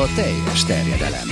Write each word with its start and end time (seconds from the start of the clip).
a 0.00 0.14
teljes 0.14 0.64
terjedelem. 0.64 1.28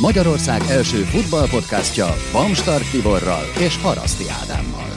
Magyarország 0.00 0.60
első 0.70 0.96
futballpodcastja 0.96 2.06
Bamstart 2.32 2.90
Tiborral 2.90 3.44
és 3.60 3.82
Haraszti 3.82 4.24
Ádámmal. 4.42 4.88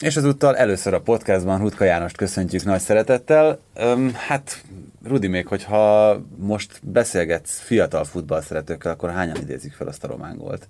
És 0.00 0.16
ezúttal 0.16 0.56
először 0.56 0.94
a 0.94 1.00
podcastban 1.00 1.58
Rutka 1.58 1.84
Jánost 1.84 2.16
köszöntjük 2.16 2.64
nagy 2.64 2.80
szeretettel. 2.80 3.58
Öm, 3.74 4.12
hát 4.14 4.64
Rudi, 5.04 5.26
még 5.26 5.46
hogyha 5.46 6.16
most 6.36 6.80
beszélgetsz 6.82 7.60
fiatal 7.60 8.04
futballszeretőkkel, 8.04 8.92
akkor 8.92 9.10
hányan 9.10 9.36
idézik 9.36 9.72
fel 9.72 9.86
azt 9.86 10.04
a 10.04 10.08
román 10.08 10.36
gólt? 10.36 10.68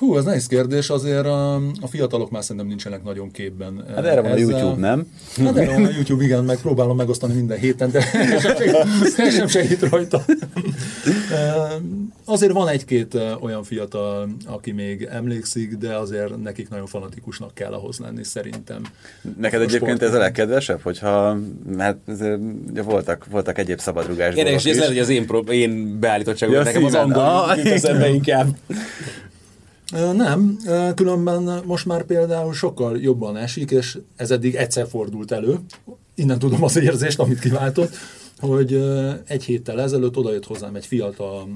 Hú, 0.00 0.16
ez 0.16 0.24
nehéz 0.24 0.46
kérdés, 0.46 0.90
azért 0.90 1.26
a, 1.26 1.54
a 1.54 1.86
fiatalok 1.90 2.30
már 2.30 2.42
szerintem 2.42 2.66
nincsenek 2.66 3.04
nagyon 3.04 3.30
képben. 3.30 3.84
Hát 3.94 4.04
erre 4.04 4.20
van 4.20 4.30
a 4.30 4.36
YouTube, 4.36 4.80
nem? 4.80 5.06
Hát 5.36 5.56
erre 5.56 5.72
van 5.72 5.84
a 5.84 5.90
YouTube, 5.90 6.24
igen, 6.24 6.44
meg 6.44 6.60
próbálom 6.60 6.96
megosztani 6.96 7.34
minden 7.34 7.58
héten, 7.58 7.90
de 7.90 7.98
ez 9.16 9.34
sem 9.34 9.46
segít 9.46 9.88
rajta. 9.88 10.24
Azért 12.24 12.52
van 12.52 12.68
egy-két 12.68 13.18
olyan 13.40 13.62
fiatal, 13.62 14.28
aki 14.46 14.72
még 14.72 15.08
emlékszik, 15.10 15.76
de 15.76 15.96
azért 15.96 16.42
nekik 16.42 16.68
nagyon 16.68 16.86
fanatikusnak 16.86 17.54
kell 17.54 17.72
ahhoz 17.72 17.98
lenni, 17.98 18.24
szerintem. 18.24 18.82
Neked 19.38 19.60
egyébként 19.60 20.02
ez 20.02 20.14
a 20.14 20.18
legkedvesebb, 20.18 20.80
hogyha, 20.82 21.38
mert 21.76 21.98
ugye 22.70 22.82
voltak, 22.82 23.26
voltak 23.30 23.58
egyéb 23.58 23.78
szabadrugás 23.78 24.34
Érdekes, 24.34 24.64
ez 24.64 24.76
lehet, 24.76 24.90
hogy 24.90 25.00
az 25.00 25.08
én, 25.08 25.26
én 25.50 25.98
beállítottságom, 26.00 26.54
ja, 26.54 26.62
nekem 26.62 26.84
az 26.84 26.94
angol 26.94 27.22
ah, 27.22 28.12
inkább. 28.12 28.56
Nem, 29.90 30.56
különben 30.94 31.62
most 31.66 31.86
már 31.86 32.02
például 32.02 32.52
sokkal 32.52 32.98
jobban 32.98 33.36
esik, 33.36 33.70
és 33.70 33.98
ez 34.16 34.30
eddig 34.30 34.54
egyszer 34.54 34.88
fordult 34.88 35.32
elő. 35.32 35.58
Innen 36.14 36.38
tudom 36.38 36.64
az 36.64 36.76
érzést, 36.76 37.18
amit 37.18 37.38
kiváltott, 37.38 37.94
hogy 38.38 38.84
egy 39.26 39.44
héttel 39.44 39.80
ezelőtt 39.80 40.16
odajött 40.16 40.46
hozzám 40.46 40.74
egy 40.74 40.86
fiatal 40.86 41.48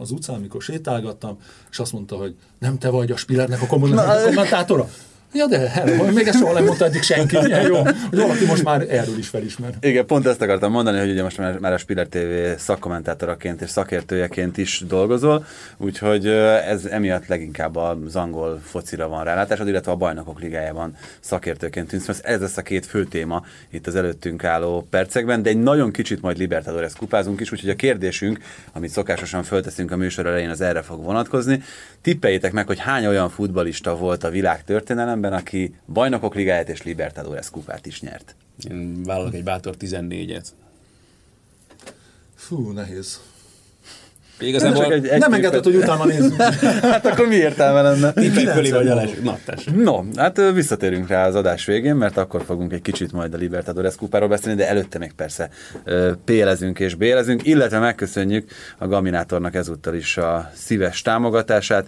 az 0.00 0.10
utcán, 0.10 0.36
amikor 0.36 0.62
sétálgattam, 0.62 1.38
és 1.70 1.78
azt 1.78 1.92
mondta, 1.92 2.16
hogy 2.16 2.34
nem 2.58 2.78
te 2.78 2.88
vagy 2.88 3.10
a 3.10 3.16
Spillernek 3.16 3.62
a 3.62 3.66
kommentátora? 3.66 4.88
Ja, 5.34 5.46
de 5.46 5.68
hello, 5.68 6.10
még 6.10 6.26
ezt 6.26 6.38
soha 6.38 6.52
nem 6.52 6.64
mondta 6.64 6.84
eddig 6.84 7.02
senki, 7.02 7.38
milyen 7.38 7.62
jó, 7.62 7.76
hogy 7.82 8.18
valaki 8.18 8.44
most 8.44 8.62
már 8.62 8.86
erről 8.88 9.18
is 9.18 9.28
felismer. 9.28 9.70
Igen, 9.80 10.06
pont 10.06 10.26
ezt 10.26 10.42
akartam 10.42 10.70
mondani, 10.70 10.98
hogy 10.98 11.10
ugye 11.10 11.22
most 11.22 11.38
már, 11.38 11.58
már 11.58 11.72
a 11.72 11.78
Spiller 11.78 12.06
TV 12.06 12.58
szakkommentátoraként 12.58 13.60
és 13.60 13.70
szakértőjeként 13.70 14.58
is 14.58 14.82
dolgozol, 14.88 15.44
úgyhogy 15.76 16.26
ez 16.26 16.84
emiatt 16.84 17.26
leginkább 17.26 17.76
az 17.76 18.16
angol 18.16 18.60
focira 18.64 19.08
van 19.08 19.24
rálátásod, 19.24 19.68
illetve 19.68 19.92
a 19.92 19.96
bajnokok 19.96 20.40
ligájában 20.40 20.96
szakértőként 21.20 21.88
tűnsz. 21.88 22.20
Ez 22.22 22.40
lesz 22.40 22.56
a 22.56 22.62
két 22.62 22.86
fő 22.86 23.04
téma 23.04 23.44
itt 23.70 23.86
az 23.86 23.94
előttünk 23.94 24.44
álló 24.44 24.86
percekben, 24.90 25.42
de 25.42 25.50
egy 25.50 25.62
nagyon 25.62 25.90
kicsit 25.90 26.22
majd 26.22 26.38
Libertadores 26.38 26.92
kupázunk 26.92 27.40
is, 27.40 27.52
úgyhogy 27.52 27.70
a 27.70 27.76
kérdésünk, 27.76 28.38
amit 28.72 28.90
szokásosan 28.90 29.42
fölteszünk 29.42 29.90
a 29.90 29.96
műsor 29.96 30.26
elején, 30.26 30.50
az 30.50 30.60
erre 30.60 30.82
fog 30.82 31.04
vonatkozni. 31.04 31.62
Tippeljétek 32.02 32.52
meg, 32.52 32.66
hogy 32.66 32.78
hány 32.78 33.06
olyan 33.06 33.30
futbalista 33.30 33.96
volt 33.96 34.24
a 34.24 34.30
világ 34.30 34.64
történelem 34.64 35.20
szemben, 35.22 35.40
aki 35.40 35.74
bajnokok 35.86 36.34
ligáját 36.34 36.68
és 36.68 36.82
Libertadores 36.82 37.50
kupát 37.50 37.86
is 37.86 38.00
nyert. 38.00 38.34
Én 38.70 39.02
vállalok 39.02 39.34
egy 39.34 39.44
bátor 39.44 39.74
14-et. 39.78 40.46
Fú, 42.34 42.70
nehéz. 42.70 43.20
Igazából 44.42 44.82
nem, 44.82 44.92
egy, 44.92 45.06
egy 45.06 45.20
nem 45.20 45.32
engedett, 45.32 45.64
hogy 45.64 45.76
utána 45.76 46.04
nézzünk. 46.04 46.42
hát 46.92 47.06
akkor 47.06 47.26
mi 47.26 47.34
értelme 47.34 47.82
lenne? 47.82 48.12
Tippek 48.12 48.48
fölé 48.48 48.70
vagy 48.70 48.88
alá. 48.88 49.04
Na, 49.22 49.38
no, 49.74 50.04
hát 50.16 50.40
visszatérünk 50.54 51.08
rá 51.08 51.26
az 51.26 51.34
adás 51.34 51.64
végén, 51.64 51.94
mert 51.94 52.16
akkor 52.16 52.42
fogunk 52.44 52.72
egy 52.72 52.82
kicsit 52.82 53.12
majd 53.12 53.34
a 53.34 53.36
Libertadores 53.36 53.94
kupáról 53.96 54.28
beszélni, 54.28 54.58
de 54.58 54.68
előtte 54.68 54.98
még 54.98 55.12
persze 55.12 55.50
pélezünk 56.24 56.80
és 56.80 56.94
bélezünk, 56.94 57.46
illetve 57.46 57.78
megköszönjük 57.78 58.50
a 58.78 58.86
Gaminátornak 58.86 59.54
ezúttal 59.54 59.94
is 59.94 60.16
a 60.16 60.50
szíves 60.54 61.02
támogatását. 61.02 61.86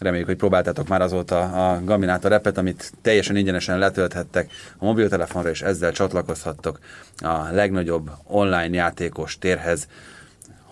Reméljük, 0.00 0.28
hogy 0.28 0.36
próbáltátok 0.36 0.88
már 0.88 1.00
azóta 1.00 1.40
a 1.40 1.80
Gaminátor 1.84 2.32
appet, 2.32 2.58
amit 2.58 2.92
teljesen 3.02 3.36
ingyenesen 3.36 3.78
letölthettek 3.78 4.50
a 4.78 4.84
mobiltelefonra, 4.84 5.50
és 5.50 5.62
ezzel 5.62 5.92
csatlakozhattok 5.92 6.78
a 7.18 7.52
legnagyobb 7.52 8.10
online 8.24 8.74
játékos 8.74 9.38
térhez 9.38 9.86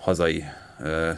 hazai 0.00 0.44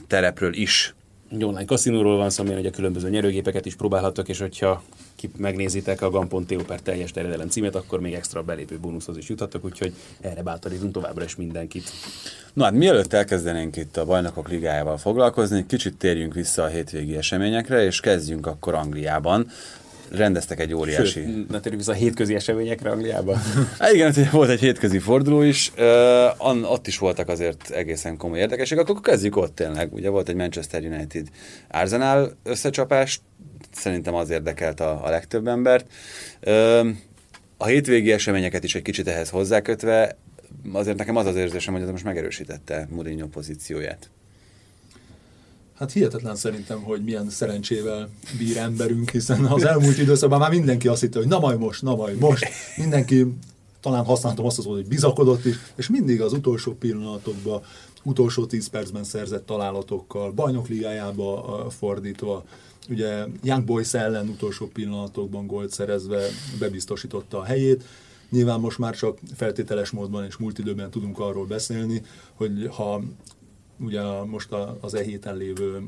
terepről 0.06 0.54
is. 0.54 0.94
Egy 1.30 1.44
online 1.44 1.64
kaszinóról 1.64 2.16
van 2.16 2.30
szó, 2.30 2.44
hogy 2.44 2.66
a 2.66 2.70
különböző 2.70 3.08
nyerőgépeket 3.08 3.66
is 3.66 3.74
próbálhattok, 3.74 4.28
és 4.28 4.38
hogyha 4.38 4.82
ki 5.16 5.30
megnézitek 5.36 6.02
a 6.02 6.10
gam.to 6.10 6.64
per 6.66 6.80
teljes 6.80 7.10
terjedelem 7.10 7.48
címet, 7.48 7.74
akkor 7.74 8.00
még 8.00 8.14
extra 8.14 8.42
belépő 8.42 8.78
bónuszhoz 8.78 9.16
is 9.16 9.28
juthatok, 9.28 9.64
úgyhogy 9.64 9.92
erre 10.20 10.42
bátorítunk 10.42 10.92
továbbra 10.92 11.24
is 11.24 11.36
mindenkit. 11.36 11.90
Na 12.52 12.64
hát 12.64 12.72
mielőtt 12.72 13.12
elkezdenénk 13.12 13.76
itt 13.76 13.96
a 13.96 14.04
Bajnokok 14.04 14.48
Ligájával 14.48 14.96
foglalkozni, 14.96 15.66
kicsit 15.66 15.96
térjünk 15.96 16.34
vissza 16.34 16.62
a 16.62 16.66
hétvégi 16.66 17.16
eseményekre, 17.16 17.84
és 17.84 18.00
kezdjünk 18.00 18.46
akkor 18.46 18.74
Angliában, 18.74 19.50
rendeztek 20.14 20.60
egy 20.60 20.74
óriási... 20.74 21.10
Sőt, 21.10 21.50
ne 21.50 21.60
térjük 21.60 21.80
vissza 21.80 21.92
a 21.92 21.94
hétközi 21.94 22.34
eseményekre 22.34 22.90
Angliában. 22.90 23.36
hát 23.78 23.92
igen, 23.92 24.14
volt 24.32 24.50
egy 24.50 24.60
hétközi 24.60 24.98
forduló 24.98 25.42
is, 25.42 25.72
uh, 25.78 26.72
ott 26.72 26.86
is 26.86 26.98
voltak 26.98 27.28
azért 27.28 27.70
egészen 27.70 28.16
komoly 28.16 28.38
érdekesek, 28.38 28.78
akkor 28.78 29.00
kezdjük 29.00 29.36
ott 29.36 29.54
tényleg. 29.54 29.92
Ugye 29.92 30.08
volt 30.08 30.28
egy 30.28 30.34
Manchester 30.34 30.82
United 30.82 31.26
Arsenal 31.70 32.36
összecsapás, 32.42 33.20
szerintem 33.72 34.14
az 34.14 34.30
érdekelt 34.30 34.80
a, 34.80 35.04
a 35.04 35.10
legtöbb 35.10 35.46
embert. 35.46 35.86
Uh, 36.46 36.88
a 37.56 37.66
hétvégi 37.66 38.12
eseményeket 38.12 38.64
is 38.64 38.74
egy 38.74 38.82
kicsit 38.82 39.08
ehhez 39.08 39.30
hozzákötve, 39.30 40.16
azért 40.72 40.96
nekem 40.96 41.16
az 41.16 41.26
az 41.26 41.36
érzésem, 41.36 41.72
hogy 41.74 41.82
ez 41.82 41.90
most 41.90 42.04
megerősítette 42.04 42.88
Mourinho 42.90 43.26
pozícióját. 43.26 44.10
Hát 45.82 45.92
hihetetlen 45.92 46.36
szerintem, 46.36 46.82
hogy 46.82 47.04
milyen 47.04 47.30
szerencsével 47.30 48.08
bír 48.38 48.56
emberünk, 48.56 49.10
hiszen 49.10 49.44
az 49.44 49.64
elmúlt 49.64 49.98
időszakban 49.98 50.38
már 50.38 50.50
mindenki 50.50 50.88
azt 50.88 51.00
hitte, 51.00 51.18
hogy 51.18 51.28
na 51.28 51.38
majd 51.38 51.58
most, 51.58 51.82
na 51.82 51.96
majd 51.96 52.18
most. 52.18 52.46
Mindenki, 52.76 53.26
talán 53.80 54.04
használtam 54.04 54.44
azt 54.44 54.58
az 54.58 54.64
hogy 54.64 54.86
bizakodott 54.86 55.44
is, 55.44 55.54
és 55.76 55.88
mindig 55.88 56.20
az 56.20 56.32
utolsó 56.32 56.72
pillanatokban, 56.72 57.62
utolsó 58.02 58.46
10 58.46 58.68
percben 58.68 59.04
szerzett 59.04 59.46
találatokkal, 59.46 60.32
bajnokligájába 60.32 61.66
fordítva, 61.70 62.44
ugye 62.88 63.24
Young 63.42 63.64
Boys 63.64 63.94
ellen 63.94 64.28
utolsó 64.28 64.66
pillanatokban 64.66 65.46
gólt 65.46 65.72
szerezve 65.72 66.26
bebiztosította 66.58 67.38
a 67.38 67.44
helyét. 67.44 67.84
Nyilván 68.30 68.60
most 68.60 68.78
már 68.78 68.94
csak 68.96 69.18
feltételes 69.34 69.90
módban 69.90 70.24
és 70.24 70.36
múlt 70.36 70.58
időben 70.58 70.90
tudunk 70.90 71.18
arról 71.18 71.46
beszélni, 71.46 72.02
hogy 72.34 72.68
ha 72.70 73.02
ugye 73.84 74.02
most 74.26 74.48
az 74.80 74.94
e 74.94 75.02
héten 75.02 75.36
lévő 75.36 75.82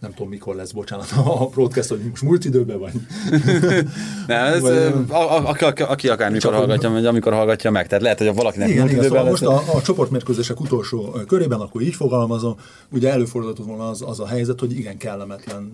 nem 0.00 0.14
tudom 0.14 0.28
mikor 0.28 0.54
lesz, 0.54 0.70
bocsánat, 0.70 1.12
a 1.24 1.46
broadcast, 1.46 1.88
hogy 1.88 2.00
most 2.10 2.22
múlt 2.22 2.44
időben 2.44 2.78
vagy. 2.78 2.92
nem, 4.26 4.44
ez, 4.44 4.60
vagy, 4.60 4.76
a, 5.08 5.14
a, 5.14 5.48
a, 5.48 5.72
aki 5.78 6.08
akár 6.08 6.30
mikor 6.30 6.54
hallgatja, 6.54 6.90
vagy 6.90 7.06
amikor 7.06 7.32
hallgatja 7.32 7.70
meg. 7.70 7.86
Tehát 7.86 8.02
lehet, 8.02 8.18
hogy 8.18 8.34
valakinek 8.34 8.68
igen, 8.68 8.80
múlt 8.80 8.92
igen, 8.92 9.04
időben 9.04 9.34
szóval 9.34 9.50
lesz. 9.50 9.58
Most 9.58 9.68
a, 9.68 9.76
a 9.76 9.82
csoportmérkőzések 9.82 10.60
utolsó 10.60 11.10
körében, 11.26 11.60
akkor 11.60 11.80
így 11.80 11.94
fogalmazom, 11.94 12.56
ugye 12.90 13.10
előfordulhatott 13.10 13.66
volna 13.66 13.88
az, 13.88 14.02
az 14.02 14.20
a 14.20 14.26
helyzet, 14.26 14.60
hogy 14.60 14.78
igen 14.78 14.96
kellemetlen 14.96 15.70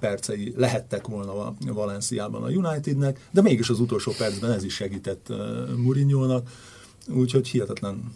percei 0.00 0.52
lehettek 0.56 1.06
volna 1.06 1.32
a 1.32 1.54
Valenciában 1.72 2.42
a 2.42 2.48
Unitednek, 2.48 3.28
de 3.30 3.42
mégis 3.42 3.68
az 3.68 3.80
utolsó 3.80 4.12
percben 4.18 4.50
ez 4.50 4.64
is 4.64 4.74
segített 4.74 5.32
Mourinho-nak, 5.76 6.48
úgyhogy 7.08 7.48
hihetetlen 7.48 8.12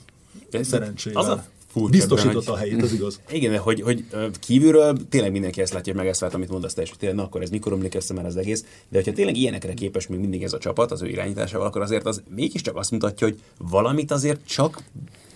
szerencsével. 0.62 1.22
Az 1.22 1.28
a 1.28 1.44
furcsa. 1.76 1.90
Biztosította 1.90 2.52
a 2.52 2.56
helyét, 2.56 2.82
az 2.82 2.92
igaz. 2.92 3.20
Igen, 3.30 3.58
hogy, 3.58 3.80
hogy 3.80 4.04
kívülről 4.40 4.96
tényleg 5.08 5.32
mindenki 5.32 5.60
ezt 5.60 5.72
látja, 5.72 5.94
meg 5.94 6.06
ezt 6.06 6.20
vált, 6.20 6.34
amit 6.34 6.50
mondasz 6.50 6.74
te, 6.74 6.82
és 6.82 6.88
hogy 6.88 6.98
tényleg, 6.98 7.18
na, 7.18 7.24
akkor 7.24 7.42
ez 7.42 7.50
mikor 7.50 7.72
omlik 7.72 7.94
össze 7.94 8.14
már 8.14 8.26
az 8.26 8.36
egész. 8.36 8.64
De 8.88 8.96
hogyha 8.96 9.12
tényleg 9.12 9.36
ilyenekre 9.36 9.74
képes 9.74 10.06
még 10.06 10.18
mindig 10.18 10.42
ez 10.42 10.52
a 10.52 10.58
csapat 10.58 10.90
az 10.90 11.02
ő 11.02 11.08
irányításával, 11.08 11.66
akkor 11.66 11.82
azért 11.82 12.06
az 12.06 12.22
mégiscsak 12.34 12.76
azt 12.76 12.90
mutatja, 12.90 13.26
hogy 13.26 13.40
valamit 13.58 14.10
azért 14.10 14.46
csak 14.46 14.82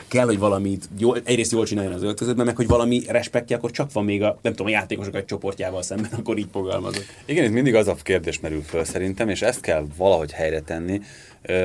kell, 0.08 0.26
hogy 0.26 0.38
valamit 0.38 0.88
jól, 0.98 1.20
egyrészt 1.25 1.52
jól 1.52 1.64
csináljon 1.64 1.92
az 1.92 2.02
öltözőben, 2.02 2.46
meg 2.46 2.56
hogy 2.56 2.66
valami 2.66 3.02
respektje, 3.08 3.56
akkor 3.56 3.70
csak 3.70 3.93
van 3.93 4.04
még 4.04 4.22
a, 4.22 4.38
nem 4.43 4.52
tudom, 4.52 4.66
a 4.66 4.70
játékosok 4.70 5.14
egy 5.14 5.25
csoportjával 5.25 5.82
szemben, 5.82 6.10
akkor 6.19 6.38
így 6.38 6.48
fogalmazok. 6.52 7.02
Igen, 7.25 7.44
itt 7.44 7.52
mindig 7.52 7.75
az 7.75 7.88
a 7.88 7.94
kérdés 7.94 8.40
merül 8.40 8.62
föl 8.62 8.84
szerintem, 8.84 9.28
és 9.28 9.43
ezt 9.43 9.60
kell 9.60 9.86
valahogy 9.96 10.32
helyre 10.32 10.60
tenni. 10.60 11.00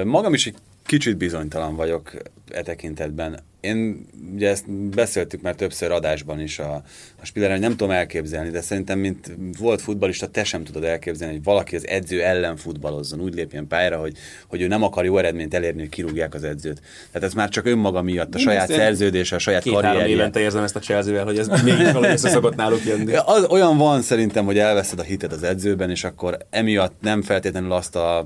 Magam 0.04 0.34
is 0.34 0.48
egy 0.48 0.56
kicsit 0.86 1.18
bizonytalan 1.18 1.76
vagyok 1.76 2.12
e 2.52 2.62
tekintetben 2.62 3.40
én 3.66 4.06
ugye 4.34 4.50
ezt 4.50 4.72
beszéltük 4.72 5.42
már 5.42 5.56
többször 5.56 5.92
adásban 5.92 6.40
is 6.40 6.60
a, 6.60 6.84
a 7.22 7.26
Spiller, 7.26 7.52
hogy 7.52 7.60
nem 7.60 7.72
tudom 7.72 7.92
elképzelni, 7.92 8.50
de 8.50 8.62
szerintem, 8.62 9.00
mint 9.00 9.32
volt 9.60 9.82
futbalista, 9.82 10.28
te 10.28 10.44
sem 10.44 10.64
tudod 10.64 10.84
elképzelni, 10.84 11.34
hogy 11.34 11.44
valaki 11.44 11.76
az 11.76 11.88
edző 11.88 12.24
ellen 12.24 12.58
futballozzon, 12.58 13.22
úgy 13.22 13.34
lépjen 13.34 13.68
pályára, 13.68 13.98
hogy, 13.98 14.18
hogy 14.48 14.62
ő 14.62 14.68
nem 14.68 14.84
akar 14.84 15.06
jó 15.06 15.18
eredményt 15.18 15.54
elérni, 15.54 15.80
hogy 15.80 15.90
kirúgják 15.90 16.34
az 16.34 16.44
edzőt. 16.44 16.82
Tehát 17.12 17.28
ez 17.28 17.34
már 17.34 17.50
csak 17.50 17.66
önmaga 17.66 18.02
miatt, 18.02 18.36
a 18.36 18.38
saját 18.38 18.72
szerződése, 18.72 19.36
a 19.36 19.40
saját 19.40 19.64
Két-három 19.64 19.90
karrierje. 19.90 20.16
évente 20.16 20.40
érzem 20.40 20.64
ezt 20.64 20.76
a 20.76 20.80
chelsea 20.80 21.24
hogy 21.24 21.38
ez 21.38 21.48
mégis 21.48 21.86
valahogy 21.86 22.10
össze 22.10 22.30
szokott 22.30 22.56
náluk 22.56 22.86
jönni. 22.86 23.14
Az, 23.14 23.46
olyan 23.50 23.78
van 23.78 24.02
szerintem, 24.02 24.46
hogy 24.46 24.58
elveszed 24.58 25.00
a 25.00 25.04
hitet 25.04 25.32
az 25.32 25.44
edzőben, 25.44 25.90
és 25.90 26.04
akkor 26.04 26.38
emiatt 26.50 26.94
nem 27.02 27.22
feltétlenül 27.22 27.72
azt 27.72 27.96
a 27.96 28.26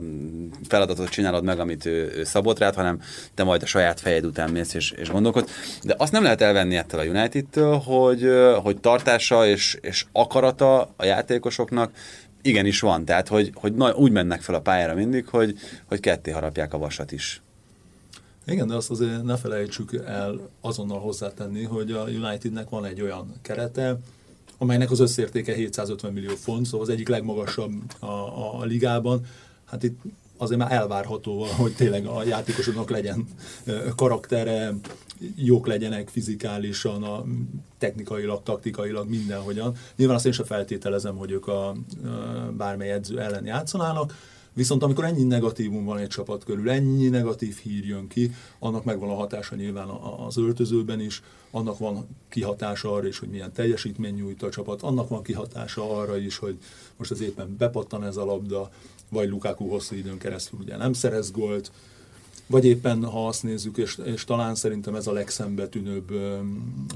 feladatot 0.68 1.10
csinálod 1.10 1.44
meg, 1.44 1.60
amit 1.60 1.86
ő, 1.86 2.14
ő 2.18 2.24
szabott 2.24 2.60
rád, 2.60 2.76
hanem 2.76 3.02
te 3.34 3.44
majd 3.44 3.64
a 3.64 3.66
saját 3.66 4.00
fejed 4.00 4.26
után 4.26 4.50
mész 4.50 4.74
és, 4.74 4.92
és 4.92 5.10
gondolkodsz. 5.32 5.80
De 5.84 5.96
azt 5.98 6.12
nem 6.12 6.24
lehet 6.24 6.42
elvenni 6.42 6.76
ettől 6.76 7.00
a 7.00 7.04
United-től, 7.04 7.78
hogy, 7.78 8.30
hogy 8.62 8.80
tartása 8.80 9.48
és, 9.48 9.78
és 9.82 10.06
akarata 10.12 10.94
a 10.96 11.06
játékosoknak 11.06 11.92
igenis 12.42 12.80
van. 12.80 13.06
Tehát, 13.06 13.28
hogy, 13.28 13.52
hogy 13.54 13.74
na, 13.74 13.94
úgy 13.96 14.12
mennek 14.12 14.42
fel 14.42 14.56
a 14.56 14.62
pályára 14.62 14.94
mindig, 14.94 15.28
hogy, 15.28 15.56
hogy 15.86 16.00
ketté 16.00 16.32
harapják 16.32 16.74
a 16.74 16.78
vasat 16.78 17.12
is. 17.12 17.42
Igen, 18.46 18.68
de 18.68 18.76
azt 18.76 18.90
azért 18.90 19.24
ne 19.24 19.38
felejtsük 19.38 19.94
el 20.06 20.50
azonnal 20.62 21.00
hozzátenni, 21.00 21.64
hogy 21.64 21.92
a 21.92 22.04
Unitednek 22.04 22.70
van 22.70 22.86
egy 22.86 23.02
olyan 23.02 23.34
kerete, 23.42 24.00
amelynek 24.58 24.92
az 24.92 25.00
összértéke 25.00 25.54
750 25.54 26.14
millió 26.14 26.36
font, 26.36 26.66
szóval 26.66 26.82
az 26.82 26.90
egyik 26.90 27.08
legmagasabb 27.08 27.72
a, 28.00 28.06
a, 28.06 28.60
a 28.60 28.64
ligában. 28.64 29.26
Hát 29.66 29.84
itt 29.84 30.02
azért 30.40 30.60
már 30.60 30.72
elvárható, 30.72 31.44
hogy 31.44 31.76
tényleg 31.76 32.06
a 32.06 32.24
játékosoknak 32.24 32.90
legyen 32.90 33.28
karaktere, 33.96 34.74
jók 35.36 35.68
legyenek 35.68 36.10
fizikálisan, 36.10 37.04
a, 37.04 37.26
technikailag, 37.78 38.44
taktikailag, 38.44 39.10
mindenhogyan. 39.10 39.76
Nyilván 39.96 40.16
azt 40.16 40.26
én 40.26 40.32
sem 40.32 40.46
feltételezem, 40.46 41.16
hogy 41.16 41.32
ők 41.32 41.48
a, 41.48 41.68
a 41.68 41.76
bármely 42.58 42.92
edző 42.92 43.20
ellen 43.20 43.46
játszanának, 43.46 44.14
Viszont 44.54 44.84
amikor 44.84 45.04
ennyi 45.04 45.24
negatívum 45.24 45.86
van 45.86 45.98
egy 45.98 46.08
csapat 46.08 46.44
körül, 46.44 46.70
ennyi 46.70 47.08
negatív 47.08 47.58
hír 47.58 47.86
jön 47.86 48.08
ki, 48.08 48.32
annak 48.60 48.84
megvan 48.84 49.10
a 49.10 49.16
hatása 49.16 49.56
nyilván 49.56 49.88
az 50.28 50.38
öltözőben 50.38 51.00
is, 51.00 51.22
annak 51.52 51.78
van 51.78 52.08
kihatása 52.30 52.94
arra 52.94 53.08
is, 53.08 53.20
hogy 53.20 53.30
milyen 53.30 53.54
teljesítmény 53.54 54.14
nyújt 54.14 54.44
a 54.44 54.50
csapat, 54.50 54.82
annak 54.82 55.10
van 55.10 55.24
kihatása 55.24 55.98
arra 56.00 56.18
is, 56.18 56.38
hogy 56.38 56.58
most 56.98 57.12
az 57.12 57.22
éppen 57.22 57.56
bepattan 57.58 58.04
ez 58.04 58.18
a 58.18 58.26
labda, 58.26 58.70
vagy 59.10 59.30
Lukaku 59.30 59.68
hosszú 59.68 59.96
időn 59.96 60.18
keresztül 60.18 60.60
ugye 60.60 60.78
nem 60.78 60.94
szerez 60.94 61.32
gólt, 61.32 61.72
vagy 62.48 62.66
éppen, 62.66 63.06
ha 63.06 63.28
azt 63.28 63.44
nézzük, 63.44 63.78
és, 63.78 63.98
és 64.04 64.24
talán 64.24 64.56
szerintem 64.56 64.96
ez 64.96 65.08
a 65.08 65.12
legszembetűnőbb 65.12 66.12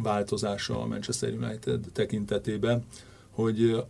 változása 0.03 0.81
a 0.81 0.85
Manchester 0.85 1.33
United 1.33 1.79
tekintetében, 1.93 2.83
hogy 3.31 3.83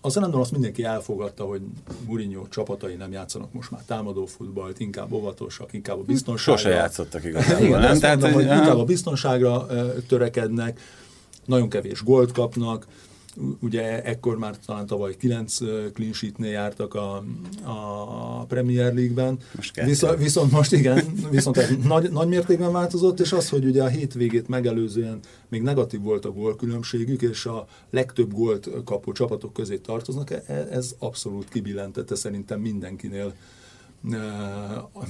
az 0.00 0.14
nem 0.14 0.36
azt 0.36 0.52
mindenki 0.52 0.84
elfogadta, 0.84 1.44
hogy 1.44 1.60
Mourinho 2.06 2.48
csapatai 2.48 2.94
nem 2.94 3.12
játszanak 3.12 3.52
most 3.52 3.70
már 3.70 3.82
támadó 3.86 4.26
futballt, 4.26 4.80
inkább 4.80 5.12
óvatosak, 5.12 5.72
inkább 5.72 5.98
a 5.98 6.02
biztonságra. 6.02 6.60
Sose 6.60 6.74
játszottak 6.74 7.24
igazából, 7.30 7.66
Igen, 7.66 7.80
nem? 7.80 7.98
Tehát, 7.98 8.20
mondom, 8.20 8.40
hogy 8.40 8.56
inkább 8.56 8.78
a 8.78 8.84
biztonságra 8.84 9.66
törekednek, 10.06 10.80
nagyon 11.44 11.68
kevés 11.68 12.02
gólt 12.02 12.32
kapnak, 12.32 12.86
ugye 13.60 14.02
ekkor 14.02 14.38
már 14.38 14.56
talán 14.66 14.86
tavaly 14.86 15.16
9 15.16 15.56
clean 15.92 16.12
sheetnél 16.12 16.50
jártak 16.50 16.94
a, 16.94 17.24
a 17.64 18.44
Premier 18.44 18.94
League-ben. 18.94 19.38
Viszont, 19.84 20.18
viszont 20.18 20.50
most 20.50 20.72
igen, 20.72 21.04
viszont 21.30 21.56
ez 21.56 21.70
nagy, 21.84 22.10
nagy 22.10 22.28
mértékben 22.28 22.72
változott, 22.72 23.20
és 23.20 23.32
az, 23.32 23.48
hogy 23.48 23.64
ugye 23.64 23.82
a 23.82 23.88
hétvégét 23.88 24.48
megelőzően 24.48 25.20
még 25.48 25.62
negatív 25.62 26.00
volt 26.00 26.24
a 26.24 26.30
gólkülönbségük, 26.30 27.22
és 27.22 27.46
a 27.46 27.66
legtöbb 27.90 28.32
gólt 28.32 28.70
kapó 28.84 29.12
csapatok 29.12 29.52
közé 29.52 29.76
tartoznak, 29.76 30.30
e, 30.30 30.42
ez 30.70 30.94
abszolút 30.98 31.48
kibillentette 31.48 32.14
szerintem 32.14 32.60
mindenkinél 32.60 33.34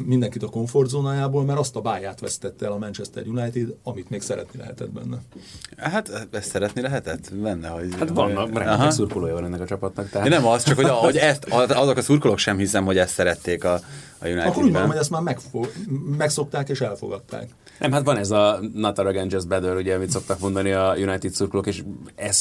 mindenkit 0.05 0.43
a 0.43 0.49
komfortzónájából, 0.49 1.45
mert 1.45 1.59
azt 1.59 1.77
a 1.77 1.81
báját 1.81 2.21
vesztette 2.21 2.67
el 2.67 2.73
a 2.73 2.79
Manchester 2.79 3.27
United, 3.27 3.75
amit 3.83 4.11
még 4.11 4.21
szeretni 4.21 4.59
lehetett 4.59 4.91
benne. 4.91 5.19
Hát 5.77 6.29
ezt 6.31 6.51
szeretni 6.51 6.81
lehetett 6.81 7.35
benne, 7.35 7.69
hogy... 7.69 7.95
Hát 7.99 8.09
vannak, 8.09 8.59
rengeteg 8.59 8.91
szurkolója 8.91 9.35
van 9.35 9.45
ennek 9.45 9.61
a 9.61 9.67
csapatnak. 9.67 10.09
Tehát... 10.11 10.29
nem 10.29 10.47
az, 10.47 10.63
csak 10.63 10.77
hogy, 10.77 10.89
hogy 10.89 11.17
ezt, 11.17 11.45
azok 11.51 11.97
a 11.97 12.03
szurkolók 12.03 12.39
sem 12.39 12.57
hiszem, 12.57 12.85
hogy 12.85 12.99
ezt 12.99 13.15
szerették 13.15 13.65
a, 13.65 13.73
a 14.19 14.27
United-ben. 14.27 14.47
Akkor 14.47 14.65
úgy 14.65 14.71
mondom, 14.71 14.91
hogy 14.91 14.99
ezt 14.99 15.11
már 15.11 15.23
megfo- 15.23 15.75
megszokták 16.17 16.69
és 16.69 16.81
elfogadták. 16.81 17.49
Nem, 17.79 17.93
hát 17.93 18.05
van 18.05 18.17
ez 18.17 18.31
a 18.31 18.61
not 18.75 18.99
arrogant, 18.99 19.33
just 19.33 19.49
better, 19.49 19.77
ugye, 19.77 19.95
amit 19.95 20.11
szoktak 20.11 20.39
mondani 20.39 20.71
a 20.71 20.95
United 20.97 21.33
szurkolók, 21.33 21.67
és 21.67 21.83
ez, 22.15 22.41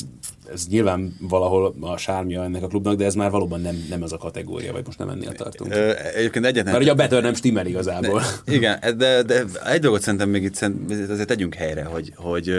ez 0.53 0.67
nyilván 0.67 1.15
valahol 1.19 1.75
a 1.81 1.97
sármja 1.97 2.43
ennek 2.43 2.63
a 2.63 2.67
klubnak, 2.67 2.95
de 2.95 3.05
ez 3.05 3.13
már 3.13 3.31
valóban 3.31 3.61
nem, 3.61 3.85
nem 3.89 4.03
ez 4.03 4.11
a 4.11 4.17
kategória, 4.17 4.71
vagy 4.71 4.85
most 4.85 4.97
nem 4.97 5.09
ennél 5.09 5.31
tartunk. 5.31 5.73
Ö, 5.73 5.91
egyébként 6.45 6.45
egyetlen... 6.45 6.73
Mert 6.73 6.83
ugye 6.83 6.91
a 6.91 6.95
better 6.95 7.21
nem 7.21 7.33
stimmel 7.33 7.65
igazából. 7.65 8.21
De, 8.45 8.53
igen, 8.53 8.79
de, 8.97 9.21
de 9.21 9.43
egy 9.65 9.81
dolgot 9.81 10.01
szerintem 10.01 10.29
még 10.29 10.43
itt 10.43 10.61
azért 11.09 11.27
tegyünk 11.27 11.53
helyre, 11.53 11.83
hogy, 11.83 12.11
hogy 12.15 12.55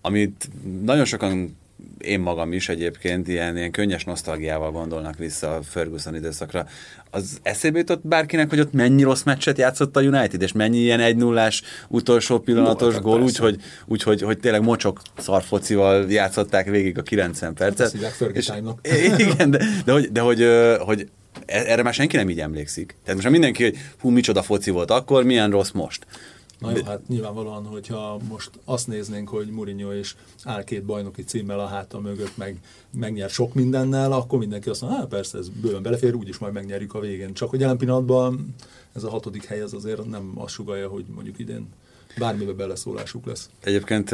amit 0.00 0.48
nagyon 0.82 1.04
sokan 1.04 1.56
én 1.98 2.20
magam 2.20 2.52
is 2.52 2.68
egyébként 2.68 3.28
ilyen, 3.28 3.56
ilyen 3.56 3.70
könnyes 3.70 4.04
nosztalgiával 4.04 4.70
gondolnak 4.70 5.18
vissza 5.18 5.56
a 5.56 5.62
Ferguson 5.62 6.14
időszakra. 6.14 6.66
Az 7.10 7.38
eszébe 7.42 7.78
jutott 7.78 8.06
bárkinek, 8.06 8.48
hogy 8.48 8.60
ott 8.60 8.72
mennyi 8.72 9.02
rossz 9.02 9.22
meccset 9.22 9.58
játszott 9.58 9.96
a 9.96 10.00
United, 10.00 10.42
és 10.42 10.52
mennyi 10.52 10.78
ilyen 10.78 11.00
1 11.00 11.16
0 11.16 11.48
utolsó 11.88 12.38
pillanatos 12.38 12.98
gól, 12.98 13.22
úgyhogy 13.22 13.60
úgy, 13.86 14.02
hogy, 14.02 14.22
hogy 14.22 14.38
tényleg 14.38 14.62
mocsok 14.62 15.00
szarfocival 15.18 16.10
játszották 16.10 16.68
végig 16.70 16.98
a 16.98 17.02
90 17.02 17.54
percet. 17.54 17.92
És, 18.82 19.18
igen, 19.26 19.50
de, 19.50 19.64
de, 19.84 19.92
hogy, 19.92 20.12
de 20.12 20.20
hogy, 20.20 20.46
hogy 20.78 21.08
erre 21.46 21.82
már 21.82 21.94
senki 21.94 22.16
nem 22.16 22.30
így 22.30 22.40
emlékszik. 22.40 22.96
Tehát 23.04 23.20
most 23.20 23.32
mindenki, 23.32 23.62
hogy 23.62 23.76
hú, 24.00 24.08
micsoda 24.10 24.42
foci 24.42 24.70
volt 24.70 24.90
akkor, 24.90 25.24
milyen 25.24 25.50
rossz 25.50 25.70
most. 25.70 26.06
Na 26.58 26.76
jó, 26.76 26.84
hát 26.84 27.08
nyilvánvalóan, 27.08 27.64
hogyha 27.64 28.18
most 28.28 28.50
azt 28.64 28.86
néznénk, 28.86 29.28
hogy 29.28 29.46
Mourinho 29.50 29.92
és 29.92 30.14
áll 30.44 30.64
két 30.64 30.84
bajnoki 30.84 31.24
címmel 31.24 31.60
a 31.60 31.66
háta 31.66 32.00
mögött, 32.00 32.36
meg 32.36 32.58
megnyer 32.90 33.30
sok 33.30 33.54
mindennel, 33.54 34.12
akkor 34.12 34.38
mindenki 34.38 34.68
azt 34.68 34.80
mondja, 34.80 35.00
hát 35.00 35.08
persze, 35.08 35.38
ez 35.38 35.48
bőven 35.48 35.82
belefér, 35.82 36.14
úgyis 36.14 36.38
majd 36.38 36.52
megnyerjük 36.52 36.94
a 36.94 37.00
végén. 37.00 37.34
Csak 37.34 37.50
hogy 37.50 37.60
jelen 37.60 37.76
pillanatban 37.76 38.54
ez 38.94 39.04
a 39.04 39.10
hatodik 39.10 39.44
hely 39.44 39.60
az 39.60 39.74
azért 39.74 40.04
nem 40.04 40.32
azt 40.34 40.54
sugalja, 40.54 40.88
hogy 40.88 41.04
mondjuk 41.14 41.38
idén 41.38 41.68
bármibe 42.18 42.52
beleszólásuk 42.52 43.26
lesz. 43.26 43.48
Egyébként 43.64 44.10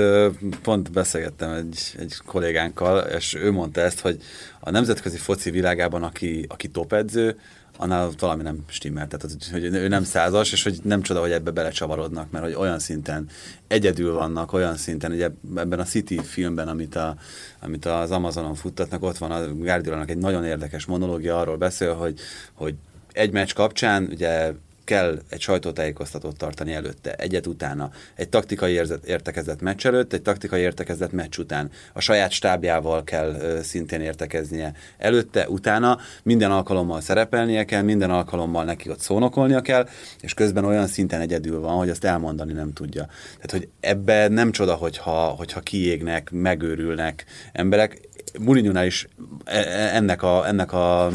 pont 0.63 0.93
beszélgettem 0.93 1.53
egy, 1.53 1.95
egy 1.99 2.17
kollégánkkal, 2.27 2.99
és 2.99 3.35
ő 3.35 3.51
mondta 3.51 3.81
ezt, 3.81 4.01
hogy 4.01 4.23
a 4.61 4.71
nemzetközi 4.71 5.17
foci 5.17 5.51
világában, 5.51 6.03
aki, 6.03 6.45
aki 6.49 6.69
topedző, 6.69 7.37
annál 7.81 8.11
valami 8.19 8.43
nem 8.43 8.59
stimmel. 8.67 9.09
Tehát, 9.09 9.37
hogy 9.51 9.65
ő 9.65 9.89
nem 9.89 10.05
százas, 10.05 10.53
és 10.53 10.63
hogy 10.63 10.79
nem 10.83 11.03
csoda, 11.03 11.21
hogy 11.21 11.31
ebbe 11.31 11.51
belecsavarodnak, 11.51 12.31
mert 12.31 12.45
hogy 12.45 12.55
olyan 12.55 12.79
szinten 12.79 13.29
egyedül 13.69 14.13
vannak, 14.13 14.53
olyan 14.53 14.77
szinten, 14.77 15.13
ugye 15.13 15.31
ebben 15.57 15.79
a 15.79 15.85
City 15.85 16.19
filmben, 16.19 16.69
amit, 16.69 16.97
a, 16.97 17.17
amit 17.61 17.85
az 17.85 18.11
Amazonon 18.11 18.55
futtatnak, 18.55 19.03
ott 19.03 19.19
van 19.19 19.31
a 19.31 19.55
guardiola 19.55 20.05
egy 20.05 20.19
nagyon 20.19 20.45
érdekes 20.45 20.85
monológia, 20.85 21.41
arról 21.41 21.57
beszél, 21.57 21.95
hogy, 21.95 22.19
hogy 22.53 22.75
egy 23.13 23.33
meccs 23.33 23.53
kapcsán 23.53 24.09
ugye 24.11 24.53
kell 24.91 25.19
egy 25.29 25.41
sajtótájékoztatót 25.41 26.37
tartani 26.37 26.73
előtte, 26.73 27.15
egyet 27.15 27.47
utána, 27.47 27.91
egy 28.15 28.29
taktikai 28.29 28.81
értekezett 29.05 29.61
meccs 29.61 29.87
előtt, 29.87 30.13
egy 30.13 30.23
taktikai 30.23 30.61
értekezett 30.61 31.13
meccs 31.13 31.39
után. 31.39 31.71
A 31.93 32.01
saját 32.01 32.31
stábjával 32.31 33.05
kell 33.05 33.61
szintén 33.63 34.01
értekeznie 34.01 34.73
előtte, 34.99 35.49
utána, 35.49 35.99
minden 36.23 36.51
alkalommal 36.51 37.01
szerepelnie 37.01 37.65
kell, 37.65 37.83
minden 37.83 38.11
alkalommal 38.11 38.65
neki 38.65 38.91
ott 38.91 39.01
szónokolnia 39.01 39.61
kell, 39.61 39.89
és 40.21 40.35
közben 40.35 40.65
olyan 40.65 40.87
szinten 40.87 41.21
egyedül 41.21 41.61
van, 41.61 41.77
hogy 41.77 41.91
azt 41.91 42.05
elmondani 42.05 42.53
nem 42.53 42.73
tudja. 42.73 43.07
Tehát, 43.35 43.51
hogy 43.51 43.69
ebbe 43.81 44.29
nem 44.29 44.51
csoda, 44.51 44.75
hogyha, 44.75 45.29
hogyha 45.29 45.61
kiégnek, 45.61 46.31
megőrülnek 46.31 47.25
emberek. 47.53 48.09
Mourinho 48.39 48.85
is 48.85 49.09
e, 49.45 49.59
e, 49.59 49.95
ennek 49.95 50.23
a, 50.23 50.47
ennek 50.47 50.73
a 50.73 51.11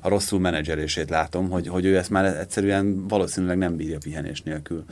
a 0.00 0.08
rosszul 0.08 0.40
menedzselését 0.40 1.10
látom, 1.10 1.50
hogy, 1.50 1.68
hogy 1.68 1.84
ő 1.84 1.96
ezt 1.96 2.10
már 2.10 2.24
egyszerűen 2.24 3.08
valószínűleg 3.08 3.58
nem 3.58 3.76
bírja 3.76 3.98
pihenés 3.98 4.42
nélkül 4.42 4.84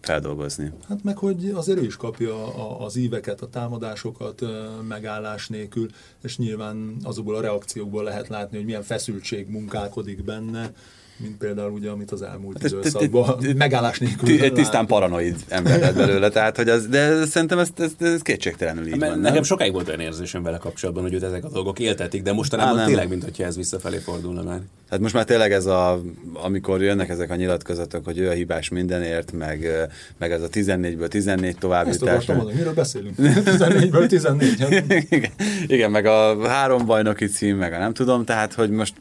feldolgozni. 0.00 0.72
Hát 0.88 1.02
meg, 1.02 1.16
hogy 1.16 1.52
azért 1.54 1.78
ő 1.78 1.84
is 1.84 1.96
kapja 1.96 2.54
az 2.78 2.96
íveket, 2.96 3.40
a 3.40 3.48
támadásokat 3.48 4.42
megállás 4.88 5.48
nélkül, 5.48 5.88
és 6.22 6.36
nyilván 6.36 6.96
azokból 7.02 7.34
a 7.34 7.40
reakciókból 7.40 8.04
lehet 8.04 8.28
látni, 8.28 8.56
hogy 8.56 8.66
milyen 8.66 8.82
feszültség 8.82 9.48
munkálkodik 9.48 10.24
benne, 10.24 10.72
mint 11.16 11.36
például 11.36 11.70
ugye, 11.70 11.90
amit 11.90 12.10
az 12.10 12.22
elmúlt 12.22 12.62
Hát 12.62 12.70
időszakban 12.70 13.38
megállás 13.56 13.98
nélkül 13.98 14.28
Ti- 14.28 14.40
Egy 14.40 14.52
tisztán 14.52 14.86
paranoid 14.86 15.36
ember 15.48 15.80
lett 15.80 15.94
belőle, 15.94 16.28
tehát, 16.28 16.56
hogy 16.56 16.68
az, 16.68 16.86
de 16.86 17.24
szerintem 17.26 17.58
ez, 17.58 17.68
ez, 17.78 17.92
ez 17.98 18.22
kétségtelenül 18.22 18.86
így 18.86 18.98
van, 18.98 19.18
nekem 19.18 19.34
nem? 19.34 19.42
sokáig 19.42 19.72
volt 19.72 19.88
olyan 19.88 20.00
érzésem 20.00 20.42
vele 20.42 20.58
kapcsolatban, 20.58 21.02
hogy 21.04 21.14
őt 21.14 21.22
ezek 21.22 21.44
a 21.44 21.48
dolgok 21.48 21.78
éltetik, 21.78 22.22
de 22.22 22.32
mostanában 22.32 22.86
tényleg, 22.86 23.08
mintha 23.08 23.44
ez 23.44 23.56
visszafelé 23.56 23.98
fordulna 23.98 24.42
már. 24.42 24.60
Hát 24.94 25.02
most 25.02 25.14
már 25.14 25.24
tényleg 25.24 25.52
ez 25.52 25.66
a, 25.66 26.00
amikor 26.32 26.82
jönnek 26.82 27.08
ezek 27.08 27.30
a 27.30 27.34
nyilatkozatok, 27.34 28.04
hogy 28.04 28.18
ő 28.18 28.28
a 28.28 28.32
hibás 28.32 28.68
mindenért, 28.68 29.32
meg, 29.32 29.68
meg 30.18 30.32
ez 30.32 30.42
a 30.42 30.48
14-ből 30.48 31.08
14 31.08 31.48
Ezt 31.48 31.58
továbbítás. 31.58 32.08
akartam 32.08 32.36
mondani, 32.36 32.56
miről 32.56 32.74
beszélünk? 32.74 33.14
14-ből 33.18 34.06
14. 34.06 34.58
Hát, 34.58 34.70
igen, 35.10 35.30
igen, 35.66 35.90
meg 35.90 36.06
a 36.06 36.48
három 36.48 36.86
bajnoki 36.86 37.26
cím, 37.26 37.56
meg 37.56 37.72
a 37.72 37.78
nem 37.78 37.92
tudom, 37.92 38.24
tehát, 38.24 38.54
hogy 38.54 38.70
most 38.70 38.94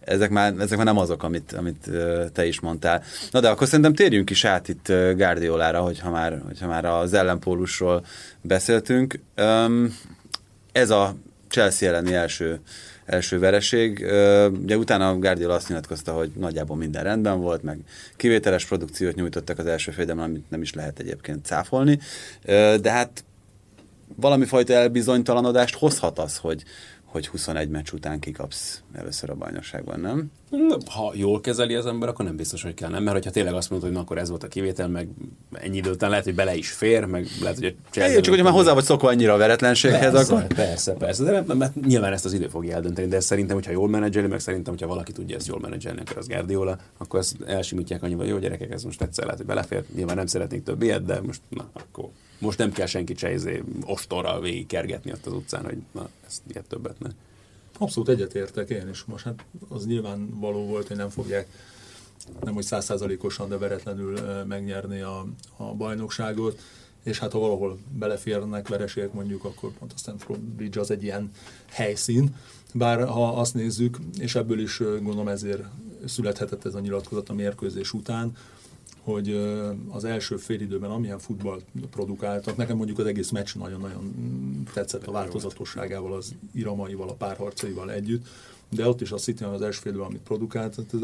ezek 0.00 0.30
már, 0.30 0.54
ezek 0.58 0.76
már 0.76 0.86
nem 0.86 0.98
azok, 0.98 1.22
amit, 1.22 1.52
amit 1.52 1.90
te 2.32 2.46
is 2.46 2.60
mondtál. 2.60 3.02
Na 3.30 3.40
de 3.40 3.48
akkor 3.48 3.66
szerintem 3.66 3.94
térjünk 3.94 4.30
is 4.30 4.44
át 4.44 4.68
itt 4.68 4.92
Guardiolára, 5.16 5.80
hogyha 5.80 6.10
már, 6.10 6.42
hogyha 6.46 6.66
már 6.66 6.84
az 6.84 7.12
ellenpólusról 7.12 8.04
beszéltünk. 8.40 9.20
Ez 10.72 10.90
a 10.90 11.14
Chelsea 11.48 11.88
elleni 11.88 12.14
első, 12.14 12.60
első 13.08 13.38
vereség. 13.38 13.98
Ugye 14.62 14.76
utána 14.76 15.18
Guardiola 15.18 15.54
azt 15.54 15.68
nyilatkozta, 15.68 16.12
hogy 16.12 16.30
nagyjából 16.36 16.76
minden 16.76 17.02
rendben 17.02 17.40
volt, 17.40 17.62
meg 17.62 17.78
kivételes 18.16 18.66
produkciót 18.66 19.14
nyújtottak 19.14 19.58
az 19.58 19.66
első 19.66 19.90
félidőben, 19.90 20.24
amit 20.24 20.50
nem 20.50 20.62
is 20.62 20.74
lehet 20.74 20.98
egyébként 20.98 21.44
cáfolni. 21.44 21.98
De 22.80 22.90
hát 22.90 23.24
valami 24.16 24.44
fajta 24.44 24.72
elbizonytalanodást 24.72 25.74
hozhat 25.74 26.18
az, 26.18 26.36
hogy, 26.36 26.64
hogy 27.04 27.26
21 27.28 27.68
meccs 27.68 27.92
után 27.92 28.18
kikapsz 28.18 28.82
először 28.92 29.30
a 29.30 29.34
bajnokságban, 29.34 30.00
nem? 30.00 30.30
Ha 30.90 31.12
jól 31.14 31.40
kezeli 31.40 31.74
az 31.74 31.86
ember, 31.86 32.08
akkor 32.08 32.24
nem 32.24 32.36
biztos, 32.36 32.62
hogy 32.62 32.74
kell, 32.74 32.90
nem? 32.90 33.02
Mert 33.02 33.16
hogyha 33.16 33.30
tényleg 33.30 33.54
azt 33.54 33.70
mondod, 33.70 33.88
hogy 33.88 33.96
na, 33.96 34.02
akkor 34.04 34.18
ez 34.18 34.28
volt 34.28 34.42
a 34.42 34.48
kivétel, 34.48 34.88
meg 34.88 35.08
ennyi 35.52 35.76
idő 35.76 35.90
után 35.90 36.10
lehet, 36.10 36.24
hogy 36.24 36.34
bele 36.34 36.54
is 36.56 36.70
fér, 36.70 37.04
meg 37.04 37.26
lehet, 37.40 37.58
hogy 37.58 37.66
a 37.66 37.88
Chelsea- 37.90 38.20
Csak 38.20 38.28
hogyha 38.28 38.44
már 38.44 38.52
hozzá 38.58 38.72
vagy 38.72 38.84
szokva 38.84 39.08
annyira 39.08 39.32
a 39.32 39.36
veretlenséghez, 39.36 40.12
Persze, 40.12 40.34
akkor... 40.34 40.46
persze, 40.46 40.92
persze, 40.92 41.24
de 41.24 41.30
mert, 41.30 41.54
mert 41.54 41.74
nyilván 41.86 42.12
ezt 42.12 42.24
az 42.24 42.32
idő 42.32 42.48
fogja 42.48 42.74
eldönteni, 42.74 43.08
de 43.08 43.20
szerintem, 43.20 43.54
hogyha 43.54 43.72
jól 43.72 43.88
menedzseli, 43.88 44.26
meg 44.26 44.40
szerintem, 44.40 44.72
hogyha 44.72 44.88
valaki 44.88 45.12
tudja 45.12 45.36
ezt 45.36 45.46
jól 45.46 45.60
menedzselni, 45.60 46.00
akkor 46.00 46.16
az 46.16 46.26
Guardiola, 46.28 46.78
akkor 46.98 47.18
ezt 47.20 47.36
elsimítják 47.46 48.02
annyival, 48.02 48.26
jó 48.26 48.38
gyerekek, 48.38 48.72
ez 48.72 48.82
most 48.82 49.02
egyszer 49.02 49.24
lehet, 49.24 49.38
hogy 49.38 49.48
belefér, 49.48 49.84
nyilván 49.94 50.16
nem 50.16 50.26
szeretnénk 50.26 50.64
több 50.64 50.82
ilyet, 50.82 51.04
de 51.04 51.20
most, 51.20 51.40
na, 51.48 51.70
akkor 51.72 52.08
most 52.38 52.58
nem 52.58 52.72
kell 52.72 52.86
senki 52.86 53.14
se 53.16 53.32
izé 53.32 53.62
ostorral 53.86 54.40
végig 54.40 54.66
kergetni 54.66 55.12
ott 55.12 55.26
az 55.26 55.32
utcán, 55.32 55.64
hogy 55.64 55.76
na, 55.92 56.08
ezt 56.26 56.40
ilyet 56.50 56.64
többet 56.68 56.98
ne. 56.98 57.08
Abszolút 57.78 58.08
egyetértek 58.08 58.70
én 58.70 58.88
is. 58.88 59.04
Most 59.04 59.24
hát 59.24 59.44
az 59.68 59.86
nyilván 59.86 60.40
való 60.40 60.66
volt, 60.66 60.88
hogy 60.88 60.96
nem 60.96 61.08
fogják 61.08 61.48
nem 62.40 62.54
hogy 62.54 62.64
százszázalékosan, 62.64 63.48
de 63.48 63.58
veretlenül 63.58 64.18
megnyerni 64.44 65.00
a, 65.00 65.26
a 65.56 65.64
bajnokságot, 65.64 66.60
és 67.02 67.18
hát 67.18 67.32
ha 67.32 67.38
valahol 67.38 67.78
beleférnek 67.98 68.68
vereségek 68.68 69.12
mondjuk, 69.12 69.44
akkor 69.44 69.70
pont 69.78 69.92
a 69.92 69.98
Stanford 69.98 70.40
Bridge 70.40 70.80
az 70.80 70.90
egy 70.90 71.02
ilyen 71.02 71.32
helyszín, 71.68 72.36
bár 72.74 73.06
ha 73.06 73.28
azt 73.28 73.54
nézzük, 73.54 73.98
és 74.18 74.34
ebből 74.34 74.60
is 74.60 74.78
gondolom 74.78 75.28
ezért 75.28 75.62
születhetett 76.04 76.64
ez 76.64 76.74
a 76.74 76.80
nyilatkozat 76.80 77.28
a 77.28 77.34
mérkőzés 77.34 77.92
után, 77.92 78.36
hogy 79.08 79.40
az 79.88 80.04
első 80.04 80.36
félidőben 80.36 80.90
amilyen 80.90 81.18
futballt 81.18 81.64
produkáltak, 81.90 82.56
nekem 82.56 82.76
mondjuk 82.76 82.98
az 82.98 83.06
egész 83.06 83.30
meccs 83.30 83.54
nagyon-nagyon 83.54 84.12
tetszett 84.72 85.06
a 85.06 85.12
változatosságával, 85.12 86.12
az 86.12 86.34
iramaival, 86.54 87.08
a 87.08 87.12
párharcaival 87.14 87.92
együtt, 87.92 88.26
de 88.70 88.88
ott 88.88 89.00
is 89.00 89.12
a 89.12 89.16
City 89.16 89.44
az 89.44 89.62
első 89.62 89.80
félidőben, 89.80 90.10
amit 90.10 90.22
produkált, 90.22 90.74
hát 90.74 91.02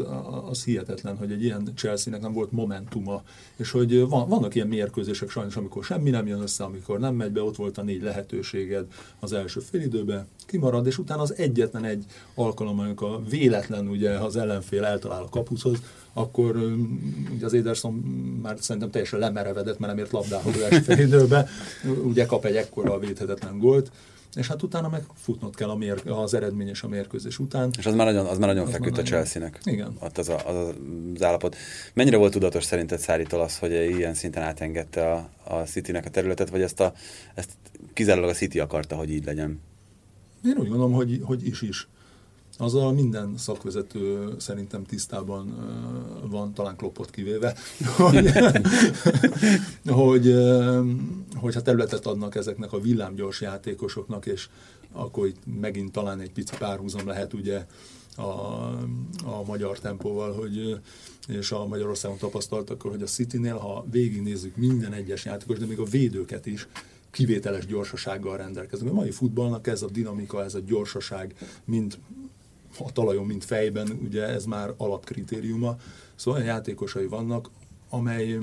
az, 0.49 0.63
hihetetlen, 0.63 1.17
hogy 1.17 1.31
egy 1.31 1.43
ilyen 1.43 1.71
Chelsea-nek 1.75 2.21
nem 2.21 2.33
volt 2.33 2.51
momentuma, 2.51 3.23
és 3.55 3.71
hogy 3.71 3.99
van, 3.99 4.29
vannak 4.29 4.55
ilyen 4.55 4.67
mérkőzések 4.67 5.29
sajnos, 5.29 5.55
amikor 5.55 5.83
semmi 5.83 6.09
nem 6.09 6.27
jön 6.27 6.41
össze, 6.41 6.63
amikor 6.63 6.99
nem 6.99 7.15
megy 7.15 7.31
be, 7.31 7.43
ott 7.43 7.55
volt 7.55 7.77
a 7.77 7.83
négy 7.83 8.01
lehetőséged 8.01 8.85
az 9.19 9.33
első 9.33 9.59
félidőben, 9.59 10.27
kimarad, 10.45 10.87
és 10.87 10.97
utána 10.97 11.21
az 11.21 11.33
egyetlen 11.37 11.83
egy 11.83 12.05
alkalom, 12.35 12.79
amikor 12.79 13.23
véletlen 13.29 13.87
ugye 13.87 14.09
az 14.09 14.35
ellenfél 14.35 14.83
eltalál 14.83 15.21
a 15.21 15.29
kapuszhoz, 15.29 15.77
akkor 16.13 16.55
ugye 17.35 17.45
az 17.45 17.53
Ederson 17.53 17.93
már 18.41 18.57
szerintem 18.59 18.91
teljesen 18.91 19.19
lemerevedett, 19.19 19.79
mert 19.79 19.93
nem 19.93 20.03
ért 20.03 20.11
labdához 20.11 20.55
az 20.55 20.61
első 20.61 20.79
félidőbe, 20.79 21.47
ugye 22.03 22.25
kap 22.25 22.45
egy 22.45 22.55
ekkora 22.55 22.99
védhetetlen 22.99 23.59
gólt, 23.59 23.91
és 24.35 24.47
hát 24.47 24.63
utána 24.63 24.89
meg 24.89 25.03
futnod 25.13 25.55
kell 25.55 25.69
a 25.69 25.75
mér, 25.75 26.01
az 26.05 26.33
eredmény 26.33 26.67
és 26.67 26.83
a 26.83 26.87
mérkőzés 26.87 27.39
után. 27.39 27.69
És 27.77 27.85
az 27.85 27.93
már 27.93 28.05
nagyon, 28.05 28.25
az 28.25 28.37
már 28.37 28.47
nagyon 28.47 28.65
Az 28.65 28.71
feküdt 28.71 28.95
már 28.95 29.05
a 29.05 29.07
Chelsea-nek. 29.07 29.59
Igen. 29.63 29.97
Ott 29.99 30.17
az, 30.17 30.29
a, 30.29 30.47
az, 30.47 30.75
az 31.13 31.23
állapot. 31.23 31.55
Mennyire 31.93 32.17
volt 32.17 32.31
tudatos 32.31 32.63
szerinted 32.63 32.99
Száritól 32.99 33.41
az, 33.41 33.57
hogy 33.57 33.71
ilyen 33.71 34.13
szinten 34.13 34.43
átengedte 34.43 35.11
a, 35.11 35.29
a 35.43 35.55
City-nek 35.55 36.05
a 36.05 36.09
területet, 36.09 36.49
vagy 36.49 36.61
ezt, 36.61 36.79
a, 36.79 36.93
ezt 37.35 37.49
kizárólag 37.93 38.29
a 38.29 38.33
City 38.33 38.59
akarta, 38.59 38.95
hogy 38.95 39.11
így 39.11 39.25
legyen? 39.25 39.61
Én 40.45 40.57
úgy 40.57 40.67
gondolom, 40.67 40.91
hogy, 40.91 41.21
hogy 41.23 41.47
is 41.47 41.61
is. 41.61 41.87
Azzal 42.57 42.93
minden 42.93 43.37
szakvezető 43.37 44.35
szerintem 44.37 44.83
tisztában 44.83 45.55
van, 46.29 46.53
talán 46.53 46.75
Kloppot 46.75 47.09
kivéve, 47.09 47.55
hogy, 47.97 48.31
hogy, 50.05 50.27
ö, 50.27 50.81
hogyha 51.35 51.61
területet 51.61 52.05
adnak 52.05 52.35
ezeknek 52.35 52.73
a 52.73 52.79
villámgyors 52.79 53.41
játékosoknak, 53.41 54.25
és 54.25 54.49
akkor 54.91 55.27
itt 55.27 55.39
megint 55.61 55.91
talán 55.91 56.19
egy 56.19 56.31
pici 56.31 56.55
párhuzam 56.57 57.07
lehet 57.07 57.33
ugye 57.33 57.65
a, 58.15 58.21
a 59.25 59.43
magyar 59.45 59.79
tempóval, 59.79 60.33
hogy, 60.33 60.79
és 61.27 61.51
a 61.51 61.67
Magyarországon 61.67 62.17
tapasztaltak, 62.17 62.81
hogy 62.81 63.01
a 63.01 63.05
Citynél, 63.05 63.57
ha 63.57 63.85
végignézzük 63.91 64.55
minden 64.55 64.93
egyes 64.93 65.25
játékos, 65.25 65.57
de 65.57 65.65
még 65.65 65.79
a 65.79 65.83
védőket 65.83 66.45
is, 66.45 66.67
kivételes 67.11 67.65
gyorsasággal 67.65 68.37
rendelkeznek. 68.37 68.91
A 68.91 68.93
mai 68.93 69.11
futballnak 69.11 69.67
ez 69.67 69.81
a 69.81 69.89
dinamika, 69.89 70.43
ez 70.43 70.55
a 70.55 70.59
gyorsaság, 70.59 71.35
mind 71.65 71.97
a 72.79 72.91
talajon, 72.91 73.25
mint 73.25 73.45
fejben, 73.45 73.99
ugye 74.03 74.23
ez 74.23 74.45
már 74.45 74.73
alapkritériuma. 74.77 75.77
Szóval 76.15 76.41
olyan 76.41 76.53
játékosai 76.53 77.07
vannak, 77.07 77.49
amely, 77.89 78.37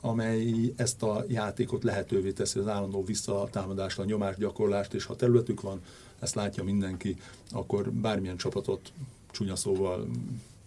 amely 0.00 0.72
ezt 0.76 1.02
a 1.02 1.24
játékot 1.28 1.84
lehetővé 1.84 2.32
teszi, 2.32 2.58
az 2.58 2.68
állandó 2.68 3.04
visszatámadást, 3.04 3.98
a 3.98 4.04
nyomásgyakorlást, 4.04 4.94
és 4.94 5.04
ha 5.04 5.16
területük 5.16 5.60
van, 5.60 5.80
ezt 6.18 6.34
látja 6.34 6.64
mindenki, 6.64 7.16
akkor 7.50 7.90
bármilyen 7.90 8.36
csapatot 8.36 8.92
csúnya 9.30 9.56
szóval 9.56 10.08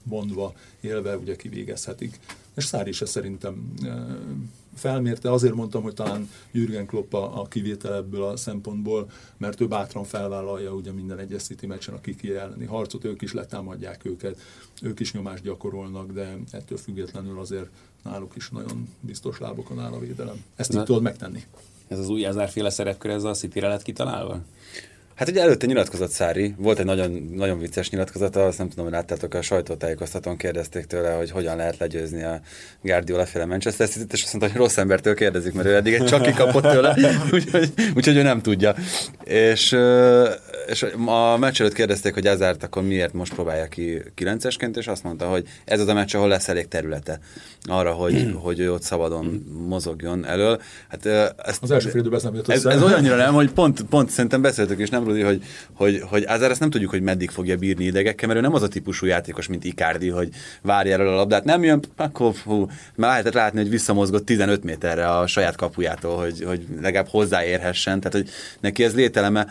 mondva, 0.04 0.54
élve 0.80 1.18
ugye 1.18 1.36
kivégezhetik. 1.36 2.20
És 2.56 2.66
Szári 2.66 2.90
ezt 2.90 3.06
szerintem 3.06 3.74
e, 3.84 4.18
felmérte, 4.76 5.32
azért 5.32 5.54
mondtam, 5.54 5.82
hogy 5.84 5.94
talán 5.94 6.30
Jürgen 6.52 6.86
Klopp 6.86 7.14
a, 7.14 7.42
a 7.42 7.48
kivétel 7.48 7.94
ebből 7.94 8.24
a 8.24 8.38
szempontból, 8.38 9.12
mert 9.38 9.62
ő 9.62 9.68
bátran 9.68 10.04
felvállalja 10.04 10.74
ugye 10.74 10.92
minden 10.92 11.20
egyes 11.20 11.44
City 11.44 11.66
meccsen 11.66 11.94
a 11.94 12.02
kiki 12.02 12.36
elleni 12.36 12.66
harcot, 12.66 13.06
ők 13.06 13.22
is 13.22 13.34
letámadják 13.34 14.06
őket, 14.06 14.40
ők 14.82 15.00
is 15.00 15.14
nyomást 15.14 15.44
gyakorolnak, 15.44 16.12
de 16.12 16.38
ettől 16.52 16.78
függetlenül 16.78 17.40
azért 17.40 17.70
náluk 18.04 18.36
is 18.36 18.50
nagyon 18.50 18.88
biztos 19.00 19.40
lábokon 19.40 19.80
áll 19.80 19.92
a 19.92 20.00
védelem. 20.00 20.44
Ezt 20.56 20.70
így 20.72 20.78
Na- 20.78 20.84
tudod 20.84 21.02
megtenni. 21.02 21.44
Ez 21.88 22.00
az 22.00 22.10
új 22.10 22.26
Azárféle 22.26 22.70
szerepkör, 22.70 23.12
ez 23.12 23.24
a 23.24 23.34
City-re 23.34 23.68
lett 23.68 23.82
kitalálva? 23.82 24.42
Hát 25.20 25.30
ugye 25.30 25.42
előtte 25.42 25.66
nyilatkozott 25.66 26.10
Szári, 26.10 26.54
volt 26.58 26.80
egy 26.80 26.86
nagyon, 26.86 27.30
nagyon 27.36 27.60
vicces 27.60 27.90
nyilatkozata, 27.90 28.46
azt 28.46 28.58
nem 28.58 28.70
tudom, 28.70 28.86
hogy 28.86 28.94
láttátok, 28.94 29.34
a 29.34 29.42
sajtótájékoztatón 29.42 30.38
kérdezték 30.38 30.86
tőle, 30.86 31.12
hogy 31.12 31.32
hogyan 31.32 31.58
lehet 31.58 31.78
legyőzni 31.78 32.24
a 32.24 32.42
Guardiola 32.82 33.26
féle 33.26 33.46
Manchester 33.46 33.88
City-t, 33.88 34.14
és 34.14 34.24
azt 34.24 34.34
mondta, 34.34 34.52
hogy 34.52 34.62
rossz 34.62 34.78
embertől 34.78 35.16
kérdezik, 35.16 35.54
mert 35.54 35.68
ő 35.68 35.76
eddig 35.76 35.94
egy 35.94 36.06
csak 36.06 36.22
kikapott 36.22 36.64
tőle, 36.64 36.96
úgyhogy, 37.34 37.74
úgyhogy 37.96 38.16
ő 38.16 38.22
nem 38.22 38.42
tudja. 38.42 38.76
És, 39.24 39.78
és 40.68 40.86
a 41.06 41.38
meccs 41.38 41.62
előtt 41.62 41.74
kérdezték, 41.74 42.14
hogy 42.14 42.28
Azárt 42.28 42.64
akkor 42.64 42.84
miért 42.84 43.14
most 43.14 43.34
próbálja 43.34 43.68
ki 43.68 44.02
9-esként, 44.18 44.78
és 44.78 44.88
azt 44.88 45.04
mondta, 45.04 45.26
hogy 45.26 45.48
ez 45.66 45.80
az 45.80 45.88
a 45.88 45.94
meccs, 45.94 46.16
ahol 46.16 46.28
lesz 46.28 46.48
elég 46.48 46.68
területe 46.68 47.20
arra, 47.64 47.92
hogy, 47.92 48.36
hogy 48.42 48.60
ő 48.60 48.74
ott 48.74 48.82
szabadon 48.82 49.26
mozogjon 49.68 50.26
elől. 50.26 50.62
Hát, 50.88 51.06
ezt, 51.06 51.62
Az 51.62 51.72
első 51.72 51.90
fél 51.90 52.00
időben 52.00 52.18
ez 52.18 52.24
nem 52.24 52.34
jött 52.34 52.50
ez, 52.50 52.66
össze. 52.66 52.76
ez 52.76 52.84
olyannyira 52.84 53.16
nem, 53.16 53.34
hogy 53.34 53.52
pont, 53.52 53.82
pont 53.82 54.10
szerintem 54.10 54.42
beszéltük 54.42 54.80
is, 54.80 54.90
nem 54.90 55.08
Rudi, 55.10 55.22
hogy, 55.22 55.44
hogy, 55.74 56.02
hogy 56.06 56.24
Azár 56.28 56.52
ezt 56.52 56.60
nem 56.60 56.70
tudjuk, 56.70 56.90
hogy 56.90 57.02
meddig 57.02 57.30
fogja 57.30 57.58
bírni 57.58 57.86
idegekkel, 57.86 58.28
mert 58.28 58.40
ő 58.40 58.44
nem 58.44 58.54
az 58.54 58.62
a 58.62 58.68
típusú 58.68 59.06
játékos, 59.06 59.48
mint 59.48 59.64
Icardi, 59.64 60.10
hogy 60.10 60.30
várja 60.62 60.94
el 60.94 61.08
a 61.08 61.16
labdát, 61.16 61.44
nem 61.44 61.64
jön, 61.64 61.80
akkor 61.96 62.34
hú, 62.44 62.68
már 62.96 63.10
lehetett 63.10 63.34
látni, 63.34 63.60
hogy 63.60 63.70
visszamozgott 63.70 64.26
15 64.26 64.64
méterre 64.64 65.10
a 65.10 65.28
saját 65.28 65.56
kapujától, 65.56 66.18
hogy, 66.18 66.44
hogy 66.44 66.66
legalább 66.82 67.08
hozzáérhessen, 67.08 68.00
tehát 68.00 68.18
hogy 68.18 68.30
neki 68.60 68.84
ez 68.84 68.96
lételeme. 68.96 69.48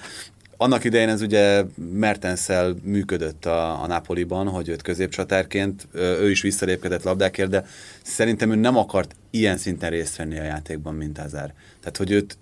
Annak 0.60 0.84
idején 0.84 1.08
ez 1.08 1.22
ugye 1.22 1.64
Mertenszel 1.92 2.76
működött 2.82 3.46
a, 3.46 3.82
a 3.82 3.86
Napoliban, 3.86 4.48
hogy 4.48 4.68
őt 4.68 4.82
középcsatárként, 4.82 5.88
ő 5.94 6.30
is 6.30 6.42
visszalépkedett 6.42 7.02
labdákért, 7.02 7.50
de 7.50 7.66
szerintem 8.02 8.50
ő 8.50 8.54
nem 8.54 8.76
akart 8.76 9.14
ilyen 9.30 9.56
szinten 9.56 9.90
részt 9.90 10.16
venni 10.16 10.38
a 10.38 10.42
játékban, 10.42 10.94
mint 10.94 11.18
Azár. 11.18 11.54
Tehát, 11.80 11.96
hogy 11.96 12.10
őt 12.10 12.38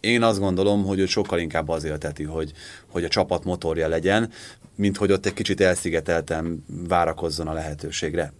én 0.00 0.22
azt 0.22 0.38
gondolom, 0.38 0.84
hogy 0.84 0.98
ő 0.98 1.06
sokkal 1.06 1.38
inkább 1.38 1.68
az 1.68 1.84
élteti, 1.84 2.22
hogy, 2.22 2.52
hogy 2.86 3.04
a 3.04 3.08
csapat 3.08 3.44
motorja 3.44 3.88
legyen, 3.88 4.30
mint 4.74 4.96
hogy 4.96 5.12
ott 5.12 5.26
egy 5.26 5.34
kicsit 5.34 5.60
elszigeteltem 5.60 6.64
várakozzon 6.88 7.46
a 7.46 7.52
lehetőségre. 7.52 8.32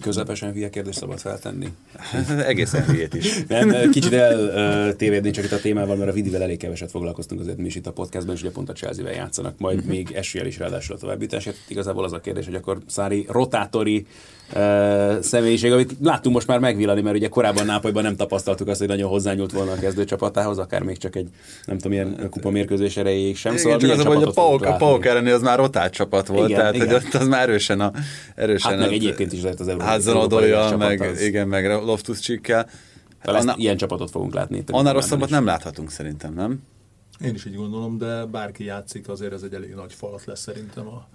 Közepesen 0.00 0.52
hülye 0.52 0.70
kérdést 0.70 0.98
szabad 0.98 1.18
feltenni. 1.18 1.68
Egészen 2.46 2.84
hülyét 2.84 3.14
is. 3.14 3.42
Nem, 3.48 3.90
kicsit 3.90 4.12
eltévedni 4.12 5.30
csak 5.30 5.44
itt 5.44 5.52
a 5.52 5.60
témával, 5.60 5.96
mert 5.96 6.10
a 6.10 6.12
Vidivel 6.12 6.42
elég 6.42 6.58
keveset 6.58 6.90
foglalkoztunk 6.90 7.40
azért 7.40 7.56
mi 7.56 7.66
is 7.66 7.74
itt 7.74 7.86
a 7.86 7.92
podcastban, 7.92 8.34
és 8.34 8.40
ugye 8.40 8.50
pont 8.50 8.68
a 8.68 8.72
Chelsea-vel 8.72 9.12
játszanak, 9.12 9.58
majd 9.58 9.76
uh-huh. 9.76 9.92
még 9.92 10.12
eséllyel 10.12 10.46
is 10.46 10.58
ráadásul 10.58 10.96
a 10.96 10.98
továbbításért. 10.98 11.56
Igazából 11.68 12.04
az 12.04 12.12
a 12.12 12.20
kérdés, 12.20 12.44
hogy 12.44 12.54
akkor 12.54 12.78
Szári 12.86 13.26
rotátori 13.28 14.06
uh, 14.54 15.20
személyiség, 15.20 15.72
amit 15.72 15.96
láttunk 16.00 16.34
most 16.34 16.46
már 16.46 16.58
megvillani, 16.58 17.00
mert 17.00 17.16
ugye 17.16 17.28
korábban 17.28 17.66
Nápolyban 17.66 18.02
nem 18.02 18.16
tapasztaltuk 18.16 18.68
azt, 18.68 18.78
hogy 18.78 18.88
nagyon 18.88 19.08
hozzányúlt 19.08 19.52
volna 19.52 19.72
a 19.72 19.74
kezdőcsapatához, 19.74 20.58
akár 20.58 20.82
még 20.82 20.96
csak 20.96 21.16
egy, 21.16 21.28
nem 21.64 21.76
tudom, 21.76 21.92
ilyen 21.92 22.28
kupa 22.30 22.50
mérkőzés 22.50 22.96
erejéig 22.96 23.36
sem. 23.36 23.52
Igen, 23.52 23.62
szóval 23.62 23.78
csak 23.78 23.90
az, 23.90 24.04
hogy 24.04 24.22
a 24.22 24.30
Pauk, 24.30 24.64
a 24.64 24.76
Pauk 24.76 25.06
elleni 25.06 25.30
az 25.30 25.42
már 25.42 25.58
rotált 25.58 25.92
csapat 25.92 26.26
volt, 26.26 26.48
igen, 26.48 26.60
tehát 26.60 26.74
igen. 26.74 26.86
hogy 26.86 26.96
ott 26.96 27.14
az 27.14 27.28
már 27.28 27.48
erősen 27.48 27.80
a... 27.80 27.92
Erősen 28.34 28.70
hát 28.70 28.80
meg 28.80 28.92
egyébként 28.92 29.32
is 29.32 29.42
lehet 29.42 29.60
az 29.60 29.68
Európai 29.68 29.92
Házanodója, 29.92 30.76
meg, 30.76 31.00
az... 31.00 31.20
igen, 31.20 31.48
meg 31.48 31.66
Loftus 31.66 32.18
Csikkel. 32.18 32.68
Annál, 33.24 33.58
ilyen 33.58 33.76
csapatot 33.76 34.10
fogunk 34.10 34.34
látni. 34.34 34.64
Annál 34.66 34.92
rosszabbat 34.92 35.30
nem 35.30 35.44
láthatunk 35.44 35.90
szerintem, 35.90 36.34
nem? 36.34 36.62
Én 37.24 37.34
is 37.34 37.46
így 37.46 37.54
gondolom, 37.54 37.98
de 37.98 38.24
bárki 38.24 38.64
játszik, 38.64 39.08
azért 39.08 39.32
ez 39.32 39.42
egy 39.42 39.54
elég 39.54 39.74
nagy 39.74 39.92
falat 39.92 40.24
lesz 40.24 40.40
szerintem 40.40 40.86
a, 40.86 41.08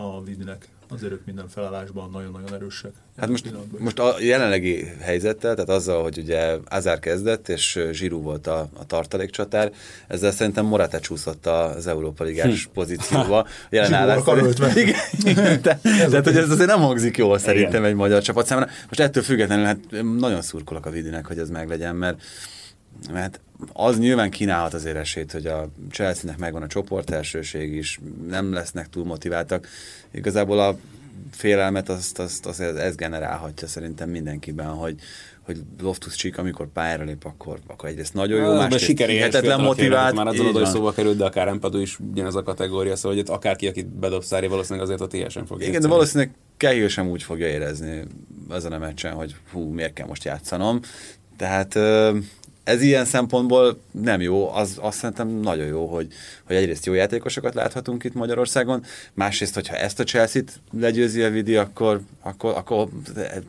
a 0.00 0.22
Vidnek 0.22 0.68
azért 0.92 1.12
ők 1.12 1.24
minden 1.24 1.48
felállásban 1.48 2.10
nagyon-nagyon 2.10 2.54
erősek. 2.54 2.92
Hát 3.16 3.28
most, 3.28 3.52
most 3.78 3.98
a 3.98 4.14
jelenlegi 4.20 4.84
helyzettel, 5.00 5.54
tehát 5.54 5.70
azzal, 5.70 6.02
hogy 6.02 6.18
ugye 6.18 6.56
Azár 6.68 6.98
kezdett, 6.98 7.48
és 7.48 7.80
Zsirú 7.92 8.22
volt 8.22 8.46
a, 8.46 8.68
a 8.78 8.86
tartalékcsatár, 8.86 9.72
ezzel 10.08 10.30
szerintem 10.30 10.64
Morata 10.66 11.00
csúszott 11.00 11.46
az 11.46 11.86
Európa 11.86 12.24
Ligás 12.24 12.64
hm. 12.64 12.72
pozícióba. 12.72 13.46
Jelen 13.70 13.94
állás. 13.94 14.22
Igen, 14.74 14.96
igen. 15.24 15.62
Te, 15.62 15.78
tehát, 15.82 16.24
hogy 16.24 16.36
ez 16.36 16.50
azért 16.50 16.68
nem 16.68 16.80
hangzik 16.80 17.16
jól 17.16 17.38
szerintem 17.38 17.80
igen. 17.80 17.84
egy 17.84 17.94
magyar 17.94 18.22
csapat 18.22 18.46
számára. 18.46 18.70
Most 18.88 19.00
ettől 19.00 19.22
függetlenül 19.22 19.64
hát 19.64 19.78
nagyon 20.18 20.42
szurkolok 20.42 20.86
a 20.86 20.90
Vidinek, 20.90 21.26
hogy 21.26 21.38
ez 21.38 21.50
meglegyen, 21.50 21.96
mert 21.96 22.22
mert 23.12 23.40
az 23.72 23.98
nyilván 23.98 24.30
kínálhat 24.30 24.74
azért 24.74 24.96
esélyt, 24.96 25.32
hogy 25.32 25.46
a 25.46 25.68
Chelsea-nek 25.90 26.38
megvan 26.38 26.62
a 26.62 26.66
csoport 26.66 27.10
elsőség 27.10 27.74
is, 27.74 28.00
nem 28.28 28.52
lesznek 28.52 28.88
túl 28.88 29.04
motiváltak. 29.04 29.68
Igazából 30.10 30.60
a 30.60 30.76
félelmet 31.30 31.88
azt, 31.88 32.18
azt, 32.18 32.46
azt 32.46 32.60
ez 32.60 32.94
generálhatja 32.94 33.68
szerintem 33.68 34.08
mindenkiben, 34.08 34.66
hogy, 34.66 34.94
hogy 35.42 35.60
Loftus 35.80 36.14
Csík, 36.14 36.38
amikor 36.38 36.66
pályára 36.72 37.04
lép, 37.04 37.24
akkor, 37.24 37.58
akkor 37.66 37.88
egyrészt 37.88 38.14
nagyon 38.14 38.40
jó, 38.40 38.54
másrészt 38.54 39.04
hihetetlen 39.04 39.60
motivált. 39.60 40.14
Már 40.14 40.26
az 40.26 40.40
oda 40.40 40.66
szóba 40.66 40.92
került, 40.92 41.16
de 41.16 41.24
akár 41.24 41.48
Empadu 41.48 41.78
is 41.78 41.98
ugyanaz 42.12 42.36
a 42.36 42.42
kategória, 42.42 42.96
szóval 42.96 43.18
hogy 43.18 43.26
akárki, 43.28 43.66
akit 43.66 43.86
bedob 43.86 44.22
Szári, 44.22 44.46
valószínűleg 44.46 44.88
azért 44.88 45.00
a 45.00 45.06
TSN 45.06 45.44
fog 45.44 45.62
Igen, 45.62 45.80
de 45.80 45.88
valószínűleg 45.88 46.34
Cahill 46.56 46.88
sem 46.88 47.08
úgy 47.08 47.22
fogja 47.22 47.46
érezni 47.46 48.02
ezen 48.50 48.72
a 48.72 48.78
meccsen, 48.78 49.12
hogy 49.12 49.36
hú, 49.52 49.72
miért 49.72 49.92
kell 49.92 50.06
most 50.06 50.24
játszanom. 50.24 50.80
Tehát 51.36 51.78
ez 52.64 52.82
ilyen 52.82 53.04
szempontból 53.04 53.80
nem 53.90 54.20
jó, 54.20 54.52
az 54.52 54.78
azt 54.80 54.98
szerintem 54.98 55.28
nagyon 55.28 55.66
jó, 55.66 55.86
hogy, 55.86 56.08
hogy 56.44 56.56
egyrészt 56.56 56.86
jó 56.86 56.92
játékosokat 56.92 57.54
láthatunk 57.54 58.04
itt 58.04 58.14
Magyarországon, 58.14 58.84
másrészt, 59.12 59.54
hogyha 59.54 59.76
ezt 59.76 60.00
a 60.00 60.04
Chelsea-t 60.04 60.60
legyőzi 60.72 61.22
a 61.22 61.30
vidi, 61.30 61.56
akkor, 61.56 62.00
akkor, 62.20 62.56
akkor 62.56 62.88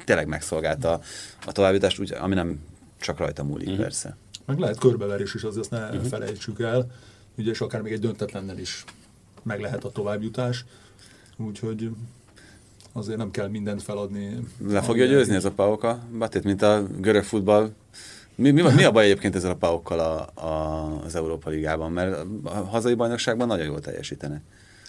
tényleg 0.06 0.28
megszolgálta 0.28 1.02
a 1.46 1.52
továbbítást, 1.52 2.00
úgy, 2.00 2.14
ami 2.20 2.34
nem 2.34 2.60
csak 3.00 3.18
rajta 3.18 3.44
múlik 3.44 3.68
uh-huh. 3.68 3.82
persze. 3.82 4.18
Meg 4.46 4.60
lehet 4.60 4.80
körbeverés 4.80 5.34
is, 5.34 5.44
az 5.44 5.58
azt 5.58 5.70
ne 5.70 5.86
uh-huh. 5.86 6.06
felejtsük 6.06 6.60
el, 6.60 6.92
ugye, 7.38 7.52
és 7.52 7.62
akár 7.62 7.82
még 7.82 7.92
egy 7.92 8.00
döntetlennel 8.00 8.58
is 8.58 8.84
meg 9.44 9.60
lehet 9.60 9.84
a 9.84 9.92
továbbjutás, 9.92 10.66
úgyhogy 11.38 11.90
azért 12.92 13.18
nem 13.18 13.32
kell 13.32 13.48
mindent 13.48 13.84
feladni. 13.84 14.38
Le 14.68 14.82
fogja 14.82 15.06
győzni 15.06 15.36
ez 15.36 15.46
a 15.46 15.52
Pauka 15.52 16.00
Batit, 16.18 16.44
mint 16.44 16.62
a 16.62 16.88
görög 17.00 17.24
futball 17.24 17.74
mi, 18.36 18.52
mi, 18.52 18.62
mi 18.62 18.84
a 18.84 18.92
baj 18.92 19.06
egyébként 19.06 19.36
ezzel 19.36 19.52
a 19.52 19.56
paukkal 19.56 20.00
a, 20.00 20.42
a, 20.46 21.02
az 21.04 21.16
Európa 21.16 21.50
Ligában? 21.50 21.92
Mert 21.92 22.26
a 22.44 22.50
hazai 22.50 22.94
bajnokságban 22.94 23.48
nagyon 23.48 23.66
jól 23.66 23.80
teljesítenek. 23.80 24.42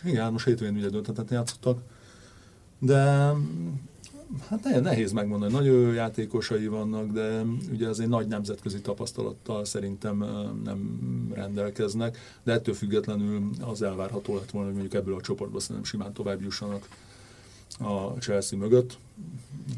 Igen, 0.05 0.33
most 0.33 0.45
hétvégén 0.45 0.77
ugye 0.77 0.89
döntetet 0.89 1.31
játszottak, 1.31 1.79
de 2.79 3.33
hát 4.49 4.63
nagyon 4.63 4.83
nehéz 4.83 5.13
megmondani, 5.13 5.53
nagyon 5.53 5.75
jó 5.75 5.93
játékosai 5.93 6.67
vannak, 6.67 7.07
de 7.13 7.43
ugye 7.73 7.89
azért 7.89 8.09
nagy 8.09 8.27
nemzetközi 8.27 8.81
tapasztalattal 8.81 9.65
szerintem 9.65 10.17
nem 10.65 11.01
rendelkeznek, 11.35 12.19
de 12.43 12.53
ettől 12.53 12.75
függetlenül 12.75 13.51
az 13.61 13.83
elvárható 13.83 14.35
lett 14.35 14.51
volna, 14.51 14.67
hogy 14.69 14.77
mondjuk 14.77 15.03
ebből 15.03 15.15
a 15.15 15.21
csoportból 15.21 15.61
szerintem 15.61 15.85
simán 15.85 16.13
tovább 16.13 16.43
jussanak 16.43 16.89
a 17.79 18.21
Chelsea 18.21 18.59
mögött. 18.59 18.99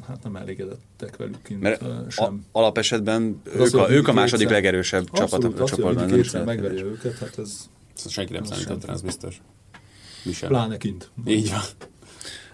Hát 0.07 0.23
nem 0.23 0.37
elégedettek 0.37 1.17
velük 1.17 1.43
kint 1.43 1.61
Mert 1.61 1.83
sem. 2.11 2.45
A, 2.53 2.59
alapesetben 2.59 3.43
ők 3.45 3.75
a, 3.75 3.91
ők 3.91 4.09
a 4.09 4.13
második 4.13 4.47
kétszer, 4.47 4.63
legerősebb 4.63 5.11
csapat 5.13 5.45
a 5.45 5.65
csoportban. 5.65 6.13
Abszolút, 6.13 6.45
megveri 6.45 6.83
őket, 6.83 7.19
hát 7.19 7.39
ez... 7.39 7.69
Ezt 7.97 8.09
senki 8.09 8.33
nem 8.33 8.45
számított 8.45 8.85
rá, 8.85 8.93
ez 8.93 9.03
biztos. 9.03 9.41
Mi 10.25 10.33
sem. 10.33 10.49
Pláne 10.49 10.77
kint. 10.77 11.11
Így 11.27 11.51
van. 11.51 11.61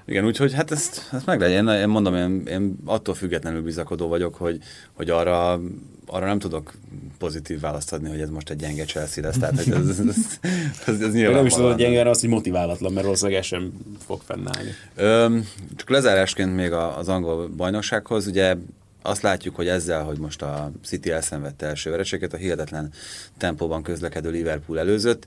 Igen, 0.05 0.25
úgyhogy 0.25 0.53
hát 0.53 0.71
ezt, 0.71 1.09
ezt 1.13 1.27
meg 1.27 1.41
legyen. 1.41 1.69
Én 1.69 1.89
mondom, 1.89 2.15
én, 2.15 2.43
én 2.47 2.77
attól 2.85 3.15
függetlenül 3.15 3.63
bizakodó 3.63 4.09
vagyok, 4.09 4.35
hogy, 4.35 4.59
hogy 4.93 5.11
arra, 5.11 5.61
arra 6.07 6.27
nem 6.27 6.39
tudok 6.39 6.73
pozitív 7.19 7.61
választ 7.61 7.93
adni, 7.93 8.09
hogy 8.09 8.21
ez 8.21 8.31
most 8.31 8.51
egy 8.51 8.57
gyenge 8.57 8.85
Chelsea 8.85 9.25
lesz. 9.25 9.39
Tehát, 9.39 9.65
hogy 9.65 9.73
ez, 9.73 9.89
ez, 9.89 10.39
ez, 10.87 11.01
ez 11.01 11.13
nyilván 11.13 11.35
nem 11.35 11.47
is 11.47 11.55
tudod, 11.55 11.77
gyenge, 11.77 12.11
az, 12.11 12.21
hogy 12.21 12.29
motiválatlan, 12.29 12.93
mert 12.93 13.05
valószínűleg 13.05 13.41
ez 13.41 13.47
sem 13.47 13.73
fog 14.07 14.21
fennállni. 14.25 14.71
Öm, 14.97 15.49
csak 15.77 15.91
lezárásként 15.91 16.55
még 16.55 16.73
az 16.73 17.09
angol 17.09 17.49
bajnoksághoz, 17.49 18.27
ugye 18.27 18.57
azt 19.03 19.23
látjuk, 19.23 19.55
hogy 19.55 19.69
ezzel, 19.69 20.05
hogy 20.05 20.19
most 20.19 20.43
a 20.43 20.73
City 20.85 21.11
elszenvedte 21.11 21.67
első 21.67 21.91
vereséget, 21.91 22.33
a 22.33 22.37
hihetetlen 22.37 22.93
tempóban 23.39 23.83
közlekedő 23.83 24.31
Liverpool 24.31 24.79
előzött, 24.79 25.27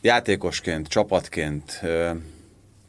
játékosként, 0.00 0.88
csapatként, 0.88 1.80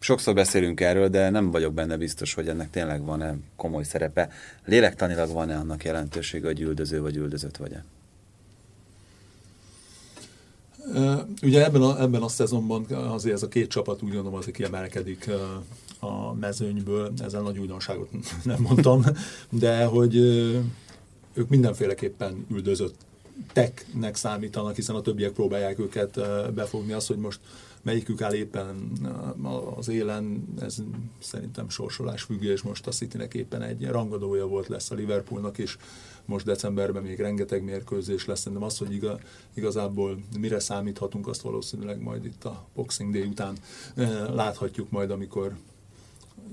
sokszor 0.05 0.33
beszélünk 0.33 0.81
erről, 0.81 1.07
de 1.07 1.29
nem 1.29 1.51
vagyok 1.51 1.73
benne 1.73 1.97
biztos, 1.97 2.33
hogy 2.33 2.47
ennek 2.47 2.69
tényleg 2.69 3.05
van-e 3.05 3.35
komoly 3.55 3.83
szerepe. 3.83 4.29
Lélektanilag 4.65 5.31
van-e 5.31 5.57
annak 5.57 5.83
jelentősége, 5.83 6.45
hogy 6.45 6.61
üldöző 6.61 7.01
vagy 7.01 7.15
üldözött 7.15 7.57
vagy-e? 7.57 7.85
Ugye 11.41 11.63
ebben 11.63 11.81
a, 11.81 12.01
ebben 12.01 12.21
a 12.21 12.27
szezonban 12.27 12.85
azért 12.85 13.35
ez 13.35 13.43
a 13.43 13.47
két 13.47 13.69
csapat 13.69 14.01
úgy 14.01 14.13
gondolom 14.13 14.39
azért 14.39 14.55
kiemelkedik 14.55 15.29
a 15.99 16.33
mezőnyből, 16.33 17.13
ezzel 17.23 17.41
nagy 17.41 17.59
újdonságot 17.59 18.09
nem 18.43 18.61
mondtam, 18.61 19.03
de 19.49 19.85
hogy 19.85 20.15
ők 21.33 21.49
mindenféleképpen 21.49 22.45
üldözött 22.51 22.95
teknek 23.53 24.15
számítanak, 24.15 24.75
hiszen 24.75 24.95
a 24.95 25.01
többiek 25.01 25.31
próbálják 25.31 25.79
őket 25.79 26.19
befogni. 26.53 26.93
Az, 26.93 27.07
hogy 27.07 27.17
most 27.17 27.39
melyikük 27.85 28.21
áll 28.21 28.33
éppen 28.33 28.91
az 29.75 29.87
élen, 29.87 30.47
ez 30.59 30.77
szerintem 31.19 31.69
sorsolás 31.69 32.21
függő, 32.21 32.51
és 32.51 32.61
most 32.61 32.87
a 32.87 32.91
Citynek 32.91 33.33
éppen 33.33 33.61
egy 33.61 33.87
rangadója 33.87 34.47
volt 34.47 34.67
lesz 34.67 34.91
a 34.91 34.95
Liverpoolnak 34.95 35.57
is, 35.57 35.77
most 36.25 36.45
decemberben 36.45 37.03
még 37.03 37.19
rengeteg 37.19 37.63
mérkőzés 37.63 38.25
lesz, 38.25 38.39
szerintem 38.39 38.67
az, 38.67 38.77
hogy 38.77 39.11
igazából 39.53 40.17
mire 40.39 40.59
számíthatunk, 40.59 41.27
azt 41.27 41.41
valószínűleg 41.41 42.01
majd 42.01 42.25
itt 42.25 42.43
a 42.43 42.65
Boxing 42.75 43.13
Day 43.13 43.27
után 43.27 43.57
láthatjuk 44.33 44.89
majd, 44.89 45.11
amikor 45.11 45.55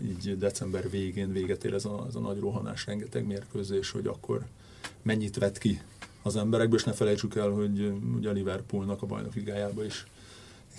így 0.02 0.38
december 0.38 0.90
végén 0.90 1.32
véget 1.32 1.64
ér 1.64 1.74
ez 1.74 1.84
a, 1.84 2.04
ez 2.08 2.14
a 2.14 2.20
nagy 2.20 2.38
rohanás, 2.38 2.86
rengeteg 2.86 3.26
mérkőzés, 3.26 3.90
hogy 3.90 4.06
akkor 4.06 4.46
mennyit 5.02 5.38
vet 5.38 5.58
ki 5.58 5.80
az 6.22 6.36
emberekből, 6.36 6.78
és 6.78 6.84
ne 6.84 6.92
felejtsük 6.92 7.34
el, 7.36 7.50
hogy 7.50 7.92
ugye 8.16 8.28
a 8.28 8.32
Liverpoolnak 8.32 9.02
a 9.02 9.06
bajnok 9.06 9.34
ligájába 9.34 9.84
is 9.84 10.06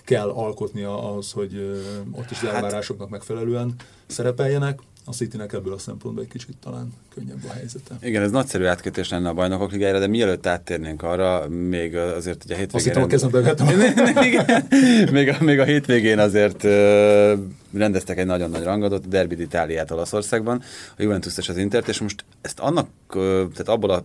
kell 0.04 0.30
alkotnia 0.30 1.10
ahhoz, 1.10 1.32
hogy 1.32 1.82
ott 2.12 2.32
is 2.32 2.40
hát- 2.40 2.54
elvárásoknak 2.54 3.10
megfelelően 3.10 3.76
szerepeljenek. 4.06 4.80
A 5.06 5.12
Citynek 5.12 5.54
ebből 5.54 5.74
a 5.74 5.78
szempontból 5.78 6.24
egy 6.24 6.30
kicsit 6.30 6.56
talán 6.64 6.94
könnyebb 7.14 7.44
a 7.50 7.54
helyzete. 7.54 7.96
Igen, 8.02 8.22
ez 8.22 8.32
nagyszerű 8.32 8.64
átkötés 8.64 9.10
lenne 9.10 9.30
a 9.30 9.34
bajnokok 9.34 9.72
ligájára, 9.72 10.00
de 10.00 10.08
mielőtt 10.08 10.48
áttérnénk 10.48 11.04
arra, 11.04 11.48
még 11.50 11.96
azért 11.96 12.44
ugye 12.44 12.54
a 12.54 12.58
hétvégén... 12.58 13.04
Azt 13.04 13.24
hittem, 13.26 13.44
rend... 13.44 13.62
a 13.62 15.12
még, 15.12 15.30
a, 15.30 15.44
még 15.44 15.60
a 15.60 15.64
hétvégén 15.64 16.20
azért 16.20 16.64
uh, 16.64 17.34
rendeztek 17.74 18.18
egy 18.18 18.26
nagyon 18.26 18.50
nagy 18.50 18.64
rangadót, 18.64 19.08
Derby 19.08 19.42
Itáliát 19.42 19.92
Olaszországban, 19.92 20.62
a 20.98 21.02
Juventus 21.02 21.38
és 21.38 21.50
az 21.50 21.58
Intert, 21.58 21.88
és 21.88 22.00
most 22.00 22.26
ezt 22.42 22.60
annak, 22.60 22.88
uh, 23.08 23.24
tehát 23.24 23.68
abból 23.68 23.90
a 23.90 24.04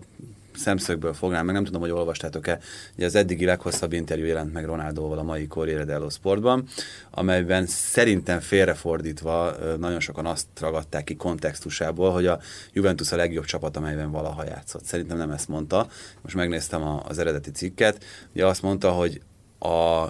szemszögből 0.59 1.13
fognám 1.13 1.45
meg, 1.45 1.55
nem 1.55 1.65
tudom, 1.65 1.81
hogy 1.81 1.91
olvastátok-e, 1.91 2.59
ugye 2.97 3.07
az 3.07 3.15
eddigi 3.15 3.45
leghosszabb 3.45 3.93
interjú 3.93 4.25
jelent 4.25 4.53
meg 4.53 4.65
Ronaldóval 4.65 5.19
a 5.19 5.23
mai 5.23 5.47
Corriere 5.47 5.85
dello 5.85 6.11
Sportban, 6.11 6.65
amelyben 7.11 7.67
szerintem 7.67 8.41
félrefordítva 8.41 9.55
nagyon 9.79 10.01
sokan 10.01 10.27
azt 10.27 10.47
ragadták 10.61 11.05
ki 11.05 11.17
kontextusából, 11.17 12.11
hogy 12.13 12.27
a 12.27 12.41
Juventus 12.73 13.13
a 13.13 13.17
legjobb 13.17 13.45
csapat, 13.45 13.77
amelyben 13.77 14.11
valaha 14.11 14.45
játszott. 14.45 14.85
Szerintem 14.85 15.17
nem 15.17 15.31
ezt 15.31 15.49
mondta. 15.49 15.89
Most 16.23 16.35
megnéztem 16.35 17.01
az 17.09 17.19
eredeti 17.19 17.51
cikket. 17.51 18.05
Ugye 18.33 18.47
azt 18.47 18.63
mondta, 18.63 18.91
hogy 18.91 19.21
a 19.59 20.07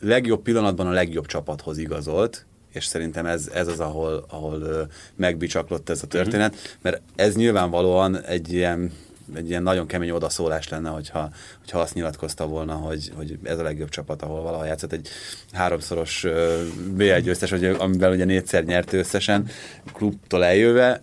legjobb 0.00 0.42
pillanatban 0.42 0.86
a 0.86 0.90
legjobb 0.90 1.26
csapathoz 1.26 1.78
igazolt, 1.78 2.46
és 2.72 2.84
szerintem 2.84 3.26
ez, 3.26 3.48
ez 3.54 3.68
az, 3.68 3.80
ahol, 3.80 4.24
ahol 4.28 4.88
megbicsaklott 5.16 5.88
ez 5.88 6.02
a 6.02 6.06
történet, 6.06 6.54
uh-huh. 6.54 6.70
mert 6.82 7.02
ez 7.16 7.34
nyilvánvalóan 7.34 8.20
egy 8.20 8.52
ilyen 8.52 8.92
egy 9.34 9.48
ilyen 9.48 9.62
nagyon 9.62 9.86
kemény 9.86 10.10
odaszólás 10.10 10.68
lenne, 10.68 10.88
hogyha, 10.88 11.30
hogyha 11.60 11.78
azt 11.78 11.94
nyilatkozta 11.94 12.46
volna, 12.46 12.74
hogy, 12.74 13.12
hogy 13.16 13.38
ez 13.42 13.58
a 13.58 13.62
legjobb 13.62 13.88
csapat, 13.88 14.22
ahol 14.22 14.42
valaha 14.42 14.64
játszott 14.64 14.92
egy 14.92 15.08
háromszoros 15.52 16.24
B1 16.96 17.20
győztes, 17.24 17.52
amivel 17.52 18.12
ugye 18.12 18.24
négyszer 18.24 18.64
nyert 18.64 18.92
összesen, 18.92 19.48
klubtól 19.92 20.44
eljöve. 20.44 21.02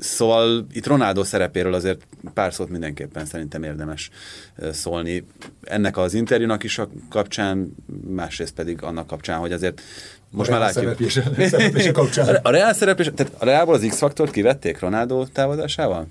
Szóval 0.00 0.66
itt 0.72 0.86
Ronaldo 0.86 1.24
szerepéről 1.24 1.74
azért 1.74 2.06
pár 2.34 2.54
szót 2.54 2.68
mindenképpen 2.68 3.24
szerintem 3.24 3.62
érdemes 3.62 4.10
szólni. 4.72 5.24
Ennek 5.62 5.96
az 5.96 6.14
interjúnak 6.14 6.62
is 6.62 6.78
a 6.78 6.88
kapcsán, 7.10 7.74
másrészt 8.06 8.54
pedig 8.54 8.82
annak 8.82 9.06
kapcsán, 9.06 9.38
hogy 9.38 9.52
azért 9.52 9.82
most 10.30 10.50
már 10.50 10.60
látjuk. 10.60 10.84
Szereplése, 10.84 11.48
szereplése 11.48 11.90
kapcsán. 11.90 12.34
A 12.42 12.50
Real 12.50 12.72
szereplés, 12.72 13.10
tehát 13.14 13.32
a 13.38 13.44
Realból 13.44 13.74
az 13.74 13.84
X-faktort 13.88 14.30
kivették 14.30 14.78
Ronaldo 14.78 15.26
távozásával? 15.26 16.06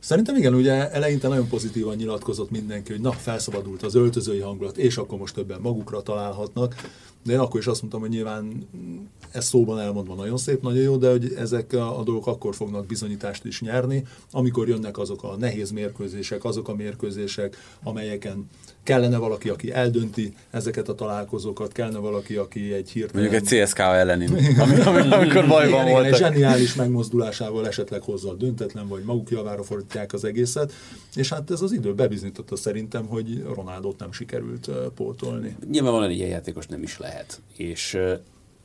Szerintem 0.00 0.36
igen, 0.36 0.54
ugye 0.54 0.90
eleinte 0.90 1.28
nagyon 1.28 1.48
pozitívan 1.48 1.96
nyilatkozott 1.96 2.50
mindenki, 2.50 2.92
hogy 2.92 3.00
na, 3.00 3.12
felszabadult 3.12 3.82
az 3.82 3.94
öltözői 3.94 4.40
hangulat, 4.40 4.76
és 4.76 4.96
akkor 4.96 5.18
most 5.18 5.34
többen 5.34 5.60
magukra 5.60 6.02
találhatnak. 6.02 6.74
De 7.26 7.32
én 7.32 7.38
akkor 7.38 7.60
is 7.60 7.66
azt 7.66 7.80
mondtam, 7.80 8.00
hogy 8.00 8.10
nyilván 8.10 8.68
ez 9.30 9.44
szóban 9.44 9.80
elmondva 9.80 10.14
nagyon 10.14 10.36
szép, 10.36 10.62
nagyon 10.62 10.82
jó, 10.82 10.96
de 10.96 11.10
hogy 11.10 11.34
ezek 11.38 11.72
a, 11.72 11.98
a 11.98 12.02
dolgok 12.02 12.26
akkor 12.26 12.54
fognak 12.54 12.86
bizonyítást 12.86 13.44
is 13.44 13.60
nyerni, 13.60 14.04
amikor 14.30 14.68
jönnek 14.68 14.98
azok 14.98 15.22
a 15.22 15.36
nehéz 15.36 15.70
mérkőzések, 15.70 16.44
azok 16.44 16.68
a 16.68 16.74
mérkőzések, 16.74 17.56
amelyeken 17.82 18.48
kellene 18.86 19.16
valaki, 19.16 19.48
aki 19.48 19.72
eldönti 19.72 20.34
ezeket 20.50 20.88
a 20.88 20.94
találkozókat, 20.94 21.72
kellene 21.72 21.98
valaki, 21.98 22.36
aki 22.36 22.72
egy 22.72 22.90
hirtelen... 22.90 23.22
Mondjuk 23.22 23.50
egy 23.50 23.64
CSK 23.64 23.78
elleni, 23.78 24.26
amikor 25.16 25.46
bajban 25.46 25.80
igen, 25.80 25.92
voltak. 25.92 26.12
egy 26.12 26.16
zseniális 26.18 26.74
megmozdulásával 26.74 27.66
esetleg 27.66 28.02
hozza 28.02 28.30
a 28.30 28.34
döntetlen, 28.34 28.88
vagy 28.88 29.02
maguk 29.02 29.30
javára 29.30 29.62
fordítják 29.62 30.12
az 30.12 30.24
egészet, 30.24 30.72
és 31.14 31.28
hát 31.28 31.50
ez 31.50 31.60
az 31.60 31.72
idő 31.72 31.94
bebizonyította 31.94 32.56
szerintem, 32.56 33.06
hogy 33.06 33.42
Ronaldot 33.54 33.98
nem 33.98 34.12
sikerült 34.12 34.70
pótolni. 34.94 35.56
Nyilvánvalóan 35.70 36.10
egy 36.10 36.16
ilyen 36.16 36.28
játékos 36.28 36.66
nem 36.66 36.82
is 36.82 36.98
lehet, 36.98 37.15
és 37.56 37.98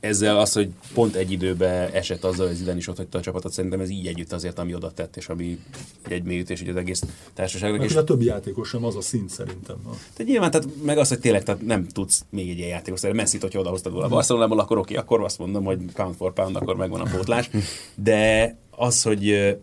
ezzel 0.00 0.38
az, 0.38 0.52
hogy 0.52 0.70
pont 0.94 1.14
egy 1.14 1.30
időben 1.30 1.90
esett 1.92 2.24
azzal, 2.24 2.46
hogy 2.46 2.56
Zidane 2.56 2.76
is 2.76 2.88
ott 2.88 3.14
a 3.14 3.20
csapatot, 3.20 3.52
szerintem 3.52 3.80
ez 3.80 3.90
így 3.90 4.06
együtt 4.06 4.32
azért, 4.32 4.58
ami 4.58 4.74
oda 4.74 4.92
tett, 4.92 5.16
és 5.16 5.28
ami 5.28 5.58
egy 6.08 6.22
mélyütés 6.22 6.60
hogy 6.60 6.68
az 6.68 6.76
egész 6.76 7.02
társaságnak. 7.34 7.84
És 7.84 7.96
a 7.96 8.04
többi 8.04 8.24
játékos 8.24 8.68
sem 8.68 8.84
az 8.84 8.96
a 8.96 9.00
szint 9.00 9.30
szerintem. 9.30 9.76
Tehát 9.82 10.24
nyilván, 10.24 10.50
tehát 10.50 10.68
meg 10.82 10.98
az, 10.98 11.08
hogy 11.08 11.20
tényleg 11.20 11.42
tehát 11.42 11.66
nem 11.66 11.86
tudsz 11.88 12.24
még 12.30 12.50
egy 12.50 12.58
ilyen 12.58 12.68
játékos, 12.68 13.00
tehát 13.00 13.16
messi 13.16 13.38
hogyha 13.40 13.60
odahoztad 13.60 13.92
volna 13.92 14.06
a 14.06 14.10
Barcelonából, 14.10 14.58
akkor 14.58 14.78
oké, 14.78 14.94
akkor 14.94 15.22
azt 15.22 15.38
mondom, 15.38 15.64
hogy 15.64 15.78
pound 15.94 16.14
for 16.14 16.32
pound, 16.32 16.56
akkor 16.56 16.76
megvan 16.76 17.00
a 17.00 17.10
pótlás. 17.10 17.50
De 17.94 18.56
az, 18.70 19.02
hogy 19.02 19.56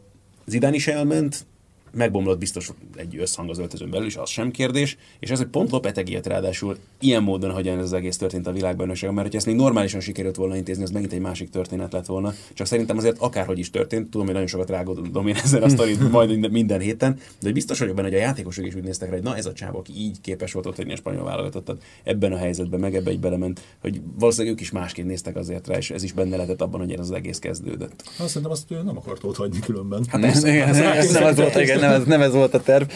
Zidane 0.45 0.75
is 0.75 0.87
elment, 0.87 1.45
megbomlott 1.91 2.39
biztos 2.39 2.71
egy 2.95 3.17
összhang 3.17 3.49
az 3.49 3.59
öltözön 3.59 3.89
belül 3.89 4.05
is, 4.05 4.15
az 4.15 4.29
sem 4.29 4.51
kérdés, 4.51 4.97
és 5.19 5.29
ez, 5.29 5.37
hogy 5.37 5.47
pont 5.47 5.71
Lopetegiet 5.71 6.27
ráadásul 6.27 6.77
ilyen 6.99 7.23
módon, 7.23 7.51
hogyan 7.51 7.77
ez 7.77 7.83
az 7.83 7.93
egész 7.93 8.17
történt 8.17 8.47
a 8.47 8.51
világbajnokságon, 8.51 9.15
mert 9.15 9.27
hogyha 9.27 9.39
ezt 9.41 9.47
még 9.47 9.63
normálisan 9.65 9.99
sikerült 9.99 10.35
volna 10.35 10.55
intézni, 10.55 10.83
az 10.83 10.91
megint 10.91 11.13
egy 11.13 11.19
másik 11.19 11.49
történet 11.49 11.93
lett 11.93 12.05
volna. 12.05 12.33
Csak 12.53 12.67
szerintem 12.67 12.97
azért 12.97 13.17
akárhogy 13.17 13.59
is 13.59 13.69
történt, 13.69 14.09
tudom, 14.09 14.25
hogy 14.25 14.33
nagyon 14.33 14.49
sokat 14.49 14.69
rágódom 14.69 15.27
én 15.27 15.35
ezzel 15.35 15.63
a 15.63 15.69
sztorit 15.69 16.11
majd 16.11 16.51
minden, 16.51 16.79
héten, 16.79 17.19
de 17.41 17.51
biztos 17.51 17.79
vagyok 17.79 17.95
benne, 17.95 18.07
hogy 18.07 18.17
a 18.17 18.21
játékosok 18.21 18.65
is 18.65 18.75
úgy 18.75 18.83
néztek 18.83 19.09
rá, 19.09 19.15
hogy 19.15 19.23
na 19.23 19.35
ez 19.35 19.45
a 19.45 19.53
csávó, 19.53 19.77
aki 19.77 19.93
így 19.97 20.21
képes 20.21 20.53
volt 20.53 20.65
ott 20.65 20.77
a 20.77 20.95
spanyol 20.95 21.23
válogatottat 21.23 21.83
ebben 22.03 22.31
a 22.31 22.37
helyzetben, 22.37 22.79
meg 22.79 22.95
ebbe 22.95 23.09
egy 23.09 23.19
belement, 23.19 23.61
hogy 23.81 24.01
valószínűleg 24.19 24.53
ők 24.53 24.61
is 24.61 24.71
másként 24.71 25.07
néztek 25.07 25.35
azért 25.35 25.67
rá, 25.67 25.77
és 25.77 25.91
ez 25.91 26.03
is 26.03 26.11
benne 26.11 26.35
lehetett 26.35 26.61
abban, 26.61 26.79
hogy 26.79 26.91
ez 26.91 26.99
az 26.99 27.11
egész 27.11 27.39
kezdődött. 27.39 28.03
Azt 28.17 28.27
szerintem 28.27 28.51
azt 28.51 28.69
nem 28.69 28.97
akart 28.97 29.23
ott 29.23 29.35
hagyni 29.35 29.59
különben. 29.59 30.05
Hát 30.07 30.23
ez, 30.23 30.43
ez, 30.43 30.77
ez, 30.77 31.11
nem, 31.11 31.23
ez 31.23 31.35
volt, 31.35 31.55
igen, 31.55 31.78
nem, 31.79 31.91
ez, 31.91 32.03
nem 32.03 32.21
ez 32.21 32.33
volt 32.33 32.53
a 32.53 32.61
terv. 32.61 32.89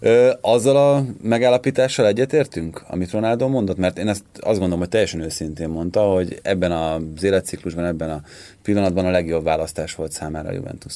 Ö, 0.00 0.32
azzal 0.40 0.76
a 0.76 1.04
megállapítással 1.22 2.06
egyetértünk, 2.06 2.84
amit 2.88 3.10
Ronaldo 3.10 3.48
mondott? 3.48 3.76
Mert 3.76 3.98
én 3.98 4.08
ezt 4.08 4.24
azt 4.32 4.58
gondolom, 4.58 4.78
hogy 4.78 4.88
teljesen 4.88 5.20
őszintén 5.20 5.68
mondta, 5.68 6.00
hogy 6.00 6.38
ebben 6.42 6.72
az 6.72 7.22
életciklusban, 7.22 7.84
ebben 7.84 8.10
a 8.10 8.22
pillanatban 8.62 9.04
a 9.04 9.10
legjobb 9.10 9.44
választás 9.44 9.94
volt 9.94 10.12
számára 10.12 10.48
a 10.48 10.52
Juventus. 10.52 10.94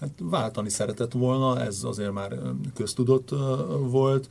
Hát 0.00 0.10
váltani 0.20 0.70
szeretett 0.70 1.12
volna, 1.12 1.60
ez 1.60 1.78
azért 1.82 2.12
már 2.12 2.32
köztudott 2.74 3.28
volt 3.80 4.28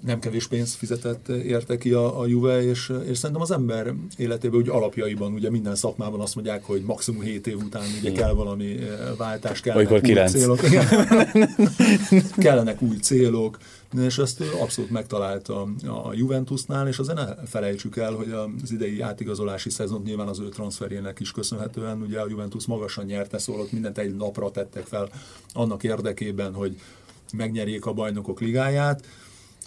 nem 0.00 0.18
kevés 0.18 0.46
pénzt 0.46 0.74
fizetett 0.74 1.28
érte 1.28 1.78
ki 1.78 1.92
a, 1.92 2.20
a 2.20 2.26
Juve, 2.26 2.62
és, 2.62 2.92
és 3.06 3.18
szerintem 3.18 3.44
az 3.44 3.50
ember 3.50 3.94
életében 4.16 4.60
úgy 4.60 4.68
alapjaiban, 4.68 5.32
ugye 5.32 5.50
minden 5.50 5.74
szakmában 5.74 6.20
azt 6.20 6.34
mondják, 6.34 6.64
hogy 6.64 6.82
maximum 6.82 7.20
7 7.20 7.46
év 7.46 7.56
után 7.56 7.82
ugye 7.98 8.12
kell 8.12 8.32
valami 8.32 8.78
eh, 8.78 8.98
váltás, 9.16 9.60
kellenek 9.60 9.92
új 9.92 10.00
9. 10.00 10.30
célok. 10.30 10.60
kellenek 12.36 12.82
új 12.82 12.96
célok, 12.96 13.58
és 14.00 14.18
ezt 14.18 14.40
abszolút 14.60 14.90
megtalálta 14.90 15.62
a 15.86 16.12
Juventusnál, 16.12 16.88
és 16.88 16.98
azért 16.98 17.18
ne 17.18 17.46
felejtsük 17.46 17.96
el, 17.96 18.12
hogy 18.12 18.30
az 18.62 18.72
idei 18.72 19.00
átigazolási 19.00 19.70
szezon 19.70 20.02
nyilván 20.04 20.28
az 20.28 20.40
ő 20.40 20.48
transferjének 20.48 21.20
is 21.20 21.30
köszönhetően, 21.30 22.02
ugye 22.02 22.20
a 22.20 22.28
Juventus 22.28 22.66
magasan 22.66 23.04
nyerte, 23.04 23.38
szólott 23.38 23.72
mindent 23.72 23.98
egy 23.98 24.16
napra 24.16 24.50
tettek 24.50 24.86
fel 24.86 25.08
annak 25.52 25.82
érdekében, 25.82 26.54
hogy 26.54 26.80
megnyerjék 27.36 27.86
a 27.86 27.92
bajnokok 27.92 28.40
ligáját, 28.40 29.04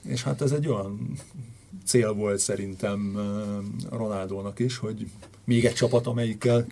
és 0.07 0.23
hát 0.23 0.41
ez 0.41 0.51
egy 0.51 0.67
olyan 0.67 1.11
cél 1.85 2.13
volt 2.13 2.39
szerintem 2.39 3.17
Ronaldónak 3.89 4.59
is, 4.59 4.77
hogy 4.77 5.09
még 5.43 5.65
egy 5.65 5.73
csapat, 5.73 6.07
amelyikkel 6.07 6.65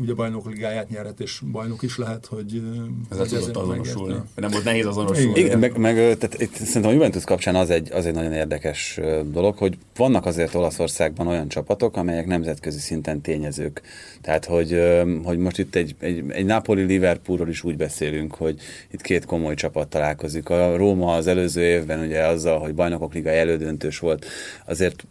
ugye 0.00 0.14
bajnok 0.14 0.50
ligáját 0.50 0.88
nyerhet, 0.88 1.20
és 1.20 1.40
bajnok 1.52 1.82
is 1.82 1.98
lehet, 1.98 2.26
hogy... 2.26 2.62
Ez 3.10 3.28
tudott 3.28 3.56
azonosulni. 3.56 4.14
Nem 4.34 4.50
volt 4.50 4.64
nehéz 4.64 4.86
azonosulni. 4.86 5.40
Igen, 5.40 5.58
meg, 5.58 5.76
meg 5.76 5.94
tehát 5.94 6.40
itt 6.40 6.54
szerintem 6.54 6.90
a 6.90 6.94
Juventus 6.94 7.24
kapcsán 7.24 7.54
az 7.54 7.70
egy, 7.70 7.92
az 7.92 8.06
egy 8.06 8.14
nagyon 8.14 8.32
érdekes 8.32 9.00
dolog, 9.24 9.56
hogy 9.56 9.78
vannak 9.96 10.26
azért 10.26 10.54
Olaszországban 10.54 11.26
olyan 11.26 11.48
csapatok, 11.48 11.96
amelyek 11.96 12.26
nemzetközi 12.26 12.78
szinten 12.78 13.20
tényezők. 13.20 13.82
Tehát, 14.20 14.44
hogy, 14.44 14.80
hogy 15.24 15.38
most 15.38 15.58
itt 15.58 15.74
egy, 15.74 15.94
egy, 15.98 16.24
egy 16.28 16.44
Napoli-Liverpoolról 16.44 17.48
is 17.48 17.64
úgy 17.64 17.76
beszélünk, 17.76 18.34
hogy 18.34 18.60
itt 18.90 19.00
két 19.00 19.24
komoly 19.24 19.54
csapat 19.54 19.88
találkozik. 19.88 20.48
A 20.48 20.76
Róma 20.76 21.14
az 21.14 21.26
előző 21.26 21.62
évben 21.62 22.00
ugye 22.00 22.26
azzal, 22.26 22.58
hogy 22.58 22.74
bajnokok 22.74 23.14
liga 23.14 23.30
elődöntős 23.30 23.98
volt, 23.98 24.26
azért 24.66 25.06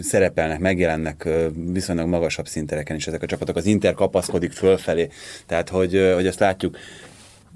szerepelnek, 0.00 0.58
megjelennek 0.58 1.28
viszonylag 1.72 2.08
magasabb 2.08 2.46
szintereken 2.46 2.96
is 2.96 3.06
ezek 3.06 3.22
a 3.22 3.26
csapatok. 3.26 3.56
Az 3.62 3.68
Inter 3.68 3.94
kapaszkodik 3.94 4.52
fölfelé, 4.52 5.08
tehát 5.46 5.68
hogy, 5.68 6.10
hogy 6.14 6.26
ezt 6.26 6.38
látjuk. 6.38 6.76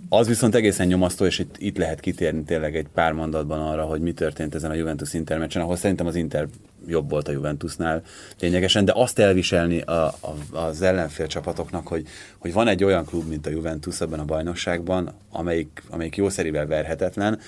Az 0.08 0.26
viszont 0.26 0.54
egészen 0.54 0.86
nyomasztó, 0.86 1.24
és 1.24 1.38
itt, 1.38 1.54
itt 1.58 1.76
lehet 1.76 2.00
kitérni 2.00 2.42
tényleg 2.42 2.76
egy 2.76 2.86
pár 2.94 3.12
mondatban 3.12 3.60
arra, 3.60 3.84
hogy 3.84 4.00
mi 4.00 4.12
történt 4.12 4.54
ezen 4.54 4.70
a 4.70 4.74
Juventus 4.74 5.14
Inter 5.14 5.38
meccsen, 5.38 5.62
ahol 5.62 5.76
szerintem 5.76 6.06
az 6.06 6.14
Inter 6.14 6.46
jobb 6.86 7.10
volt 7.10 7.28
a 7.28 7.32
Juventusnál 7.32 8.02
lényegesen, 8.40 8.84
de 8.84 8.92
azt 8.94 9.18
elviselni 9.18 9.80
a, 9.80 10.06
a, 10.06 10.36
az 10.52 10.82
ellenfél 10.82 11.26
csapatoknak, 11.26 11.86
hogy, 11.86 12.06
hogy 12.38 12.52
van 12.52 12.68
egy 12.68 12.84
olyan 12.84 13.04
klub, 13.04 13.28
mint 13.28 13.46
a 13.46 13.50
Juventus 13.50 14.00
ebben 14.00 14.18
a 14.20 14.24
bajnokságban, 14.24 15.12
amelyik, 15.30 15.82
amelyik 15.90 16.16
jószerivel 16.16 16.66
verhetetlen, 16.66 17.38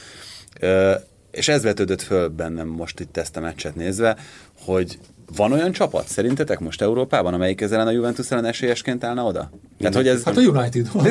és 1.31 1.49
ez 1.49 1.63
vetődött 1.63 2.03
föl 2.03 2.29
bennem 2.29 2.69
most 2.69 3.01
itt 3.01 3.17
ezt 3.17 3.37
a 3.37 3.41
meccset 3.41 3.75
nézve, 3.75 4.17
hogy 4.61 4.99
van 5.37 5.53
olyan 5.53 5.73
csapat 5.73 6.09
szerintetek 6.09 6.59
most 6.59 6.83
Európában, 6.83 7.35
amelyik 7.35 7.61
ezzel 7.61 7.87
a 7.87 7.91
Juventus 7.91 8.31
ellen 8.31 8.45
esélyesként 8.45 9.05
állna 9.05 9.25
oda? 9.25 9.51
Tehát, 9.79 9.95
hogy 9.95 10.09
ez... 10.09 10.25
Hát 10.25 10.37
a 10.37 10.41
United 10.41 10.93
van. 10.93 11.07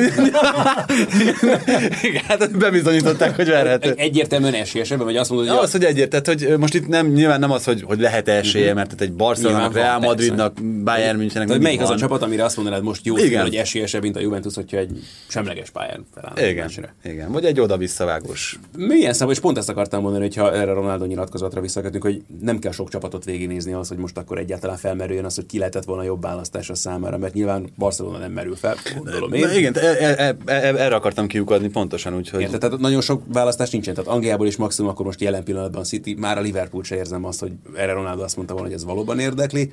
Igen, 2.02 2.22
hát 2.26 2.58
bebizonyították, 2.58 3.36
hogy 3.36 3.46
verhető. 3.46 3.94
Egyértelműen 3.96 4.54
esélyesebben, 4.54 5.06
vagy 5.06 5.16
azt 5.16 5.30
mondod, 5.30 5.48
hogy... 5.48 5.58
Az, 5.58 5.72
hogy 5.72 5.84
egyértelmű, 5.84 6.46
hogy 6.46 6.58
most 6.58 6.74
itt 6.74 6.88
nem, 6.88 7.06
nyilván 7.06 7.40
nem 7.40 7.50
az, 7.50 7.64
hogy, 7.64 7.82
hogy 7.82 8.00
lehet 8.00 8.28
esélye, 8.28 8.74
mert 8.74 8.86
tehát 8.86 9.00
egy 9.00 9.12
Barcelona, 9.12 9.70
Real 9.72 9.98
Madridnak, 9.98 10.62
Bayern 10.84 11.16
Münchennek 11.16 11.48
Tehát 11.48 11.62
melyik 11.62 11.80
van. 11.80 11.88
az 11.88 11.94
a 11.94 11.98
csapat, 11.98 12.22
amire 12.22 12.44
azt 12.44 12.56
mondanád 12.56 12.82
most 12.82 13.06
jó, 13.06 13.16
Igen. 13.16 13.42
hogy 13.42 13.54
esélyesebb, 13.54 14.02
mint 14.02 14.16
a 14.16 14.20
Juventus, 14.20 14.54
hogyha 14.54 14.76
egy 14.76 14.90
semleges 15.28 15.70
pályán 15.70 16.06
feláll. 16.14 16.50
Igen. 16.50 16.70
Igen, 17.04 17.32
vagy 17.32 17.44
egy 17.44 17.60
oda-visszavágós. 17.60 18.58
Milyen 18.76 19.12
szám, 19.12 19.30
és 19.30 19.40
pont 19.40 19.58
ezt 19.58 19.68
akartam 19.68 20.02
mondani, 20.02 20.22
hogyha 20.22 20.54
erre 20.54 20.72
Ronaldo 20.72 21.04
nyilatkozatra 21.04 21.60
visszakötünk, 21.60 22.02
hogy 22.02 22.22
nem 22.40 22.58
kell 22.58 22.72
sok 22.72 22.90
csapatot 22.90 23.24
végignézni 23.24 23.72
az, 23.72 23.88
hogy 23.88 23.96
most 23.96 24.07
akkor 24.16 24.38
egyáltalán 24.38 24.76
felmerüljön 24.76 25.24
az, 25.24 25.34
hogy 25.34 25.46
ki 25.46 25.58
lehetett 25.58 25.84
volna 25.84 26.02
jobb 26.02 26.22
választás 26.22 26.70
a 26.70 26.74
számára, 26.74 27.18
mert 27.18 27.34
nyilván 27.34 27.70
Barcelona 27.76 28.18
nem 28.18 28.32
merül 28.32 28.56
fel, 28.56 28.76
gondolom 28.96 29.32
én. 29.32 29.40
Na, 29.40 29.52
igen, 29.52 29.74
e, 29.74 29.86
e, 29.86 30.36
e, 30.44 30.56
erre 30.56 30.94
akartam 30.94 31.26
kiukadni 31.26 31.68
pontosan, 31.68 32.16
úgyhogy... 32.16 32.40
Érted? 32.40 32.60
Tehát 32.60 32.78
nagyon 32.78 33.00
sok 33.00 33.22
választás 33.32 33.70
nincsen. 33.70 33.94
Tehát 33.94 34.10
Angliából 34.10 34.46
is 34.46 34.56
maximum 34.56 34.90
akkor 34.90 35.06
most 35.06 35.20
jelen 35.20 35.44
pillanatban 35.44 35.84
City, 35.84 36.14
már 36.14 36.38
a 36.38 36.40
Liverpool 36.40 36.84
se 36.84 36.96
érzem 36.96 37.24
azt, 37.24 37.40
hogy 37.40 37.52
erre 37.76 37.92
Ronaldo 37.92 38.22
azt 38.22 38.36
mondta 38.36 38.54
volna, 38.54 38.68
hogy 38.68 38.78
ez 38.78 38.84
valóban 38.84 39.18
érdekli 39.18 39.72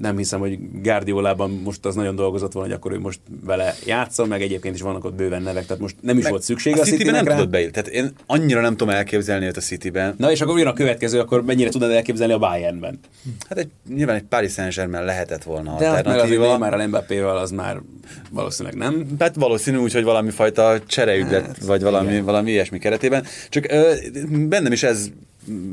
nem 0.00 0.16
hiszem, 0.16 0.40
hogy 0.40 0.58
Guardiolában 0.82 1.60
most 1.64 1.86
az 1.86 1.94
nagyon 1.94 2.14
dolgozott 2.14 2.52
volna, 2.52 2.68
hogy 2.68 2.76
akkor 2.76 2.92
ő 2.92 2.98
most 2.98 3.20
vele 3.44 3.74
játszol, 3.86 4.26
meg 4.26 4.42
egyébként 4.42 4.74
is 4.74 4.80
vannak 4.80 5.04
ott 5.04 5.14
bőven 5.14 5.42
nevek, 5.42 5.66
tehát 5.66 5.82
most 5.82 5.96
nem 6.00 6.16
is 6.16 6.22
meg 6.22 6.32
volt 6.32 6.42
szükség 6.42 6.76
a, 6.76 6.80
a 6.80 6.84
City-ben 6.84 7.14
nem 7.14 7.24
rá. 7.24 7.34
tudott 7.34 7.50
beírni. 7.50 7.72
Tehát 7.72 7.88
én 7.88 8.12
annyira 8.26 8.60
nem 8.60 8.76
tudom 8.76 8.94
elképzelni 8.94 9.46
őt 9.46 9.56
a 9.56 9.60
City-ben. 9.60 10.14
Na 10.18 10.30
és 10.30 10.40
akkor 10.40 10.58
jön 10.58 10.66
a 10.66 10.72
következő, 10.72 11.18
akkor 11.18 11.44
mennyire 11.44 11.70
tudod 11.70 11.90
elképzelni 11.90 12.32
a 12.32 12.38
Bayernben? 12.38 12.98
Hát 13.48 13.58
egy, 13.58 13.68
nyilván 13.88 14.16
egy 14.16 14.22
Paris 14.22 14.52
Saint-Germain 14.52 15.04
lehetett 15.04 15.42
volna 15.42 15.76
De 15.78 15.88
alternatíva. 15.88 16.50
Hát 16.50 16.58
már 16.58 16.74
a 16.74 16.86
Mbappéval 16.86 17.38
az 17.38 17.50
már 17.50 17.80
valószínűleg 18.30 18.78
nem. 18.78 19.06
Hát 19.18 19.34
valószínű 19.34 19.76
úgy, 19.76 19.92
hogy 19.92 20.04
valami 20.04 20.30
fajta 20.30 20.80
csereügylet, 20.86 21.46
hát, 21.46 21.58
vagy 21.58 21.82
valami, 21.82 22.20
valami 22.20 22.50
ilyesmi 22.50 22.78
keretében. 22.78 23.24
Csak 23.48 23.66
ö, 23.70 23.94
bennem 24.30 24.72
is 24.72 24.82
ez 24.82 25.08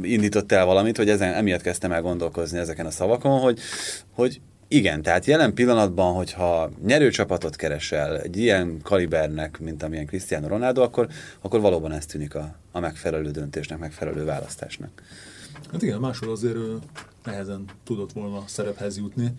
indított 0.02 0.52
el 0.52 0.66
valamit, 0.66 0.98
hogy 0.98 1.10
ezen, 1.10 1.34
emiatt 1.34 1.62
kezdtem 1.62 1.92
el 1.92 2.02
gondolkozni 2.02 2.58
ezeken 2.58 2.86
a 2.86 2.92
szavakon, 2.92 3.40
hogy, 3.40 3.60
hogy 4.14 4.42
igen, 4.72 5.02
tehát 5.02 5.26
jelen 5.26 5.54
pillanatban, 5.54 6.14
hogyha 6.14 6.70
nyerőcsapatot 6.86 7.56
keresel 7.56 8.20
egy 8.20 8.38
ilyen 8.38 8.80
kalibernek, 8.84 9.60
mint 9.60 9.84
amilyen 9.84 10.06
Cristiano 10.06 10.48
Ronaldo, 10.48 10.82
akkor, 10.82 11.08
akkor 11.42 11.60
valóban 11.60 11.92
ez 11.92 12.06
tűnik 12.06 12.36
a, 12.36 12.56
a 12.72 12.80
megfelelő 12.80 13.32
döntésnek, 13.32 13.78
megfelelő 13.78 14.26
választásnak. 14.26 14.90
Hát 15.72 15.82
igen, 15.82 16.00
máshol 16.00 16.32
azért 16.32 16.58
nehezen 17.30 17.66
tudott 17.84 18.12
volna 18.12 18.44
szerephez 18.46 18.98
jutni. 18.98 19.34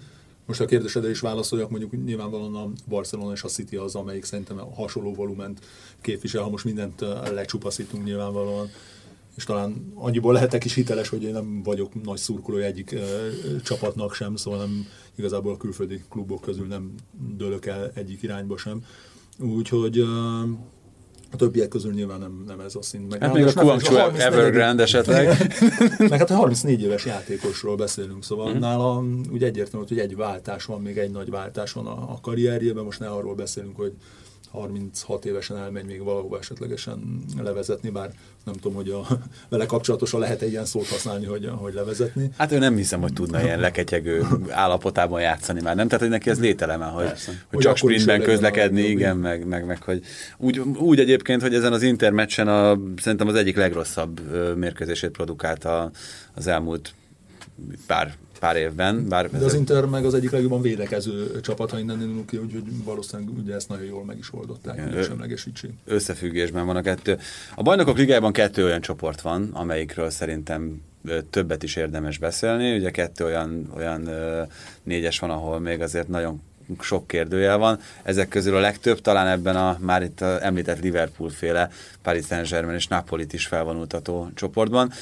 Most 0.46 0.60
a 0.60 0.64
kérdésedre 0.64 1.10
is 1.10 1.20
válaszoljak, 1.20 1.70
mondjuk 1.70 2.04
nyilvánvalóan 2.04 2.54
a 2.54 2.70
Barcelona 2.88 3.32
és 3.32 3.42
a 3.42 3.48
City 3.48 3.76
az, 3.76 3.94
amelyik 3.94 4.24
szerintem 4.24 4.58
hasonló 4.74 5.14
volument 5.14 5.60
képvisel, 6.00 6.42
ha 6.42 6.50
most 6.50 6.64
mindent 6.64 7.00
lecsupaszítunk 7.32 8.04
nyilvánvalóan 8.04 8.68
és 9.36 9.46
talán 9.46 9.92
annyiból 9.94 10.32
lehetek 10.32 10.64
is 10.64 10.74
hiteles, 10.74 11.08
hogy 11.08 11.22
én 11.22 11.32
nem 11.32 11.62
vagyok 11.62 12.02
nagy 12.02 12.18
szurkolója 12.18 12.64
egyik 12.64 12.92
e, 12.92 12.98
csapatnak 13.62 14.14
sem, 14.14 14.36
szóval 14.36 14.58
nem 14.60 14.86
igazából 15.14 15.52
a 15.52 15.56
külföldi 15.56 16.02
klubok 16.08 16.40
közül 16.40 16.66
nem 16.66 16.94
dőlök 17.36 17.66
el 17.66 17.90
egyik 17.94 18.22
irányba 18.22 18.56
sem. 18.56 18.84
Úgyhogy 19.38 19.98
e, 19.98 20.04
a 21.32 21.36
többiek 21.36 21.68
közül 21.68 21.92
nyilván 21.92 22.18
nem, 22.18 22.44
nem 22.46 22.60
ez 22.60 22.74
a 22.74 22.82
szint. 22.82 23.10
Meg 23.10 23.22
hát 23.22 23.32
még 23.32 23.46
a 23.46 23.52
Guangzhou 23.52 23.96
Evergrande 23.96 24.82
esetleg. 24.82 25.26
meg 25.98 26.18
hát 26.18 26.30
a 26.30 26.34
34 26.34 26.82
éves 26.82 27.04
játékosról 27.04 27.76
beszélünk, 27.76 28.24
szóval 28.24 28.54
mm. 28.54 28.58
nála 28.58 29.04
úgy 29.32 29.42
egyértelmű, 29.42 29.86
hogy 29.88 29.98
egy 29.98 30.16
váltás 30.16 30.64
van, 30.64 30.80
még 30.80 30.98
egy 30.98 31.10
nagy 31.10 31.30
váltás 31.30 31.72
van 31.72 31.86
a, 31.86 32.12
a 32.12 32.18
karrierjében, 32.22 32.84
most 32.84 33.00
ne 33.00 33.08
arról 33.08 33.34
beszélünk, 33.34 33.76
hogy 33.76 33.92
36 34.50 35.24
évesen 35.24 35.56
elmegy 35.56 35.84
még 35.84 36.02
valahova 36.02 36.38
esetlegesen 36.38 37.24
levezetni, 37.42 37.90
bár 37.90 38.10
nem 38.44 38.54
tudom, 38.54 38.74
hogy 38.74 38.88
a, 38.88 39.06
vele 39.48 39.66
kapcsolatosan 39.66 40.20
lehet-e 40.20 40.46
ilyen 40.46 40.64
szót 40.64 40.86
használni, 40.86 41.26
hogy, 41.26 41.50
hogy 41.56 41.74
levezetni. 41.74 42.30
Hát 42.36 42.52
ő 42.52 42.58
nem 42.58 42.76
hiszem, 42.76 43.00
hogy 43.00 43.12
tudna 43.12 43.42
ilyen 43.42 43.60
leketyegő 43.60 44.26
állapotában 44.50 45.20
játszani 45.20 45.60
már, 45.60 45.76
nem? 45.76 45.86
Tehát, 45.86 46.00
hogy 46.00 46.10
neki 46.10 46.30
ez 46.30 46.40
lételeme, 46.40 46.84
hogy, 46.84 47.04
hogy, 47.04 47.34
hogy 47.50 47.60
csak 47.60 47.76
sprintben 47.76 48.22
közlekedni, 48.22 48.82
igen, 48.82 49.16
meg, 49.16 49.46
meg, 49.46 49.66
meg, 49.66 49.82
hogy 49.82 50.02
úgy, 50.38 50.58
úgy 50.58 50.98
egyébként, 50.98 51.19
hogy 51.26 51.54
ezen 51.54 51.72
az 51.72 51.82
intermeccsen 51.82 52.48
a, 52.48 52.78
szerintem 52.96 53.28
az 53.28 53.34
egyik 53.34 53.56
legrosszabb 53.56 54.20
mérkőzését 54.56 55.10
produkálta 55.10 55.90
az 56.34 56.46
elmúlt 56.46 56.94
pár 57.86 58.14
pár 58.40 58.56
évben. 58.56 59.08
Bár 59.08 59.30
De 59.30 59.44
az 59.44 59.54
Inter 59.54 59.84
meg 59.84 60.04
az 60.04 60.14
egyik 60.14 60.30
legjobban 60.30 60.60
védekező 60.60 61.40
csapat, 61.40 61.70
ha 61.70 61.78
innen 61.78 62.00
indulunk 62.00 62.26
ki, 62.26 62.36
úgyhogy 62.36 62.62
valószínűleg 62.84 63.38
ugye 63.38 63.54
ezt 63.54 63.68
nagyon 63.68 63.84
jól 63.84 64.04
meg 64.04 64.18
is 64.18 64.32
oldották, 64.32 64.92
hogy 64.94 65.04
semlegesítsék. 65.04 65.70
Összefüggésben 65.84 66.66
van 66.66 66.76
a 66.76 66.82
kettő. 66.82 67.18
A 67.54 67.62
bajnokok 67.62 67.96
ligájában 67.96 68.32
kettő 68.32 68.64
olyan 68.64 68.80
csoport 68.80 69.20
van, 69.20 69.50
amelyikről 69.52 70.10
szerintem 70.10 70.82
többet 71.30 71.62
is 71.62 71.76
érdemes 71.76 72.18
beszélni. 72.18 72.76
Ugye 72.76 72.90
kettő 72.90 73.24
olyan, 73.24 73.70
olyan 73.76 74.08
négyes 74.82 75.18
van, 75.18 75.30
ahol 75.30 75.58
még 75.58 75.80
azért 75.80 76.08
nagyon 76.08 76.42
sok 76.80 77.06
kérdőjel 77.06 77.58
van. 77.58 77.78
Ezek 78.02 78.28
közül 78.28 78.56
a 78.56 78.60
legtöbb 78.60 79.00
talán 79.00 79.26
ebben 79.26 79.56
a 79.56 79.76
már 79.80 80.02
itt 80.02 80.20
említett 80.20 80.80
Liverpool 80.80 81.30
féle 81.30 81.70
Paris 82.02 82.24
Saint-Germain 82.24 82.76
és 82.76 82.86
Napolit 82.86 83.32
is 83.32 83.46
felvonultató 83.46 84.30
csoportban. 84.34 84.92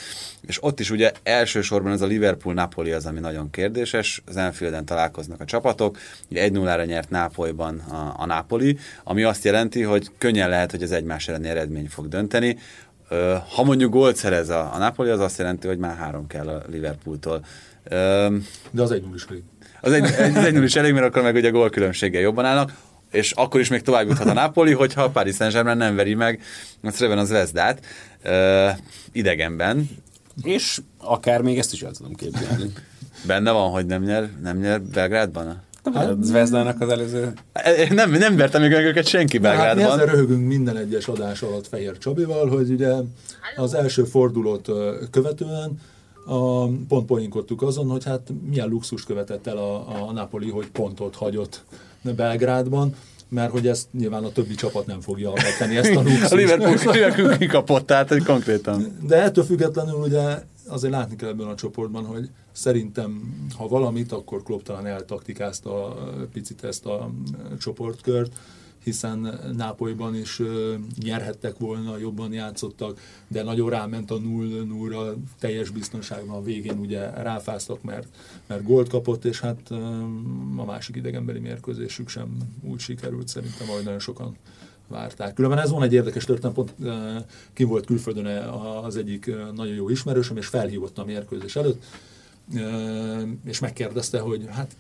És 0.41 0.63
ott 0.63 0.81
is 0.81 0.91
ugye 0.91 1.13
elsősorban 1.23 1.93
ez 1.93 2.01
a 2.01 2.07
Liverpool-Napoli 2.07 2.93
az, 2.93 3.07
ami 3.07 3.21
nagyon 3.21 3.51
kérdéses. 3.51 4.23
Az 4.27 4.37
Enfielden 4.37 4.85
találkoznak 4.85 5.41
a 5.41 5.45
csapatok. 5.45 5.99
Ugye 6.31 6.49
1-0-ra 6.49 6.87
nyert 6.87 7.11
Nápolyban 7.11 7.79
a, 7.79 8.15
a 8.17 8.27
Napoli, 8.27 8.79
ami 9.05 9.23
azt 9.23 9.45
jelenti, 9.45 9.83
hogy 9.83 10.11
könnyen 10.19 10.49
lehet, 10.49 10.71
hogy 10.71 10.83
az 10.83 10.93
egymás 10.93 11.29
elleni 11.29 11.49
eredmény 11.49 11.89
fog 11.89 12.09
dönteni. 12.09 12.59
Ha 13.55 13.65
mondjuk 13.65 13.93
gólt 13.93 14.17
szerez 14.17 14.49
a, 14.49 14.75
a 14.75 14.79
Napoli, 14.79 15.09
az 15.09 15.21
azt 15.21 15.39
jelenti, 15.39 15.67
hogy 15.67 15.79
már 15.79 15.97
három 15.97 16.27
kell 16.27 16.49
a 16.49 16.63
Liverpooltól. 16.71 17.45
De 18.71 18.83
az 18.83 18.91
egy 18.91 19.03
0 19.03 19.15
is 19.15 19.25
elég. 19.29 19.43
Az 19.81 19.93
egy, 19.93 20.05
egy, 20.05 20.37
egy 20.37 20.53
0 20.53 20.65
is 20.65 20.77
elég, 20.77 20.93
mert 20.93 21.07
akkor 21.07 21.23
meg 21.23 21.35
ugye 21.35 21.49
a 21.49 21.53
gólkülönbséggel 21.53 22.21
jobban 22.21 22.45
állnak 22.45 22.73
és 23.11 23.33
akkor 23.33 23.61
is 23.61 23.69
még 23.69 23.83
tovább 23.83 24.09
juthat 24.09 24.27
a 24.27 24.33
Napoli, 24.33 24.73
hogyha 24.73 25.03
a 25.03 25.11
Paris 25.11 25.35
Saint-Germain 25.35 25.77
nem 25.77 25.97
veri 25.97 26.15
meg 26.15 26.41
a 26.83 26.91
Sreven 26.91 27.19
az 27.19 27.31
Vezdát 27.31 27.85
uh, 28.25 28.71
idegenben. 29.13 29.91
És 30.43 30.81
akár 30.99 31.43
még 31.43 31.59
ezt 31.59 31.73
is 31.73 31.83
el 31.83 31.91
tudom 31.91 32.15
képzelni. 32.15 32.73
Benne 33.27 33.51
van, 33.51 33.71
hogy 33.71 33.87
nem 33.87 34.03
nyer, 34.03 34.31
nem 34.43 34.59
nyer 34.59 34.83
Belgrádban? 34.83 35.63
Hát, 35.95 36.15
Zvezdának 36.21 36.81
az 36.81 36.89
előző... 36.89 37.33
Nem, 37.91 38.11
nem 38.11 38.37
vertem 38.37 38.61
még 38.61 38.73
őket 38.73 39.07
senki 39.07 39.39
Belgrádban. 39.39 39.85
Hát 39.85 39.97
mi 39.97 40.03
ezzel 40.03 40.15
röhögünk 40.15 40.47
minden 40.47 40.77
egyes 40.77 41.09
adás 41.09 41.43
alatt 41.43 41.69
Fehér 41.69 41.99
Csabival, 41.99 42.49
hogy 42.49 42.71
ugye 42.71 42.93
az 43.57 43.75
első 43.75 44.05
fordulót 44.05 44.71
követően 45.11 45.81
a, 46.29 46.67
pont 46.89 47.07
poénkodtuk 47.07 47.63
azon, 47.63 47.89
hogy 47.89 48.05
hát 48.05 48.33
milyen 48.49 48.69
luxus 48.69 49.05
követett 49.05 49.47
el 49.47 49.57
a, 49.57 50.09
a 50.09 50.13
Napoli, 50.13 50.51
hogy 50.51 50.67
pontot 50.67 51.15
hagyott 51.15 51.65
Belgrádban, 52.17 52.95
mert 53.29 53.51
hogy 53.51 53.67
ezt 53.67 53.89
nyilván 53.93 54.25
a 54.25 54.33
többi 54.33 54.55
csapat 54.55 54.87
nem 54.87 55.01
fogja 55.01 55.33
megtenni 55.35 55.77
ezt 55.77 55.95
a 55.95 56.03
luxust. 56.09 56.33
a 56.33 56.37
Liverpool, 56.37 56.95
Liverpool 56.95 57.37
kikapott, 57.37 57.87
tehát 57.87 58.09
hogy 58.09 58.25
konkrétan. 58.25 58.99
De 59.07 59.23
ettől 59.23 59.45
függetlenül 59.45 59.95
ugye 59.95 60.43
azért 60.67 60.93
látni 60.93 61.17
kell 61.17 61.29
ebben 61.29 61.47
a 61.47 61.55
csoportban, 61.55 62.05
hogy 62.05 62.29
szerintem, 62.53 63.35
ha 63.57 63.69
valamit, 63.69 64.13
akkor 64.13 64.43
Klopp 64.43 64.63
talán 64.63 64.87
eltaktikázta 64.87 65.97
picit 66.33 66.65
ezt 66.65 66.87
a 66.87 67.11
csoportkört, 67.59 68.33
hiszen 68.89 69.41
Nápolyban 69.57 70.15
is 70.15 70.43
nyerhettek 71.03 71.59
volna, 71.59 71.99
jobban 71.99 72.33
játszottak, 72.33 73.01
de 73.29 73.43
nagyon 73.43 73.71
ráment 73.71 74.11
a 74.11 74.19
0 74.19 74.65
0 74.65 75.15
teljes 75.39 75.71
biztonságban 75.71 76.37
a 76.37 76.43
végén 76.43 76.79
ugye 76.79 77.11
ráfáztak, 77.11 77.83
mert, 77.83 78.09
mert 78.47 78.63
gólt 78.63 78.89
kapott, 78.89 79.25
és 79.25 79.41
hát 79.41 79.71
a 80.57 80.65
másik 80.65 80.97
idegenbeli 80.97 81.39
mérkőzésük 81.39 82.09
sem 82.09 82.37
úgy 82.63 82.79
sikerült 82.81 83.29
szerintem, 83.29 83.69
ahogy 83.69 83.85
nagyon 83.85 84.01
sokan 84.01 84.37
várták. 84.89 85.35
Különben 85.35 85.59
ez 85.59 85.71
van 85.71 85.83
egy 85.83 85.93
érdekes 85.93 86.25
történet, 86.25 86.55
pont 86.55 86.75
ki 87.53 87.65
volt 87.65 87.87
külföldön 87.87 88.27
az 88.85 88.97
egyik 88.97 89.31
nagyon 89.55 89.75
jó 89.75 89.89
ismerősöm, 89.89 90.37
és 90.37 90.47
felhívott 90.47 90.99
a 90.99 91.05
mérkőzés 91.05 91.57
előtt, 91.57 91.85
és 93.45 93.59
megkérdezte, 93.59 94.21
hogy 94.21 94.47
hát 94.51 94.77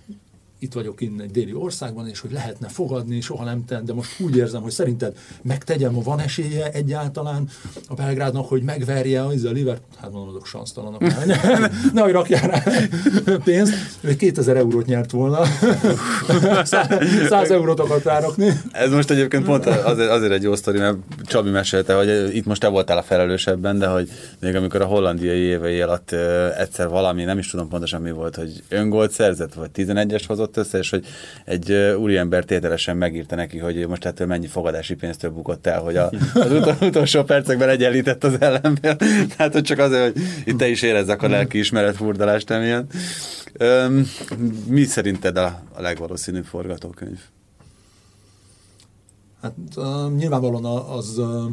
itt 0.58 0.72
vagyok 0.72 1.00
innen 1.00 1.20
egy 1.20 1.30
déli 1.30 1.54
országban, 1.54 2.08
és 2.08 2.20
hogy 2.20 2.32
lehetne 2.32 2.68
fogadni, 2.68 3.20
soha 3.20 3.44
nem 3.44 3.64
tenni, 3.64 3.84
de 3.84 3.92
most 3.92 4.20
úgy 4.20 4.36
érzem, 4.36 4.62
hogy 4.62 4.70
szerinted 4.70 5.16
megtegyem, 5.42 5.94
ha 5.94 6.00
van 6.00 6.20
esélye 6.20 6.70
egyáltalán 6.70 7.48
a 7.88 7.94
Belgrádnak, 7.94 8.48
hogy 8.48 8.62
megverje 8.62 9.22
a 9.22 9.28
Liver, 9.28 9.78
hát 10.00 10.10
mondom, 10.12 10.28
azok 10.28 10.46
sansztalanak. 10.46 11.00
ne, 11.94 12.00
hogy 12.00 12.12
rakjál 12.12 12.48
rá 12.48 12.62
pénzt, 13.44 13.74
ő 14.00 14.16
2000 14.16 14.56
eurót 14.56 14.86
nyert 14.86 15.10
volna, 15.10 15.44
100 17.28 17.50
eurót 17.50 17.80
akart 17.80 18.04
rárakni. 18.04 18.52
Ez 18.72 18.90
most 18.90 19.10
egyébként 19.10 19.44
pont 19.44 19.66
azért, 19.66 20.10
azért 20.10 20.32
egy 20.32 20.42
jó 20.42 20.54
sztori, 20.54 20.78
mert 20.78 20.96
Csabi 21.22 21.50
mesélte, 21.50 21.94
hogy 21.94 22.36
itt 22.36 22.44
most 22.44 22.60
te 22.60 22.68
voltál 22.68 22.98
a 22.98 23.02
felelősebben, 23.02 23.78
de 23.78 23.86
hogy 23.86 24.10
még 24.40 24.54
amikor 24.54 24.80
a 24.80 24.86
hollandiai 24.86 25.40
évei 25.40 25.80
alatt 25.80 26.12
egyszer 26.58 26.88
valami, 26.88 27.24
nem 27.24 27.38
is 27.38 27.50
tudom 27.50 27.68
pontosan 27.68 28.02
mi 28.02 28.10
volt, 28.10 28.36
hogy 28.36 28.62
öngolt 28.68 29.10
szerzett, 29.10 29.54
vagy 29.54 29.70
11-es 29.74 30.24
hozott, 30.26 30.47
hozott 30.48 30.56
össze, 30.56 30.78
és 30.78 30.90
hogy 30.90 31.06
egy 31.44 31.72
úriember 31.98 32.44
tételesen 32.44 32.96
megírta 32.96 33.36
neki, 33.36 33.58
hogy 33.58 33.86
most 33.88 34.04
ettől 34.04 34.26
mennyi 34.26 34.46
fogadási 34.46 34.94
pénztől 34.94 35.30
bukott 35.30 35.66
el, 35.66 35.80
hogy 35.80 35.96
a, 35.96 36.10
az 36.34 36.76
utolsó 36.80 37.22
percekben 37.22 37.68
egyenlített 37.68 38.24
az 38.24 38.40
ellenfél. 38.40 38.96
Tehát, 39.36 39.52
hogy 39.52 39.62
csak 39.62 39.78
azért, 39.78 40.12
hogy 40.12 40.22
itt 40.44 40.58
te 40.58 40.68
is 40.68 40.82
érezzek 40.82 41.22
a 41.22 41.28
lelki 41.28 41.58
ismeret 41.58 41.96
furdalást 41.96 42.50
emiatt. 42.50 42.92
Öm, 43.52 44.06
mi 44.66 44.84
szerinted 44.84 45.36
a, 45.36 45.62
a 45.72 45.80
legvalószínűbb 45.80 46.44
forgatókönyv? 46.44 47.18
Hát 49.42 49.54
uh, 49.76 50.12
nyilvánvalóan 50.16 50.64
az 50.64 51.18
uh, 51.18 51.44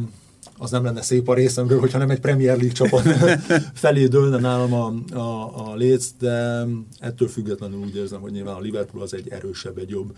az 0.58 0.72
nem 0.72 0.84
lenne 0.84 1.02
szép 1.02 1.30
a 1.30 1.34
részemről, 1.34 1.80
hogyha 1.80 1.98
nem 1.98 2.10
egy 2.10 2.20
Premier 2.20 2.58
League 2.58 2.74
csapat 2.74 3.02
felé 3.74 4.06
dőlne 4.06 4.38
nálam 4.38 4.74
a, 4.74 5.16
a, 5.18 5.70
a 5.72 5.76
léc, 5.76 6.08
de 6.20 6.66
ettől 7.00 7.28
függetlenül 7.28 7.80
úgy 7.80 7.96
érzem, 7.96 8.22
hogy 8.22 8.32
nyilván 8.32 8.56
a 8.56 8.60
Liverpool 8.60 9.04
az 9.04 9.14
egy 9.14 9.30
erősebb, 9.30 9.78
egy 9.78 9.90
jobb 9.90 10.16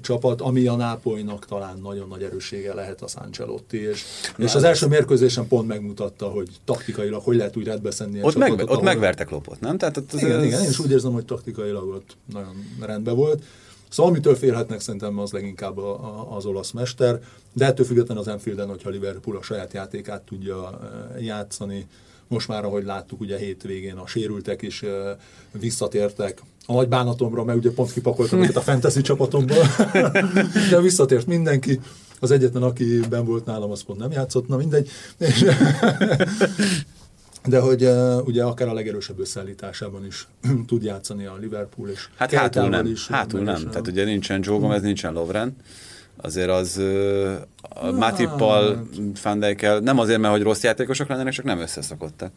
csapat, 0.00 0.40
ami 0.40 0.66
a 0.66 0.76
Nápolynak 0.76 1.46
talán 1.46 1.78
nagyon 1.82 2.08
nagy 2.08 2.22
erőssége 2.22 2.74
lehet 2.74 3.02
a 3.02 3.06
Sancelotti, 3.06 3.82
és, 3.82 4.04
és 4.36 4.54
az 4.54 4.62
első 4.62 4.86
mérkőzésen 4.86 5.48
pont 5.48 5.68
megmutatta, 5.68 6.26
hogy 6.26 6.48
taktikailag 6.64 7.22
hogy 7.22 7.36
lehet 7.36 7.56
úgy 7.56 7.64
rendbeszenni 7.64 8.22
ott, 8.22 8.36
meg, 8.36 8.52
ott 8.52 8.60
ahol... 8.60 8.82
megvertek 8.82 9.30
lopot, 9.30 9.60
nem? 9.60 9.78
Tehát 9.78 9.96
ott 9.96 10.12
az 10.12 10.22
igen, 10.22 10.38
ez... 10.38 10.44
igen, 10.44 10.62
én 10.62 10.68
is 10.68 10.78
úgy 10.78 10.90
érzem, 10.90 11.12
hogy 11.12 11.24
taktikailag 11.24 11.88
ott 11.88 12.16
nagyon 12.32 12.64
rendben 12.80 13.16
volt. 13.16 13.42
Szóval 13.90 14.12
amitől 14.12 14.34
félhetnek 14.34 14.80
szerintem 14.80 15.18
az 15.18 15.30
leginkább 15.30 15.78
a, 15.78 15.90
a, 15.90 16.36
az 16.36 16.44
olasz 16.44 16.70
mester, 16.70 17.20
de 17.52 17.66
ettől 17.66 17.86
függetlenül 17.86 18.22
az 18.22 18.28
Enfielden, 18.28 18.68
hogyha 18.68 18.90
Liverpool 18.90 19.36
a 19.36 19.42
saját 19.42 19.72
játékát 19.72 20.22
tudja 20.22 20.78
játszani, 21.20 21.86
most 22.28 22.48
már, 22.48 22.64
ahogy 22.64 22.84
láttuk, 22.84 23.20
ugye 23.20 23.38
hétvégén 23.38 23.96
a 23.96 24.06
sérültek 24.06 24.62
is 24.62 24.84
visszatértek, 25.52 26.42
a 26.66 26.72
nagy 26.72 26.88
bánatomra, 26.88 27.44
mert 27.44 27.58
ugye 27.58 27.70
pont 27.70 27.92
kipakoltam 27.92 28.42
őket 28.42 28.56
a 28.56 28.60
fantasy 28.60 29.00
csapatomból, 29.00 29.64
de 30.70 30.80
visszatért 30.80 31.26
mindenki. 31.26 31.80
Az 32.20 32.30
egyetlen, 32.30 32.62
aki 32.62 33.00
ben 33.10 33.24
volt 33.24 33.44
nálam, 33.44 33.70
az 33.70 33.82
pont 33.82 33.98
nem 33.98 34.10
játszott, 34.10 34.48
na 34.48 34.56
mindegy. 34.56 34.90
De 37.46 37.60
hogy 37.60 37.84
uh, 37.84 38.26
ugye 38.26 38.42
akár 38.44 38.68
a 38.68 38.72
legerősebb 38.72 39.18
összeállításában 39.18 40.06
is 40.06 40.28
tud 40.68 40.82
játszani 40.82 41.26
a 41.26 41.36
Liverpool, 41.40 41.88
és 41.88 42.08
hát 42.16 42.32
hátul 42.32 42.68
nem, 42.68 42.86
is, 42.86 43.08
hátul 43.08 43.40
nem. 43.40 43.68
Tehát 43.70 43.86
ugye 43.86 44.04
nincsen 44.04 44.40
Joe 44.42 44.58
Gomez, 44.58 44.82
nincsen 44.82 45.12
Lovren, 45.12 45.56
azért 46.16 46.50
az 46.50 46.76
uh, 46.78 47.32
a 47.60 47.90
Matippal, 47.90 48.88
Fandeikel, 49.14 49.78
nem 49.78 49.98
azért, 49.98 50.20
mert 50.20 50.32
hogy 50.32 50.42
rossz 50.42 50.62
játékosok 50.62 51.08
lennének, 51.08 51.32
csak 51.32 51.44
nem 51.44 51.58
összeszokottak. 51.58 52.32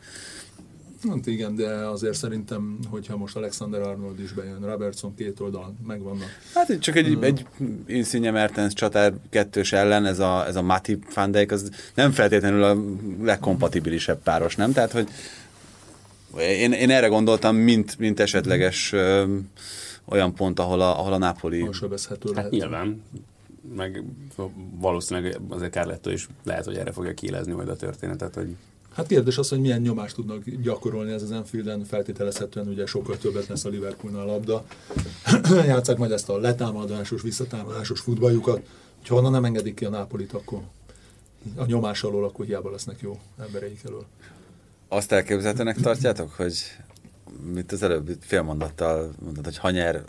Hát 1.09 1.27
igen, 1.27 1.55
de 1.55 1.69
azért 1.69 2.17
szerintem, 2.17 2.79
hogyha 2.89 3.17
most 3.17 3.35
Alexander 3.35 3.81
Arnold 3.81 4.19
is 4.19 4.31
bejön, 4.31 4.65
Robertson 4.65 5.15
két 5.15 5.39
oldal 5.39 5.75
megvannak. 5.87 6.27
Hát 6.53 6.79
csak 6.79 6.95
egy, 6.95 7.15
uh, 7.15 7.23
egy 7.23 7.45
Insigne 7.85 8.31
Mertens 8.31 8.73
csatár 8.73 9.13
kettős 9.29 9.73
ellen, 9.73 10.05
ez 10.05 10.19
a, 10.19 10.45
ez 10.47 10.55
a 10.55 10.61
Matip 10.61 11.13
Van 11.13 11.31
Dijk, 11.31 11.51
az 11.51 11.69
nem 11.93 12.11
feltétlenül 12.11 12.63
a 12.63 12.77
legkompatibilisebb 13.23 14.21
páros, 14.23 14.55
nem? 14.55 14.71
Tehát, 14.71 14.91
hogy 14.91 15.09
én, 16.39 16.71
én 16.71 16.89
erre 16.89 17.07
gondoltam, 17.07 17.55
mint, 17.55 17.99
mint 17.99 18.19
esetleges 18.19 18.93
ö, 18.93 19.35
olyan 20.05 20.33
pont, 20.33 20.59
ahol 20.59 20.81
a, 20.81 20.99
ahol 20.99 21.13
a 21.13 21.17
Napoli... 21.17 21.69
Hát 22.09 22.23
lehet. 22.33 22.51
nyilván, 22.51 23.03
meg 23.75 24.03
valószínűleg 24.79 25.39
azért 25.49 25.73
Carletto 25.73 26.09
is 26.09 26.27
lehet, 26.43 26.65
hogy 26.65 26.75
erre 26.75 26.91
fogja 26.91 27.13
kielezni 27.13 27.53
majd 27.53 27.69
a 27.69 27.75
történetet, 27.75 28.35
hogy 28.35 28.55
Hát 28.95 29.07
kérdés 29.07 29.37
az, 29.37 29.49
hogy 29.49 29.59
milyen 29.59 29.81
nyomást 29.81 30.15
tudnak 30.15 30.43
gyakorolni 30.49 31.11
ez 31.11 31.21
az 31.21 31.31
Enfielden, 31.31 31.83
feltételezhetően 31.83 32.67
ugye 32.67 32.85
sokkal 32.85 33.17
többet 33.17 33.47
lesz 33.47 33.65
a 33.65 33.69
Liverpoolnál 33.69 34.21
a 34.21 34.25
labda. 34.31 34.65
Játszák 35.65 35.97
majd 35.97 36.11
ezt 36.11 36.29
a 36.29 36.37
letámadásos, 36.37 37.21
visszatámadásos 37.21 37.99
futballjukat, 37.99 38.67
ha 39.07 39.15
onnan 39.15 39.31
nem 39.31 39.45
engedik 39.45 39.75
ki 39.75 39.85
a 39.85 39.89
Nápolit, 39.89 40.33
akkor 40.33 40.61
a 41.55 41.65
nyomás 41.65 42.03
alól, 42.03 42.23
akkor 42.23 42.45
hiába 42.45 42.71
lesznek 42.71 42.99
jó 43.01 43.19
embereik 43.39 43.79
elől. 43.85 44.05
Azt 44.87 45.11
tartjátok, 45.81 46.31
hogy 46.31 46.53
mint 47.53 47.71
az 47.71 47.83
előbb 47.83 48.17
félmondattal 48.21 49.11
mondtad, 49.23 49.45
hogy 49.45 49.57
Hanyer 49.57 50.03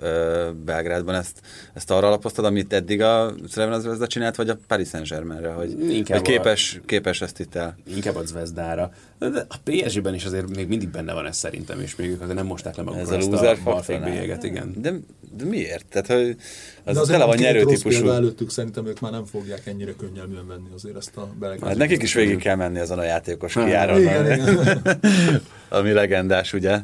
Belgrádban 0.64 1.14
ezt, 1.14 1.40
ezt 1.72 1.90
arra 1.90 2.06
alapoztad, 2.06 2.44
amit 2.44 2.72
eddig 2.72 3.00
a 3.00 3.34
Crevena 3.50 3.78
Zvezda 3.78 4.06
csinált, 4.06 4.36
vagy 4.36 4.48
a 4.48 4.58
Paris 4.66 4.88
Saint-Germainre, 4.88 5.52
hogy, 5.52 5.90
Inkább 5.90 6.18
hogy 6.18 6.28
képes, 6.28 6.78
a, 6.82 6.86
képes 6.86 7.20
ezt 7.20 7.40
itt 7.40 7.54
el? 7.54 7.76
Inkább 7.86 8.16
a 8.16 8.24
Zvezdára. 8.24 8.92
De 9.18 9.46
a 9.48 9.56
PSG-ben 9.64 10.14
is 10.14 10.24
azért 10.24 10.56
még 10.56 10.68
mindig 10.68 10.88
benne 10.88 11.12
van 11.12 11.26
ez 11.26 11.36
szerintem, 11.36 11.80
és 11.80 11.96
még 11.96 12.10
ők 12.10 12.20
azért 12.20 12.36
nem 12.36 12.46
mosták 12.46 12.76
le 12.76 12.82
magukra 12.82 13.16
Ez 13.16 13.26
a, 13.26 13.50
a 13.50 13.56
balfékbélyeget, 13.64 14.42
igen. 14.42 14.74
De, 14.76 14.92
de 15.36 15.44
miért? 15.44 15.86
Tehát, 15.86 16.06
hogy 16.06 16.36
az, 16.84 16.96
az 16.96 17.08
tele 17.08 17.24
van 17.24 17.36
nyerő 17.36 17.64
típusú. 17.64 18.08
előttük 18.08 18.50
szerintem 18.50 18.86
ők 18.86 19.00
már 19.00 19.12
nem 19.12 19.24
fogják 19.24 19.66
ennyire 19.66 19.92
könnyelműen 19.92 20.46
venni 20.46 20.68
azért 20.74 20.96
ezt 20.96 21.16
a 21.16 21.28
Belgrád. 21.38 21.68
Hát 21.68 21.78
nekik 21.78 22.02
is 22.02 22.14
végig 22.14 22.38
kell 22.38 22.56
menni 22.56 22.78
azon 22.78 22.98
a 22.98 23.04
játékos 23.04 23.52
kiáron, 23.52 24.06
ami 25.68 25.92
legendás, 25.92 26.52
ugye? 26.52 26.80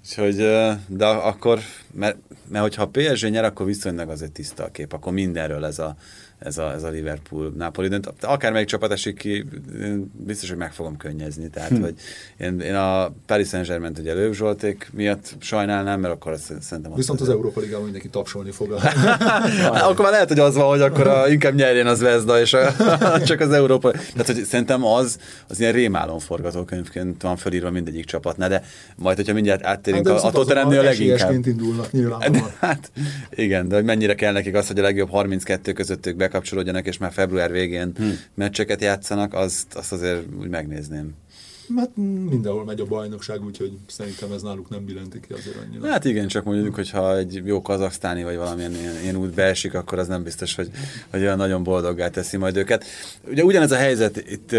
Úgyhogy, 0.00 0.36
de 0.86 1.06
akkor, 1.06 1.58
mert, 1.92 2.16
mert 2.48 2.64
hogyha 2.64 2.82
a 2.82 2.88
PSG 2.92 3.30
nyer, 3.30 3.44
akkor 3.44 3.66
viszonylag 3.66 4.08
azért 4.08 4.32
tiszta 4.32 4.64
a 4.64 4.70
kép, 4.70 4.92
akkor 4.92 5.12
mindenről 5.12 5.64
ez 5.64 5.78
a, 5.78 5.96
ez 6.40 6.58
a, 6.58 6.72
ez 6.72 6.82
a 6.82 6.88
Liverpool 6.88 7.52
Napoli 7.56 7.88
dönt. 7.88 8.12
Akármelyik 8.20 8.68
csapat 8.68 8.92
esik 8.92 9.16
ki, 9.16 9.44
biztos, 10.12 10.48
hogy 10.48 10.58
meg 10.58 10.72
fogom 10.72 10.96
könnyezni. 10.96 11.48
Tehát, 11.48 11.70
hm. 11.70 11.80
hogy 11.80 11.94
én, 12.38 12.60
én 12.60 12.74
a 12.74 13.12
Paris 13.26 13.48
Saint-Germain 13.48 13.92
ugye 13.98 14.14
Lőv 14.14 14.32
Zsolték 14.32 14.90
miatt 14.92 15.34
sajnálnám, 15.38 16.00
mert 16.00 16.14
akkor 16.14 16.32
azt 16.32 16.52
szerintem... 16.60 16.94
Viszont 16.94 17.20
az, 17.20 17.28
az 17.28 17.34
Európa 17.34 17.60
Ligában 17.60 17.82
mindenki 17.82 18.08
tapsolni 18.08 18.50
fog. 18.50 18.72
akkor 19.72 20.00
már 20.00 20.10
lehet, 20.10 20.28
hogy 20.28 20.38
az 20.38 20.54
van, 20.54 20.68
hogy 20.68 20.80
akkor 20.80 21.06
a, 21.06 21.28
inkább 21.28 21.54
nyerjen 21.54 21.86
az 21.86 22.00
Vezda, 22.00 22.40
és 22.40 22.52
a, 22.52 22.72
csak 23.28 23.40
az 23.40 23.50
Európa... 23.52 23.90
Tehát, 23.90 24.26
hogy 24.26 24.44
szerintem 24.44 24.84
az, 24.84 25.18
az 25.48 25.60
ilyen 25.60 25.72
rémálom 25.72 26.18
forgatókönyvként 26.18 27.22
van 27.22 27.36
felírva 27.36 27.70
mindegyik 27.70 28.04
csapatnál, 28.04 28.48
de 28.48 28.62
majd, 28.96 29.16
hogyha 29.16 29.32
mindjárt 29.32 29.64
áttérünk 29.64 30.08
hát, 30.08 30.22
a, 30.22 30.26
a 30.26 30.30
Tottenhamnél 30.30 30.78
a 30.78 30.82
leginkább. 30.82 31.46
indulnak 31.46 31.92
nyilván. 31.92 32.18
Hát, 32.60 32.90
igen, 33.30 33.68
de 33.68 33.74
hogy 33.74 33.84
mennyire 33.84 34.14
kell 34.14 34.32
nekik 34.32 34.54
az, 34.54 34.66
hogy 34.66 34.78
a 34.78 34.82
legjobb 34.82 35.10
32 35.10 35.72
között 35.72 36.06
ők 36.06 36.16
bekapcsolódjanak, 36.30 36.86
és 36.86 36.98
már 36.98 37.12
február 37.12 37.52
végén 37.52 37.92
hmm. 37.96 38.18
meccseket 38.34 38.80
játszanak, 38.80 39.34
azt, 39.34 39.74
azt 39.74 39.92
azért 39.92 40.22
úgy 40.40 40.48
megnézném. 40.48 41.14
Hát 41.76 41.90
mindenhol 42.30 42.64
megy 42.64 42.80
a 42.80 42.84
bajnokság, 42.84 43.44
úgyhogy 43.44 43.72
szerintem 43.86 44.32
ez 44.32 44.42
náluk 44.42 44.68
nem 44.68 44.84
billentik 44.84 45.26
ki 45.26 45.32
azért 45.32 45.56
annyira. 45.56 45.90
Hát 45.90 46.04
igen, 46.04 46.28
csak 46.28 46.44
mondjuk, 46.44 46.74
hogyha 46.74 47.16
egy 47.16 47.42
jó 47.44 47.62
kazaksztáni 47.62 48.22
vagy 48.22 48.36
valamilyen 48.36 48.74
ilyen, 48.74 48.94
ilyen 49.02 49.16
út 49.16 49.34
beesik, 49.34 49.74
akkor 49.74 49.98
az 49.98 50.08
nem 50.08 50.22
biztos, 50.22 50.54
hogy, 50.54 50.70
hogy 51.10 51.20
olyan 51.20 51.36
nagyon 51.36 51.62
boldoggá 51.62 52.08
teszi 52.08 52.36
majd 52.36 52.56
őket. 52.56 52.84
Ugye 53.28 53.44
ugyanez 53.44 53.70
a 53.70 53.76
helyzet 53.76 54.16
itt 54.16 54.52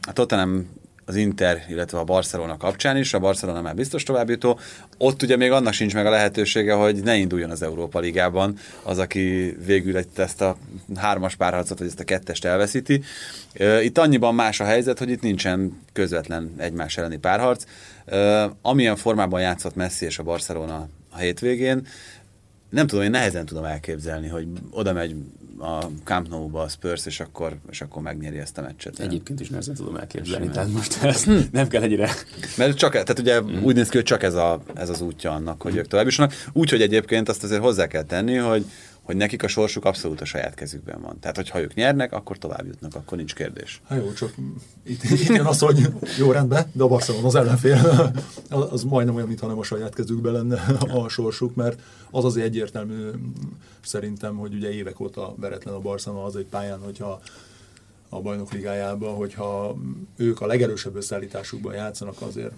a 0.00 0.12
Tottenham 0.12 0.68
az 1.04 1.16
Inter, 1.16 1.64
illetve 1.68 1.98
a 1.98 2.04
Barcelona 2.04 2.56
kapcsán 2.56 2.96
is, 2.96 3.14
a 3.14 3.18
Barcelona 3.18 3.60
már 3.60 3.74
biztos 3.74 4.02
továbbjutó, 4.02 4.58
ott 4.98 5.22
ugye 5.22 5.36
még 5.36 5.50
annak 5.50 5.72
sincs 5.72 5.94
meg 5.94 6.06
a 6.06 6.10
lehetősége, 6.10 6.72
hogy 6.72 7.02
ne 7.02 7.16
induljon 7.16 7.50
az 7.50 7.62
Európa 7.62 7.98
Ligában 7.98 8.56
az, 8.82 8.98
aki 8.98 9.56
végül 9.66 10.04
ezt 10.16 10.40
a 10.40 10.56
hármas 10.96 11.34
párharcot, 11.34 11.78
vagy 11.78 11.86
ezt 11.86 12.00
a 12.00 12.04
kettest 12.04 12.44
elveszíti. 12.44 13.02
Itt 13.82 13.98
annyiban 13.98 14.34
más 14.34 14.60
a 14.60 14.64
helyzet, 14.64 14.98
hogy 14.98 15.10
itt 15.10 15.22
nincsen 15.22 15.80
közvetlen 15.92 16.54
egymás 16.56 16.96
elleni 16.96 17.16
párharc. 17.16 17.64
Amilyen 18.62 18.96
formában 18.96 19.40
játszott 19.40 19.74
Messi 19.74 20.04
és 20.04 20.18
a 20.18 20.22
Barcelona 20.22 20.88
a 21.10 21.18
hétvégén, 21.18 21.86
nem 22.70 22.86
tudom, 22.86 23.04
én 23.04 23.10
nehezen 23.10 23.46
tudom 23.46 23.64
elképzelni, 23.64 24.28
hogy 24.28 24.46
oda 24.70 24.92
megy 24.92 25.14
a 25.58 25.84
Camp 26.04 26.28
Nou-ba 26.28 26.60
a 26.60 26.68
Spurs, 26.68 27.06
és 27.06 27.20
akkor, 27.20 27.56
és 27.70 27.80
akkor 27.80 28.02
megnyeri 28.02 28.38
ezt 28.38 28.58
a 28.58 28.62
meccset. 28.62 28.98
Egyébként 28.98 29.40
is 29.40 29.48
nehezen 29.48 29.74
tudom 29.74 29.96
elképzelni, 29.96 30.48
tehát 30.48 30.72
most 30.72 31.02
ezt 31.02 31.24
hm. 31.24 31.38
nem 31.52 31.68
kell 31.68 31.82
egyre. 31.82 32.10
Mert 32.56 32.76
csak, 32.76 32.92
tehát 32.92 33.18
ugye 33.18 33.40
mm. 33.40 33.62
úgy 33.62 33.74
néz 33.74 33.88
ki, 33.88 33.96
hogy 33.96 34.06
csak 34.06 34.22
ez, 34.22 34.34
a, 34.34 34.62
ez 34.74 34.88
az 34.88 35.00
útja 35.00 35.30
annak, 35.30 35.62
hogy 35.62 35.76
ők 35.76 35.86
tovább 35.86 36.04
jussanak. 36.04 36.32
Úgyhogy 36.52 36.82
egyébként 36.82 37.28
azt 37.28 37.44
azért 37.44 37.60
hozzá 37.60 37.86
kell 37.86 38.02
tenni, 38.02 38.36
hogy 38.36 38.64
hogy 39.04 39.16
nekik 39.16 39.42
a 39.42 39.48
sorsuk 39.48 39.84
abszolút 39.84 40.20
a 40.20 40.24
saját 40.24 40.54
kezükben 40.54 41.00
van. 41.00 41.18
Tehát, 41.20 41.36
hogyha 41.36 41.60
ők 41.60 41.74
nyernek, 41.74 42.12
akkor 42.12 42.38
tovább 42.38 42.66
jutnak, 42.66 42.94
akkor 42.94 43.18
nincs 43.18 43.34
kérdés. 43.34 43.80
Hát 43.88 43.98
jó, 43.98 44.12
csak 44.12 44.34
itt, 44.82 45.02
itt 45.02 45.26
jön 45.26 45.46
az, 45.46 45.58
hogy 45.58 45.88
jó 46.18 46.32
rendben, 46.32 46.70
de 46.72 46.82
a 46.82 46.88
Barcelona 46.88 47.26
az 47.26 47.34
ellenfél, 47.34 48.12
az 48.48 48.82
majdnem 48.82 49.14
olyan, 49.14 49.28
mintha 49.28 49.46
nem 49.46 49.58
a 49.58 49.62
saját 49.62 49.94
kezükben 49.94 50.32
lenne 50.32 50.60
a 51.02 51.08
sorsuk, 51.08 51.54
mert 51.54 51.80
az 52.10 52.24
azért 52.24 52.46
egyértelmű 52.46 53.10
szerintem, 53.82 54.36
hogy 54.36 54.54
ugye 54.54 54.72
évek 54.72 55.00
óta 55.00 55.34
veretlen 55.36 55.74
a 55.74 55.80
Barcelona 55.80 56.24
az 56.24 56.36
egy 56.36 56.46
pályán, 56.46 56.80
hogyha 56.80 57.20
a 58.08 58.20
bajnok 58.20 58.52
ligájában, 58.52 59.14
hogyha 59.14 59.76
ők 60.16 60.40
a 60.40 60.46
legerősebb 60.46 60.96
összeállításukban 60.96 61.74
játszanak, 61.74 62.20
azért 62.20 62.52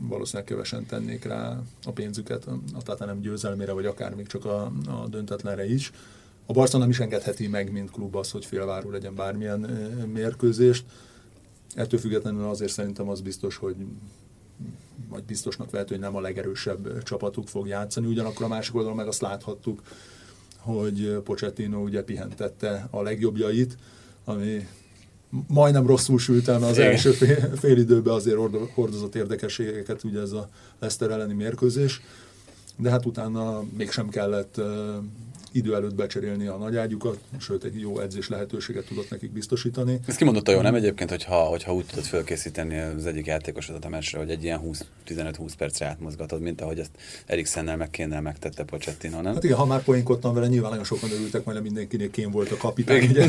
valószínűleg 0.00 0.48
kövesen 0.48 0.86
tennék 0.86 1.24
rá 1.24 1.62
a 1.84 1.92
pénzüket, 1.92 2.46
a 2.86 3.04
nem 3.04 3.20
győzelmére, 3.20 3.72
vagy 3.72 3.86
akár 3.86 4.14
még 4.14 4.26
csak 4.26 4.44
a, 4.44 4.72
a 4.86 5.06
döntetlenre 5.08 5.66
is. 5.66 5.92
A 6.46 6.52
Barca 6.52 6.78
nem 6.78 6.90
is 6.90 7.00
engedheti 7.00 7.48
meg, 7.48 7.72
mint 7.72 7.90
klub 7.90 8.16
az, 8.16 8.30
hogy 8.30 8.44
félváró 8.44 8.90
legyen 8.90 9.14
bármilyen 9.14 9.60
mérkőzést. 10.12 10.84
Ettől 11.74 12.00
függetlenül 12.00 12.48
azért 12.48 12.72
szerintem 12.72 13.08
az 13.08 13.20
biztos, 13.20 13.56
hogy 13.56 13.76
vagy 15.08 15.22
biztosnak 15.22 15.70
vehető, 15.70 15.94
hogy 15.94 16.04
nem 16.04 16.16
a 16.16 16.20
legerősebb 16.20 17.02
csapatuk 17.02 17.48
fog 17.48 17.66
játszani. 17.66 18.06
Ugyanakkor 18.06 18.44
a 18.44 18.48
másik 18.48 18.74
oldalon 18.74 18.96
meg 18.96 19.06
azt 19.06 19.20
láthattuk, 19.20 19.82
hogy 20.56 21.20
Pochettino 21.24 21.82
ugye 21.82 22.02
pihentette 22.02 22.88
a 22.90 23.02
legjobbjait, 23.02 23.76
ami 24.24 24.68
majdnem 25.46 25.86
rosszul 25.86 26.18
sült 26.18 26.48
el, 26.48 26.58
mert 26.58 26.70
az 26.70 26.78
első 26.78 27.10
fél, 27.10 27.56
fél 27.56 27.76
időben 27.76 28.14
azért 28.14 28.36
hordozott 28.74 29.14
érdekességeket, 29.14 30.04
ugye 30.04 30.20
ez 30.20 30.32
a 30.32 30.48
Leicester 30.78 31.10
elleni 31.10 31.34
mérkőzés, 31.34 32.00
de 32.76 32.90
hát 32.90 33.06
utána 33.06 33.64
mégsem 33.76 34.08
kellett 34.08 34.60
idő 35.52 35.74
előtt 35.74 35.94
becserélni 35.94 36.46
a 36.46 36.56
nagyágyukat, 36.56 37.18
sőt 37.38 37.64
egy 37.64 37.80
jó 37.80 38.00
edzés 38.00 38.28
lehetőséget 38.28 38.86
tudott 38.86 39.10
nekik 39.10 39.32
biztosítani. 39.32 40.00
Ezt 40.06 40.16
kimondotta 40.16 40.52
jó, 40.52 40.60
nem 40.60 40.74
egyébként, 40.74 41.10
hogyha, 41.10 41.36
hogyha 41.36 41.74
úgy 41.74 41.86
tudod 41.86 42.04
fölkészíteni 42.04 42.78
az 42.78 43.06
egyik 43.06 43.26
játékosodat 43.26 43.84
a 43.84 43.88
meccsre, 43.88 44.18
hogy 44.18 44.30
egy 44.30 44.42
ilyen 44.42 44.58
20 44.58 44.84
15-20 45.06 45.50
percre 45.58 45.86
átmozgatod, 45.86 46.40
mint 46.40 46.60
ahogy 46.60 46.78
ezt 46.78 46.90
Eriksennel 47.26 47.76
meg 47.76 47.90
kéne 47.90 48.20
megtette 48.20 48.64
Pochettino, 48.64 49.20
nem? 49.20 49.34
Hát 49.34 49.44
igen, 49.44 49.56
ha 49.56 49.66
már 49.66 49.82
poénkodtam 49.82 50.34
vele, 50.34 50.46
nyilván 50.46 50.70
nagyon 50.70 50.84
sokan 50.84 51.10
örültek, 51.10 51.44
majd 51.44 51.62
mindenkinek 51.62 52.10
kén 52.10 52.30
volt 52.30 52.50
a 52.50 52.56
kapitány 52.56 53.08
ugye, 53.08 53.24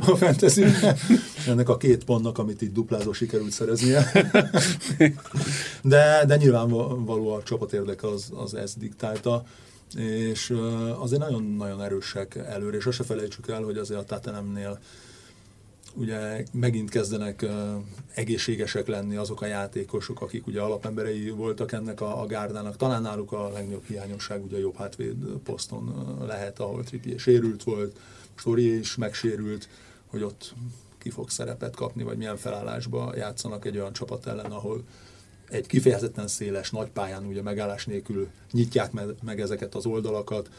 a 0.00 0.16
fantasy 0.16 0.64
Ennek 1.46 1.68
a 1.68 1.76
két 1.76 2.04
pontnak, 2.04 2.38
amit 2.38 2.62
itt 2.62 2.72
duplázó 2.72 3.12
sikerült 3.12 3.50
szereznie. 3.50 4.10
De, 5.82 6.24
de 6.26 6.36
nyilvánvaló 6.36 7.32
a 7.32 7.42
csapat 7.42 7.72
érdeke 7.72 8.08
az, 8.08 8.30
az 8.34 8.54
ezt 8.54 8.78
diktálta 8.78 9.44
és 9.96 10.50
azért 10.98 11.20
nagyon-nagyon 11.20 11.82
erősek 11.82 12.34
előre, 12.34 12.76
és 12.76 12.86
azt 12.86 12.96
se 12.96 13.04
felejtsük 13.04 13.48
el, 13.48 13.62
hogy 13.62 13.78
azért 13.78 14.00
a 14.00 14.04
Tatanemnél 14.04 14.78
ugye 15.94 16.44
megint 16.52 16.90
kezdenek 16.90 17.42
uh, 17.42 17.50
egészségesek 18.14 18.86
lenni 18.86 19.16
azok 19.16 19.40
a 19.40 19.46
játékosok, 19.46 20.20
akik 20.20 20.46
ugye 20.46 20.60
alapemberei 20.60 21.30
voltak 21.30 21.72
ennek 21.72 22.00
a, 22.00 22.22
a 22.22 22.26
gárdának. 22.26 22.76
Talán 22.76 23.02
náluk 23.02 23.32
a 23.32 23.50
legnagyobb 23.52 23.84
hiányosság 23.86 24.44
ugye 24.44 24.56
a 24.56 24.60
jobb 24.60 24.76
hátvéd 24.76 25.16
poszton 25.44 26.16
lehet, 26.26 26.58
ahol 26.60 26.84
Trippier 26.84 27.18
sérült 27.18 27.62
volt, 27.62 27.98
Storié 28.34 28.78
is 28.78 28.96
megsérült, 28.96 29.68
hogy 30.06 30.22
ott 30.22 30.54
ki 30.98 31.10
fog 31.10 31.30
szerepet 31.30 31.76
kapni, 31.76 32.02
vagy 32.02 32.16
milyen 32.16 32.36
felállásba 32.36 33.12
játszanak 33.16 33.64
egy 33.64 33.76
olyan 33.76 33.92
csapat 33.92 34.26
ellen, 34.26 34.50
ahol 34.50 34.84
egy 35.54 35.66
kifejezetten 35.66 36.28
széles, 36.28 36.70
nagy 36.70 36.90
pályán 36.90 37.26
ugye 37.26 37.42
megállás 37.42 37.86
nélkül 37.86 38.28
nyitják 38.50 38.92
meg 39.22 39.40
ezeket 39.40 39.74
az 39.74 39.86
oldalakat, 39.86 40.50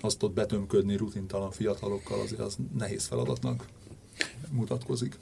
azt 0.00 0.22
ott 0.22 0.32
betömködni 0.32 0.96
rutintalan 0.96 1.50
fiatalokkal 1.50 2.20
azért 2.20 2.40
az 2.40 2.56
nehéz 2.78 3.06
feladatnak 3.06 3.66
mutatkozik. 4.50 5.14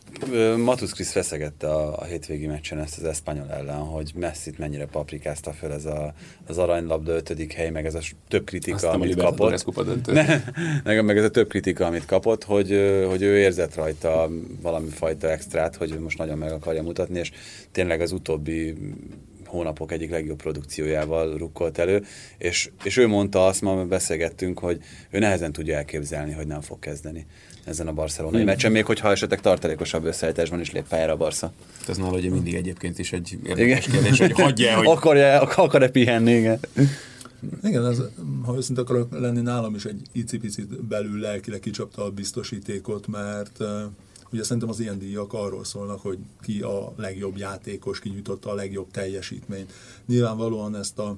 Matusz 0.57 0.93
Krisz 0.93 1.11
feszegette 1.11 1.67
a, 1.67 1.99
a 1.99 2.05
hétvégi 2.05 2.47
meccsen 2.47 2.79
ezt 2.79 2.99
az 2.99 3.05
Espanyol 3.05 3.51
ellen, 3.51 3.79
hogy 3.79 4.13
Messi-t 4.15 4.59
mennyire 4.59 4.87
paprikázta 4.87 5.53
fel 5.53 5.73
ez 5.73 5.85
a, 5.85 6.15
az 6.47 6.59
aranylabda 6.59 7.13
ötödik 7.13 7.53
hely, 7.53 7.71
meg 7.71 7.87
ez 7.87 7.95
a 7.95 8.01
több 8.29 8.45
kritika, 8.45 8.77
Aztán 8.77 8.95
amit 8.95 9.17
kapott. 9.17 10.07
Ne, 10.07 10.43
meg, 10.85 11.05
meg 11.05 11.17
ez 11.17 11.25
a 11.25 11.31
több 11.31 11.49
kritika, 11.49 11.87
amit 11.87 12.07
kapott, 12.07 12.45
hogy, 12.45 12.69
hogy 13.09 13.23
ő 13.23 13.39
érzett 13.39 13.75
rajta 13.75 14.31
valami 14.61 14.89
fajta 14.89 15.31
extrát, 15.31 15.77
hogy 15.77 15.93
ő 15.93 16.01
most 16.01 16.19
nagyon 16.19 16.39
meg 16.39 16.53
akarja 16.53 16.83
mutatni, 16.83 17.19
és 17.19 17.33
tényleg 17.73 18.01
az 18.01 18.13
utóbbi 18.13 18.75
hónapok 19.47 19.93
egyik 19.93 20.11
legjobb 20.11 20.37
produkciójával 20.37 21.37
rukkolt 21.37 21.79
elő, 21.79 22.05
és, 22.39 22.71
és 22.85 22.97
ő 22.97 23.07
mondta 23.07 23.47
azt, 23.47 23.63
ma 23.63 23.85
beszélgettünk, 23.85 24.59
hogy 24.59 24.81
ő 25.11 25.19
nehezen 25.19 25.53
tudja 25.53 25.77
elképzelni, 25.77 26.33
hogy 26.33 26.47
nem 26.47 26.61
fog 26.61 26.79
kezdeni 26.79 27.27
ezen 27.67 27.89
a 27.89 27.93
barcelonai 27.93 28.41
hmm. 28.41 28.49
meccsen, 28.49 28.73
még 28.73 28.85
hogyha 28.85 29.11
esetleg 29.11 29.41
tartalékosabb 29.41 30.05
összeállításban 30.05 30.61
is 30.61 30.73
lép 30.73 30.89
pályára 30.89 31.13
a 31.13 31.17
Barca. 31.17 31.53
Ez 31.89 31.97
nála 31.97 32.17
ugye 32.17 32.31
mindig 32.31 32.55
egyébként 32.55 32.99
is 32.99 33.13
egy 33.13 33.39
érdekes 33.45 33.87
igen. 33.87 34.01
kérdés, 34.01 34.19
hogy 34.19 34.33
hagyja 34.33 34.77
hogy... 34.77 34.87
Akarja, 34.87 35.41
akar-e 35.41 35.89
pihenni, 35.89 36.33
igen. 36.33 36.59
Igen, 37.63 37.87
ez, 37.87 38.03
ha 38.45 38.57
őszinte 38.57 38.81
akarok 38.81 39.19
lenni, 39.19 39.41
nálam 39.41 39.75
is 39.75 39.85
egy 39.85 40.03
icipicit 40.13 40.85
belül 40.85 41.21
lelkileg 41.21 41.61
kicsapta 41.61 42.05
a 42.05 42.11
biztosítékot, 42.11 43.07
mert 43.07 43.59
ugye 44.33 44.43
szerintem 44.43 44.69
az 44.69 44.81
ilyen 44.81 44.99
díjak 44.99 45.33
arról 45.33 45.65
szólnak, 45.65 46.01
hogy 46.01 46.19
ki 46.43 46.61
a 46.61 46.93
legjobb 46.97 47.37
játékos, 47.37 48.01
ki 48.01 48.09
nyújtotta 48.09 48.51
a 48.51 48.55
legjobb 48.55 48.91
teljesítményt. 48.91 49.73
Nyilvánvalóan 50.07 50.77
ezt 50.77 50.99
a 50.99 51.17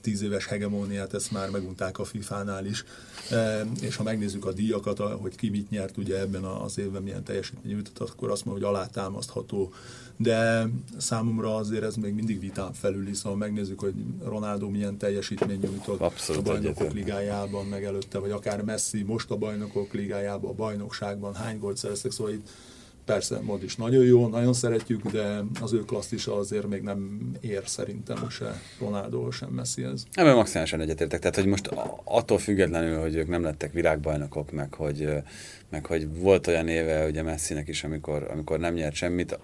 tíz 0.00 0.22
éves 0.22 0.46
hegemóniát, 0.46 1.14
ezt 1.14 1.30
már 1.30 1.50
megunták 1.50 1.98
a 1.98 2.04
FIFA-nál 2.04 2.66
is, 2.66 2.84
e, 3.30 3.66
és 3.80 3.96
ha 3.96 4.02
megnézzük 4.02 4.44
a 4.44 4.52
díjakat, 4.52 4.98
hogy 4.98 5.36
ki 5.36 5.48
mit 5.48 5.70
nyert 5.70 5.96
ugye 5.96 6.18
ebben 6.18 6.44
az 6.44 6.78
évben, 6.78 7.02
milyen 7.02 7.22
teljesítmény 7.22 7.72
nyújtott, 7.72 8.08
akkor 8.08 8.30
azt 8.30 8.44
mondja, 8.44 8.66
hogy 8.66 8.76
alátámasztható. 8.76 9.72
De 10.16 10.68
számomra 10.96 11.56
azért 11.56 11.82
ez 11.82 11.94
még 11.94 12.14
mindig 12.14 12.40
vitán 12.40 12.72
felül, 12.72 13.14
szóval 13.14 13.38
megnézzük, 13.38 13.80
hogy 13.80 13.94
Ronaldo 14.24 14.68
milyen 14.68 14.96
teljesítmény 14.96 15.60
nyújtott 15.60 16.00
Abszolút 16.00 16.48
a 16.48 16.50
bajnokok 16.50 16.80
egyetem. 16.80 16.96
ligájában, 16.96 17.66
meg 17.66 17.84
előtte, 17.84 18.18
vagy 18.18 18.30
akár 18.30 18.62
Messi 18.62 19.02
most 19.02 19.30
a 19.30 19.36
bajnokok 19.36 19.92
ligájában, 19.92 20.50
a 20.50 20.54
bajnokságban, 20.54 21.34
hány 21.34 21.58
gólt 21.58 21.76
szereztek, 21.76 22.12
szóval 22.12 22.32
itt 22.32 22.48
Persze, 23.08 23.40
mod 23.40 23.62
is 23.62 23.76
nagyon 23.76 24.04
jó, 24.04 24.26
nagyon 24.26 24.52
szeretjük, 24.52 25.02
de 25.10 25.44
az 25.60 25.72
ő 25.72 25.84
klasszisa 25.84 26.36
azért 26.36 26.68
még 26.68 26.82
nem 26.82 27.30
ér 27.40 27.62
szerintem 27.64 28.28
se 28.30 28.60
Ronaldo, 28.80 29.30
sem 29.30 29.48
Messi 29.48 29.82
ez. 29.82 30.02
Ebben 30.12 30.34
maximálisan 30.34 30.80
egyetértek. 30.80 31.20
Tehát, 31.20 31.36
hogy 31.36 31.46
most 31.46 31.70
attól 32.04 32.38
függetlenül, 32.38 33.00
hogy 33.00 33.14
ők 33.14 33.28
nem 33.28 33.42
lettek 33.42 33.72
világbajnokok, 33.72 34.52
meg 34.52 34.74
hogy, 34.74 35.08
meg 35.70 35.86
hogy 35.86 36.18
volt 36.18 36.46
olyan 36.46 36.68
éve 36.68 37.06
ugye 37.06 37.22
Messinek 37.22 37.68
is, 37.68 37.84
amikor, 37.84 38.26
amikor 38.30 38.58
nem 38.58 38.74
nyert 38.74 38.94
semmit, 38.94 39.38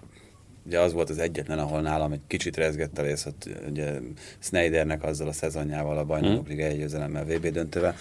ugye 0.65 0.79
az 0.79 0.93
volt 0.93 1.09
az 1.09 1.17
egyetlen, 1.17 1.59
ahol 1.59 1.81
nálam 1.81 2.11
egy 2.11 2.21
kicsit 2.27 2.57
rezgett 2.57 2.97
a 2.97 3.01
rész, 3.01 3.25
ott 3.25 3.49
ugye 3.69 3.91
Snydernek 4.39 5.03
azzal 5.03 5.27
a 5.27 5.31
szezonjával, 5.31 5.97
a 5.97 6.03
bajnokok 6.03 6.47
hmm. 6.47 6.55
liga 6.55 6.63
egy 6.63 6.77
győzelemmel, 6.77 7.25
VB 7.25 7.47
döntővel, 7.47 7.95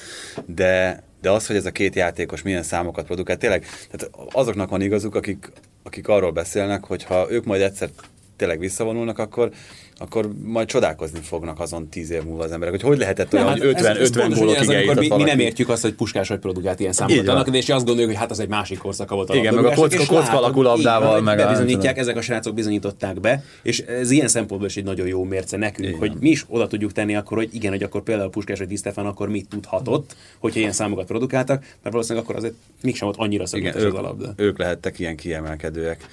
de, 0.47 1.03
de 1.21 1.31
az, 1.31 1.47
hogy 1.47 1.57
ez 1.57 1.67
a 1.67 1.71
két 1.71 1.95
játékos 1.95 2.43
milyen 2.43 2.63
számokat 2.63 3.05
produkál, 3.05 3.37
tényleg, 3.37 3.67
tehát 3.91 4.11
azoknak 4.33 4.71
van 4.71 4.81
igazuk, 4.81 5.15
akik, 5.15 5.53
akik 5.83 6.09
arról 6.09 6.33
beszélnek, 6.33 6.85
hogy 6.85 7.05
ha 7.05 7.27
ők 7.31 7.45
majd 7.45 7.63
egyszer 7.63 7.91
tényleg 8.37 8.59
visszavonulnak, 8.59 9.19
akkor 9.19 9.51
akkor 9.99 10.31
majd 10.43 10.67
csodálkozni 10.67 11.19
fognak 11.23 11.61
azon 11.61 11.89
tíz 11.89 12.11
év 12.11 12.23
múlva 12.23 12.45
az 12.45 12.53
emberek, 12.53 12.75
hogy 12.75 12.83
hogy 12.83 12.99
lehetett 12.99 13.33
olyan, 13.33 13.45
nem, 13.45 13.55
hogy 13.59 13.67
50, 13.67 13.85
ez, 13.85 13.97
ez 13.97 14.09
50 14.09 14.31
gólokig 14.31 14.71
ez, 14.71 14.97
mi, 14.97 15.09
mi, 15.09 15.23
nem 15.23 15.39
értjük 15.39 15.69
azt, 15.69 15.83
hogy 15.83 15.93
Puskás 15.93 16.29
vagy 16.29 16.39
produkált 16.39 16.81
ilyen 16.81 16.93
számokat 16.93 17.29
annak, 17.29 17.57
és 17.57 17.69
azt 17.69 17.85
gondoljuk, 17.85 18.11
hogy 18.11 18.21
hát 18.21 18.31
az 18.31 18.41
egy 18.41 18.49
másik 18.49 18.79
korszaka 18.79 19.15
volt 19.15 19.31
a 19.31 19.35
Igen, 19.35 19.55
meg 19.55 19.65
a 19.65 19.75
kocka, 19.75 20.07
kocka 20.07 20.37
alakú 20.37 20.63
labdával. 20.63 21.21
Meg 21.21 21.37
bebizonyítják, 21.37 21.99
ezek 21.99 22.17
a 22.17 22.21
srácok 22.21 22.55
bizonyították 22.55 23.21
be, 23.21 23.45
és 23.63 23.79
ez 23.79 24.11
ilyen 24.11 24.29
szempontból 24.29 24.69
is 24.69 24.77
egy 24.77 24.85
nagyon 24.85 25.07
jó 25.07 25.25
mérce 25.25 25.57
nekünk, 25.57 25.89
igen. 25.89 25.99
hogy 25.99 26.13
mi 26.21 26.29
is 26.29 26.45
oda 26.49 26.67
tudjuk 26.67 26.93
tenni 26.93 27.17
akkor, 27.17 27.37
hogy 27.37 27.49
igen, 27.53 27.71
hogy 27.71 27.83
akkor 27.83 28.03
például 28.03 28.31
Puskás 28.31 28.59
vagy 28.59 28.69
Di 28.69 28.77
Stefan 28.77 29.07
akkor 29.07 29.29
mit 29.29 29.49
tudhatott, 29.49 30.17
hogyha 30.39 30.59
ilyen 30.59 30.73
számokat 30.73 31.07
produkáltak, 31.07 31.61
mert 31.61 31.95
valószínűleg 31.95 32.25
akkor 32.25 32.37
azért 32.37 32.55
mégsem 32.83 33.07
volt 33.07 33.19
annyira 33.21 33.47
szögletes 33.47 33.83
az 33.83 33.95
a 33.95 34.01
labda. 34.01 34.33
Ők 34.37 34.59
lehettek 34.59 34.99
ilyen 34.99 35.17
kiemelkedőek 35.17 36.07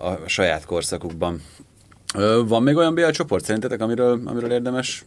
a 0.00 0.18
saját 0.26 0.64
korszakukban. 0.64 1.42
Van 2.46 2.62
még 2.62 2.76
olyan 2.76 2.94
BL 2.94 3.08
csoport 3.08 3.44
szerintetek, 3.44 3.80
amiről, 3.80 4.20
amiről 4.24 4.52
érdemes 4.52 5.04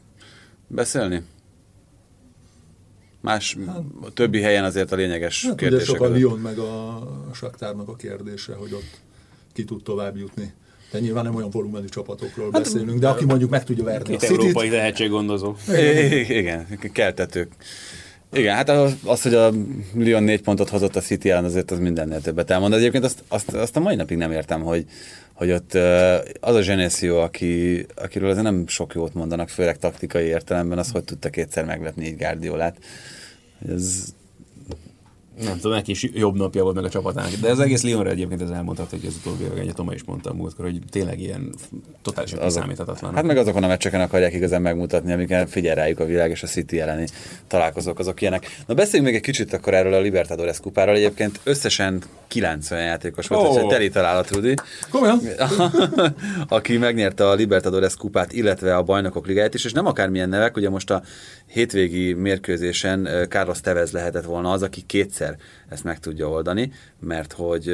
beszélni? 0.68 1.24
Más, 3.22 3.58
hát, 3.68 3.82
a 4.02 4.14
többi 4.14 4.42
helyen 4.42 4.64
azért 4.64 4.92
a 4.92 4.96
lényeges 4.96 5.46
hát, 5.46 5.56
kérdések. 5.56 5.90
Ugye 5.90 5.98
sok 5.98 6.08
a 6.08 6.18
Lyon 6.18 6.40
meg 6.40 6.58
a 6.58 7.02
Saktárnak 7.34 7.88
a 7.88 7.96
kérdése, 7.96 8.54
hogy 8.54 8.74
ott 8.74 9.00
ki 9.54 9.64
tud 9.64 9.84
tovább 9.84 10.18
jutni. 10.18 10.54
De 10.92 11.00
nyilván 11.00 11.24
nem 11.24 11.36
olyan 11.36 11.50
volumenű 11.50 11.86
csapatokról 11.86 12.50
hát, 12.52 12.64
beszélünk, 12.64 13.00
de 13.00 13.08
aki 13.08 13.26
mondjuk 13.26 13.50
meg 13.50 13.64
tudja 13.64 13.84
verni 13.84 14.16
a 14.16 14.20
európai 14.22 14.70
tehetséggondozó. 14.70 15.56
Igen, 16.28 16.68
keltetők. 16.92 17.52
Igen, 18.34 18.56
hát 18.56 18.70
az, 18.70 18.96
az, 19.04 19.22
hogy 19.22 19.34
a 19.34 19.52
Lyon 19.96 20.24
négy 20.24 20.42
pontot 20.42 20.70
hozott 20.70 20.96
a 20.96 21.00
City 21.00 21.30
ellen, 21.30 21.44
azért 21.44 21.72
az 21.72 21.80
mindennél 21.80 22.22
többet 22.22 22.52
elmond. 22.52 22.74
Egyébként 22.74 23.04
azt, 23.04 23.24
azt, 23.28 23.54
azt 23.54 23.76
a 23.76 23.80
mai 23.80 23.96
napig 23.96 24.18
nem 24.18 24.32
értem, 24.32 24.62
hogy, 24.62 24.86
hogy 25.34 25.52
ott 25.52 25.74
az 26.40 26.56
a 26.56 26.62
Genesio, 26.62 27.22
aki, 27.22 27.86
akiről 27.96 28.30
azért 28.30 28.44
nem 28.44 28.68
sok 28.68 28.94
jót 28.94 29.14
mondanak, 29.14 29.50
főleg 29.50 29.78
taktikai 29.78 30.26
értelemben, 30.26 30.78
az 30.78 30.92
hogy 30.92 31.04
tudta 31.04 31.30
kétszer 31.30 31.66
meglepni 31.66 32.06
így 32.06 32.18
Gárdiolát. 32.18 32.78
Ez 33.70 34.14
nem 35.42 35.56
tudom, 35.56 35.72
neki 35.72 35.92
is 35.92 36.10
jobb 36.14 36.36
napja 36.36 36.64
volt 36.64 36.76
meg 36.76 36.84
a 36.84 36.90
csapatának. 36.90 37.32
De 37.32 37.50
ez 37.50 37.60
egész 37.60 37.84
Lyonra 37.84 38.10
egyébként 38.10 38.42
ez 38.42 38.50
elmondható, 38.50 38.98
hogy 38.98 39.06
az 39.08 39.16
utóbbi 39.16 39.44
években, 39.44 39.74
Toma 39.74 39.94
is 39.94 40.04
mondta 40.04 40.30
a 40.30 40.34
múltkor, 40.34 40.66
hogy 40.66 40.80
tényleg 40.90 41.20
ilyen 41.20 41.54
totálisan 42.02 42.40
kiszámíthatatlan. 42.40 43.14
Hát 43.14 43.24
meg 43.24 43.38
azokon 43.38 43.64
a 43.64 43.68
meccseken 43.68 44.02
akarják 44.02 44.34
igazán 44.34 44.62
megmutatni, 44.62 45.12
amiket 45.12 45.50
figyel 45.50 45.76
rájuk 45.76 46.00
a 46.00 46.06
világ 46.06 46.30
és 46.30 46.44
a 46.44 46.48
City 46.48 46.80
elleni 46.80 47.08
találkozók, 47.48 48.00
azok 48.00 48.22
ilyenek. 48.22 48.58
Na 48.68 48.74
beszéljünk 48.74 49.06
még 49.06 49.16
egy 49.16 49.26
kicsit 49.26 49.54
akkor 49.54 49.74
erről 49.74 49.94
a 49.94 50.00
Libertadores 50.00 50.60
kupáról. 50.60 50.96
Egyébként 50.96 51.40
összesen 51.44 52.04
90 52.28 52.82
játékos 52.82 53.28
volt, 53.28 53.48
oh. 53.48 53.58
egy 53.58 53.68
teli 53.68 53.90
találat, 53.90 54.32
Rudi. 54.32 54.54
Komolyan? 54.90 55.20
aki 56.48 56.78
megnyerte 56.78 57.28
a 57.28 57.34
Libertadores 57.34 57.96
kupát, 57.96 58.32
illetve 58.32 58.76
a 58.76 58.84
bajnokok 58.84 59.28
ligáját 59.28 59.54
is, 59.54 59.66
és 59.66 59.72
nem 59.72 59.86
akármilyen 59.86 60.30
nevek, 60.30 60.56
ugye 60.56 60.70
most 60.70 60.92
a 60.92 61.04
hétvégi 61.54 62.14
mérkőzésen 62.14 63.10
Carlos 63.30 63.62
Tevez 63.62 63.92
lehetett 63.92 64.24
volna 64.24 64.52
az, 64.52 64.64
aki 64.64 64.82
kétszer 64.82 65.38
ezt 65.70 65.84
meg 65.84 66.00
tudja 66.00 66.30
oldani, 66.30 66.72
mert 67.00 67.34
hogy, 67.34 67.66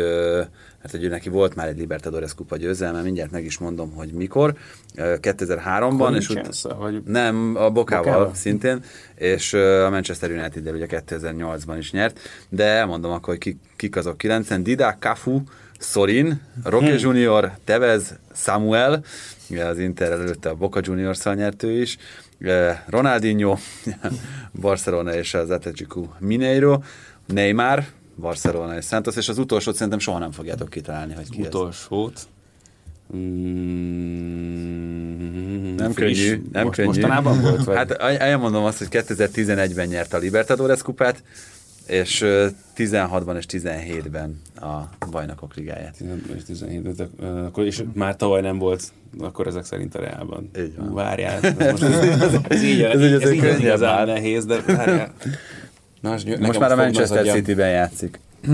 mert 0.82 0.92
hogy 0.92 1.10
neki 1.10 1.30
volt 1.30 1.56
már 1.56 1.68
egy 1.68 1.78
Libertadores 1.78 2.34
kupa 2.34 2.58
győzelme, 2.58 3.02
mindjárt 3.02 3.32
meg 3.32 3.46
is 3.46 3.58
mondom, 3.58 3.92
hogy 3.92 4.12
mikor, 4.12 4.56
2003-ban, 4.96 6.16
és 6.16 6.30
ut- 6.30 6.62
vagy... 6.78 7.02
nem, 7.06 7.56
a 7.56 7.70
Bokával, 7.70 8.04
Bokával 8.04 8.36
szintén, 8.36 8.84
és 9.16 9.54
a 9.54 9.90
Manchester 9.90 10.32
United-del 10.32 10.74
ugye 10.74 10.88
2008-ban 10.90 11.76
is 11.78 11.92
nyert, 11.92 12.20
de 12.50 12.64
elmondom 12.64 13.12
akkor, 13.12 13.28
hogy 13.28 13.38
kik, 13.38 13.58
kik 13.76 13.96
azok 13.96 14.18
9 14.18 14.62
Didák, 14.62 14.98
Cafu, 15.00 15.42
Sorin, 15.80 16.42
Roque 16.64 16.96
Junior, 17.00 17.52
Tevez, 17.64 18.16
Samuel, 18.34 19.04
ugye 19.50 19.66
az 19.66 19.80
Inter 19.80 20.12
előtte 20.12 20.50
a 20.50 20.56
Boca 20.56 20.80
Juniors-szal 20.84 21.34
nyert 21.34 21.64
ő 21.64 21.82
is, 21.82 21.98
Ronaldinho, 22.86 23.58
Barcelona 24.62 25.14
és 25.16 25.34
az 25.34 25.50
Atletico 25.50 26.08
Mineiro, 26.20 26.80
Neymar, 27.26 27.84
Barcelona 28.16 28.78
és 28.78 28.86
Santos, 28.86 29.16
és 29.16 29.30
az 29.30 29.38
utolsót 29.38 29.74
szerintem 29.76 30.00
soha 30.00 30.20
nem 30.20 30.32
fogjátok 30.32 30.70
kitalálni, 30.70 31.14
hogy 31.14 31.30
ki 31.30 31.40
ez. 31.42 31.48
Utolsót. 31.48 32.20
Mm, 34.40 35.76
Nem 35.76 35.94
könnyű, 35.94 36.42
nem 36.52 36.64
Most, 36.66 36.76
könnyű. 36.76 36.88
Mostanában 36.88 37.42
volt? 37.42 37.64
Vagy? 37.64 37.76
Hát 37.76 37.92
el- 37.92 38.18
elmondom 38.18 38.64
azt, 38.64 38.78
hogy 38.78 38.88
2011-ben 38.92 39.88
nyert 39.88 40.14
a 40.14 40.18
Libertadores 40.18 40.82
kupát, 40.82 41.24
és 41.90 42.22
ö, 42.22 42.48
16-ban 42.78 43.38
és 43.38 43.46
17-ben 43.50 44.42
a 44.56 45.08
bajnokok 45.12 45.56
ligáját. 45.56 45.98
15 45.98 46.26
és 46.36 46.44
17, 46.44 46.96
de, 46.96 47.08
ö, 47.20 47.26
akkor 47.46 47.66
és 47.66 47.84
már 47.94 48.16
tavaly 48.16 48.42
nem 48.42 48.58
volt, 48.58 48.84
akkor 49.20 49.48
ezek 49.48 49.66
szerint 49.66 49.96
a 49.96 50.00
Reálban. 50.00 50.50
Így 50.60 50.76
van. 50.78 50.94
Várjál, 50.94 51.40
ez, 51.42 51.72
most, 51.72 51.84
ez, 51.84 52.34
ez 52.48 52.64
így, 52.64 52.82
Ez 52.82 53.00
ez, 53.02 53.04
így 53.04 53.14
ez, 53.22 53.32
így 53.32 53.46
az 53.46 53.60
igazán 53.60 53.96
már. 53.96 54.08
nehéz, 54.08 54.46
de 54.46 54.62
várjál. 54.68 55.14
Na, 56.02 56.10
most 56.10 56.26
nekem 56.26 56.42
Most 56.46 56.60
már 56.60 56.72
a 56.72 56.76
Manchester. 56.76 57.26
City-ben 57.26 57.70
játszik. 57.70 58.20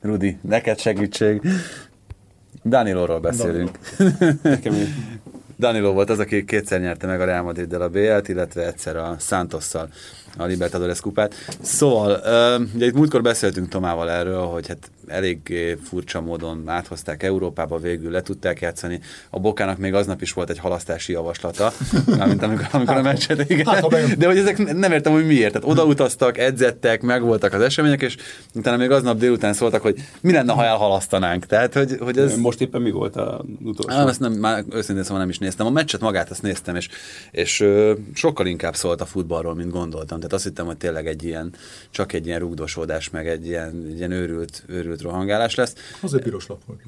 Rudi, 0.00 0.38
neked 0.40 0.78
segítség. 0.78 1.40
Danilóról 2.64 3.20
beszélünk. 3.20 3.78
Nekem 4.42 4.74
így- 4.74 4.88
Danilo 5.60 5.92
volt 5.92 6.10
az, 6.10 6.18
aki 6.18 6.44
kétszer 6.44 6.80
nyerte 6.80 7.06
meg 7.06 7.20
a 7.20 7.24
Real 7.24 7.42
Madriddel 7.42 7.82
a 7.82 7.88
BL-t, 7.88 8.28
illetve 8.28 8.66
egyszer 8.66 8.96
a 8.96 9.16
Santosszal 9.18 9.88
a 10.36 10.44
Libertadores 10.44 11.00
kupát. 11.00 11.34
Szóval, 11.62 12.20
ugye 12.74 12.86
itt 12.86 12.94
múltkor 12.94 13.22
beszéltünk 13.22 13.68
Tomával 13.68 14.10
erről, 14.10 14.44
hogy 14.44 14.68
hát 14.68 14.90
elég 15.10 15.54
furcsa 15.82 16.20
módon 16.20 16.68
áthozták 16.68 17.22
Európába, 17.22 17.78
végül 17.78 18.10
le 18.10 18.22
tudták 18.22 18.60
játszani. 18.60 19.00
A 19.30 19.40
Bokának 19.40 19.78
még 19.78 19.94
aznap 19.94 20.22
is 20.22 20.32
volt 20.32 20.50
egy 20.50 20.58
halasztási 20.58 21.12
javaslata, 21.12 21.72
mint 22.26 22.42
amikor, 22.42 22.66
amikor 22.72 22.96
a 22.96 23.02
meccset, 23.02 23.50
igen. 23.50 23.66
Hát, 23.66 23.88
bejön. 23.88 24.18
De 24.18 24.26
hogy 24.26 24.38
ezek 24.38 24.74
nem 24.74 24.92
értem, 24.92 25.12
hogy 25.12 25.26
miért. 25.26 25.52
Tehát 25.52 25.68
odautaztak, 25.68 26.38
edzettek, 26.38 27.02
megvoltak 27.02 27.52
az 27.52 27.60
események, 27.60 28.02
és 28.02 28.16
utána 28.54 28.76
még 28.76 28.90
aznap 28.90 29.18
délután 29.18 29.52
szóltak, 29.52 29.82
hogy 29.82 30.04
mi 30.20 30.32
lenne, 30.32 30.52
ha 30.52 30.64
elhalasztanánk. 30.64 31.46
Tehát, 31.46 31.74
hogy, 31.74 31.96
hogy 32.00 32.18
ez... 32.18 32.36
Most 32.36 32.60
éppen 32.60 32.82
mi 32.82 32.90
volt 32.90 33.16
a 33.16 33.44
utolsó? 33.64 33.98
Á, 33.98 34.04
azt 34.04 34.20
nem, 34.20 34.32
már 34.32 34.64
őszintén 34.70 35.04
szóval 35.04 35.18
nem 35.18 35.28
is 35.28 35.38
néztem. 35.38 35.66
A 35.66 35.70
meccset 35.70 36.00
magát 36.00 36.30
azt 36.30 36.42
néztem, 36.42 36.76
és, 36.76 36.88
és 37.30 37.64
sokkal 38.14 38.46
inkább 38.46 38.76
szólt 38.76 39.00
a 39.00 39.06
futballról, 39.06 39.54
mint 39.54 39.70
gondoltam. 39.70 40.16
Tehát 40.16 40.32
azt 40.32 40.44
hittem, 40.44 40.66
hogy 40.66 40.76
tényleg 40.76 41.06
egy 41.06 41.24
ilyen, 41.24 41.52
csak 41.90 42.12
egy 42.12 42.26
ilyen 42.26 42.38
rugdosódás, 42.38 43.10
meg 43.10 43.28
egy 43.28 43.46
ilyen, 43.46 43.84
egy 43.88 43.96
ilyen 43.96 44.10
őrült, 44.10 44.62
őrült 44.66 44.99
rohangálás 45.02 45.54
lesz. 45.54 45.74
Azért 46.00 46.22
piros 46.22 46.46
lap 46.46 46.60
volt. 46.66 46.80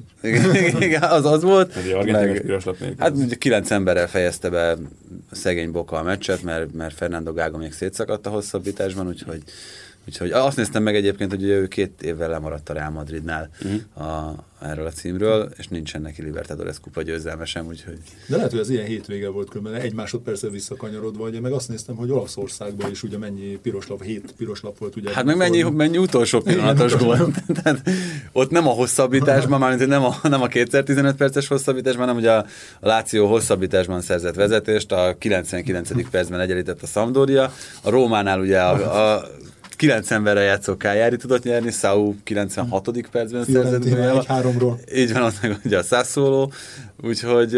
Igen, 0.83 1.03
az 1.03 1.25
az 1.25 1.43
volt. 1.43 1.75
Egy 1.75 1.91
argentinos 1.91 2.39
piros 2.39 2.63
lap 2.63 2.79
nélkül. 2.79 2.97
Hát 2.99 3.15
ugye 3.15 3.35
kilenc 3.35 3.71
emberrel 3.71 4.07
fejezte 4.07 4.49
be 4.49 4.71
a 4.71 5.35
szegény 5.35 5.71
Boka 5.71 5.97
a 5.97 6.03
meccset, 6.03 6.43
mert, 6.43 6.73
mert 6.73 6.95
Fernando 6.95 7.33
Gága 7.33 7.57
még 7.57 7.73
szétszakadt 7.73 8.27
a 8.27 8.29
hosszabbításban, 8.29 9.07
úgyhogy 9.07 9.43
Úgyhogy 10.07 10.31
azt 10.31 10.57
néztem 10.57 10.83
meg 10.83 10.95
egyébként, 10.95 11.29
hogy 11.31 11.43
ugye 11.43 11.53
ő 11.55 11.67
két 11.67 12.01
évvel 12.01 12.29
lemaradt 12.29 12.69
a 12.69 12.73
Real 12.73 12.89
Madridnál 12.89 13.49
Mhm. 13.63 14.03
a, 14.07 14.35
erről 14.61 14.85
a 14.85 14.89
címről, 14.91 15.49
és 15.57 15.67
nincsen 15.67 16.01
neki 16.01 16.21
Libertadores 16.21 16.79
kupa 16.79 17.01
győzelme 17.01 17.45
sem, 17.45 17.65
úgyhogy 17.65 17.97
De 18.27 18.35
lehet, 18.35 18.51
hogy 18.51 18.59
az 18.59 18.69
ilyen 18.69 18.85
hétvége 18.85 19.27
volt 19.29 19.49
különben, 19.49 19.81
egy 19.81 19.93
másodperccel 19.93 20.49
visszakanyarodva, 20.49 21.27
ugye 21.27 21.39
meg 21.39 21.51
azt 21.51 21.69
néztem, 21.69 21.95
hogy 21.95 22.11
Olaszországban 22.11 22.91
is 22.91 23.03
ugye 23.03 23.17
mennyi 23.17 23.59
piros 23.61 23.87
lap, 23.87 24.03
hét 24.03 24.33
piros 24.37 24.61
lap 24.61 24.77
volt. 24.77 24.95
Ugye 24.95 25.13
Hát 25.13 25.23
meg 25.25 25.37
mennyi, 25.37 25.61
mennyi 25.61 25.97
utolsó 25.97 26.39
pillanatos 26.41 26.95
gól. 26.95 27.17
Tehát 27.63 27.89
ott 28.31 28.49
nem 28.49 28.67
a 28.67 28.71
hosszabbításban, 28.71 29.59
mármint 29.59 29.89
nem 29.89 30.03
a, 30.03 30.15
nem 30.23 30.41
a 30.41 30.47
kétszer 30.47 30.83
15 30.83 31.15
perces 31.15 31.47
hosszabbításban, 31.47 32.01
hanem 32.05 32.19
ugye 32.21 32.31
a, 32.31 32.45
a 32.79 32.87
Láció 32.87 33.27
hosszabbításban 33.27 34.01
szerzett 34.01 34.35
vezetést, 34.35 34.91
a 34.91 35.15
99. 35.19 36.09
percben 36.09 36.39
egyenlített 36.39 36.81
a 36.81 36.87
Sampdoria, 36.87 37.53
a 37.81 37.89
Rómánál 37.89 38.39
ugye 38.39 38.59
a, 38.61 39.13
a 39.15 39.27
9 39.75 40.11
emberre 40.11 40.41
játszó 40.41 40.77
Kájári 40.77 41.15
tudott 41.17 41.43
nyerni, 41.43 41.71
Sau 41.71 42.15
96. 42.23 43.09
percben 43.11 43.43
szerzett 43.45 43.89
góljával. 43.89 44.23
háromról. 44.27 44.79
Így 44.95 45.13
van, 45.13 45.21
ott 45.21 45.41
meg 45.41 45.59
ugye 45.65 45.77
a 45.77 45.83
Sassuolo, 45.83 46.47
úgyhogy 47.03 47.55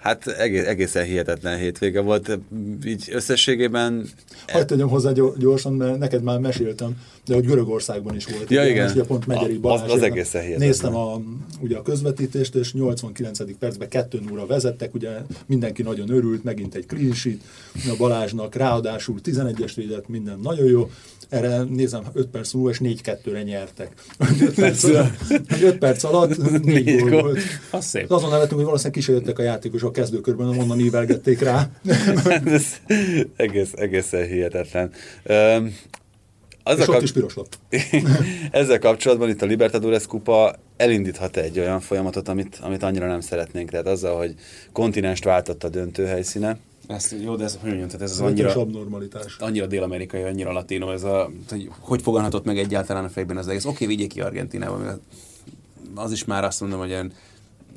hát 0.00 0.26
egész, 0.26 0.64
egészen 0.66 1.04
hihetetlen 1.04 1.58
hétvége 1.58 2.00
volt. 2.00 2.38
Így 2.84 3.08
összességében 3.12 4.08
Hagyd 4.48 4.66
tegyem 4.66 4.88
hozzá 4.88 5.12
gyor- 5.12 5.38
gyorsan, 5.38 5.72
mert 5.72 5.98
neked 5.98 6.22
már 6.22 6.38
meséltem, 6.38 6.96
de 7.28 7.34
hogy 7.34 7.44
Görögországban 7.46 8.14
is 8.16 8.26
volt. 8.26 8.50
Ja, 8.50 8.66
igen. 8.68 8.90
Ugye 8.90 9.04
pont 9.04 9.26
Megyeri 9.26 9.54
Az- 9.54 9.60
Balázs. 9.60 9.90
az 9.90 10.02
egészen 10.02 10.40
hihetetlen. 10.40 10.68
Néztem 10.68 10.96
a, 10.96 11.20
ugye 11.60 11.76
a 11.76 11.82
közvetítést, 11.82 12.54
és 12.54 12.72
89. 12.72 13.58
percben 13.58 13.88
2 13.88 14.20
0 14.28 14.46
vezettek, 14.46 14.94
ugye 14.94 15.10
mindenki 15.46 15.82
nagyon 15.82 16.10
örült, 16.10 16.44
megint 16.44 16.74
egy 16.74 16.86
clean 16.86 17.12
sheet 17.14 17.38
a 17.74 17.94
Balázsnak, 17.98 18.54
ráadásul 18.54 19.16
11-es 19.24 19.72
védett, 19.74 20.08
minden 20.08 20.38
nagyon 20.42 20.66
jó. 20.66 20.90
Erre 21.28 21.62
nézem 21.62 22.02
5 22.12 22.26
perc 22.26 22.52
múlva, 22.52 22.70
és 22.70 22.80
4-2-re 22.82 23.42
nyertek. 23.42 23.92
5 24.40 24.54
perc, 24.54 24.84
alatt, 24.84 25.10
5 25.62 25.78
perc 25.78 26.04
alatt 26.04 26.36
4 26.64 26.84
Négy 26.84 27.00
gól 27.00 27.22
volt. 27.22 27.38
Az 27.70 27.84
szép. 27.84 28.10
Azon 28.10 28.30
nevetünk, 28.30 28.54
hogy 28.54 28.64
valószínűleg 28.64 28.98
kísérlettek 28.98 29.38
a 29.38 29.42
játékosok 29.42 29.92
kezdőkörben, 29.92 30.46
onnan 30.46 30.80
ívelgették 30.80 31.40
rá. 31.40 31.70
ez 32.44 32.64
egész, 33.36 33.72
egészen 33.76 34.26
hihetetlen. 34.26 34.90
Öm, 35.22 35.74
az 36.68 36.78
És 36.78 36.86
a 36.86 36.88
ott 36.88 36.94
kap... 36.94 37.02
is 37.02 37.12
piros 37.12 37.34
lap. 37.34 37.48
Ezzel 38.50 38.78
kapcsolatban 38.78 39.28
itt 39.28 39.42
a 39.42 39.46
Libertadores 39.46 40.06
kupa 40.06 40.54
elindíthat 40.76 41.36
egy 41.36 41.58
olyan 41.58 41.80
folyamatot, 41.80 42.28
amit, 42.28 42.58
amit 42.62 42.82
annyira 42.82 43.06
nem 43.06 43.20
szeretnénk. 43.20 43.70
Tehát 43.70 43.86
azzal, 43.86 44.16
hogy 44.16 44.34
kontinenst 44.72 45.24
váltott 45.24 45.64
a 45.64 45.68
döntő 45.68 46.04
helyszíne. 46.04 46.58
Ezt, 46.86 47.14
jó, 47.22 47.36
de 47.36 47.44
ez 47.44 47.52
hogy 47.60 47.68
mondjam, 47.68 47.88
tehát 47.88 48.02
ez 48.02 48.10
az 48.10 48.20
annyira... 48.20 48.54
abnormalitás. 48.54 49.36
annyira 49.38 49.66
dél-amerikai, 49.66 50.22
annyira 50.22 50.52
latino, 50.52 50.92
ez 50.92 51.02
a, 51.02 51.30
hogy 51.48 51.70
hogy 51.80 52.02
foganhatott 52.02 52.44
meg 52.44 52.58
egyáltalán 52.58 53.04
a 53.04 53.08
fejben 53.08 53.36
az 53.36 53.48
egész. 53.48 53.64
Oké, 53.64 53.86
vigyék 53.86 54.08
ki 54.08 54.20
Argentinába, 54.20 54.76
mert 54.76 55.00
az 55.94 56.12
is 56.12 56.24
már 56.24 56.44
azt 56.44 56.60
mondom, 56.60 56.78
hogy 56.78 56.88
ilyen, 56.88 57.12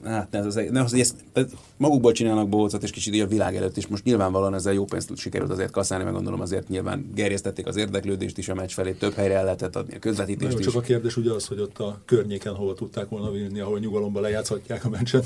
hát 0.03 0.31
ne, 0.31 0.39
az, 0.39 0.45
az, 0.45 0.63
ne, 0.71 0.81
az, 0.81 0.93
ez, 0.93 1.15
tehát 1.33 1.49
magukból 1.77 2.11
csinálnak 2.11 2.49
bócot, 2.49 2.83
és 2.83 2.91
kicsit 2.91 3.13
így 3.13 3.19
a 3.21 3.27
világ 3.27 3.55
előtt 3.55 3.77
is. 3.77 3.87
Most 3.87 4.03
nyilvánvalóan 4.03 4.53
ezzel 4.53 4.73
jó 4.73 4.85
pénzt 4.85 5.17
sikerült 5.17 5.51
azért 5.51 5.71
kaszálni, 5.71 6.03
meg 6.03 6.13
gondolom 6.13 6.41
azért 6.41 6.67
nyilván 6.67 7.11
gerjesztették 7.15 7.67
az 7.67 7.75
érdeklődést 7.75 8.37
is 8.37 8.49
a 8.49 8.53
meccs 8.53 8.71
felé, 8.71 8.91
több 8.91 9.13
helyre 9.13 9.35
el 9.35 9.43
lehetett 9.43 9.75
adni 9.75 9.91
a 9.91 9.93
Na 9.93 9.99
közvetítést 9.99 10.51
jó, 10.51 10.59
is. 10.59 10.65
csak 10.65 10.75
a 10.75 10.81
kérdés 10.81 11.17
ugye 11.17 11.31
az, 11.31 11.45
hogy 11.45 11.59
ott 11.59 11.79
a 11.79 12.01
környéken 12.05 12.53
hova 12.53 12.73
tudták 12.73 13.09
volna 13.09 13.31
vinni, 13.31 13.59
ahol 13.59 13.79
nyugalomba 13.79 14.19
lejátszhatják 14.19 14.85
a 14.85 14.89
meccset. 14.89 15.25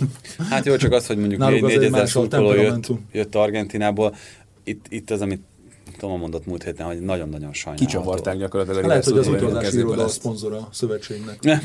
Hát 0.49 0.65
jó, 0.65 0.75
csak 0.75 0.91
az, 0.91 1.07
hogy 1.07 1.17
mondjuk 1.17 1.39
Náluk 1.39 1.61
4 1.61 1.63
azért 1.63 1.81
ezer 1.81 1.91
más 1.91 2.15
a 2.15 2.19
szurkoló 2.19 2.53
jött, 2.53 2.87
jött 3.11 3.35
Argentinából. 3.35 4.15
Itt, 4.63 4.85
itt 4.89 5.11
az, 5.11 5.21
amit 5.21 5.41
Toma 5.97 6.17
mondott 6.17 6.45
múlt 6.45 6.63
héten, 6.63 6.85
hogy 6.85 6.99
nagyon-nagyon 6.99 7.53
sajnálható. 7.53 7.91
Kicsavarták 7.91 8.37
gyakorlatilag. 8.37 8.83
a 8.83 8.87
Lehet, 8.87 9.03
hogy 9.03 9.17
az 9.17 9.27
utazási 9.27 9.77
iroda 9.77 10.03
a 10.03 10.07
szponzora 10.07 10.57
a 10.57 10.67
szövetségnek. 10.71 11.39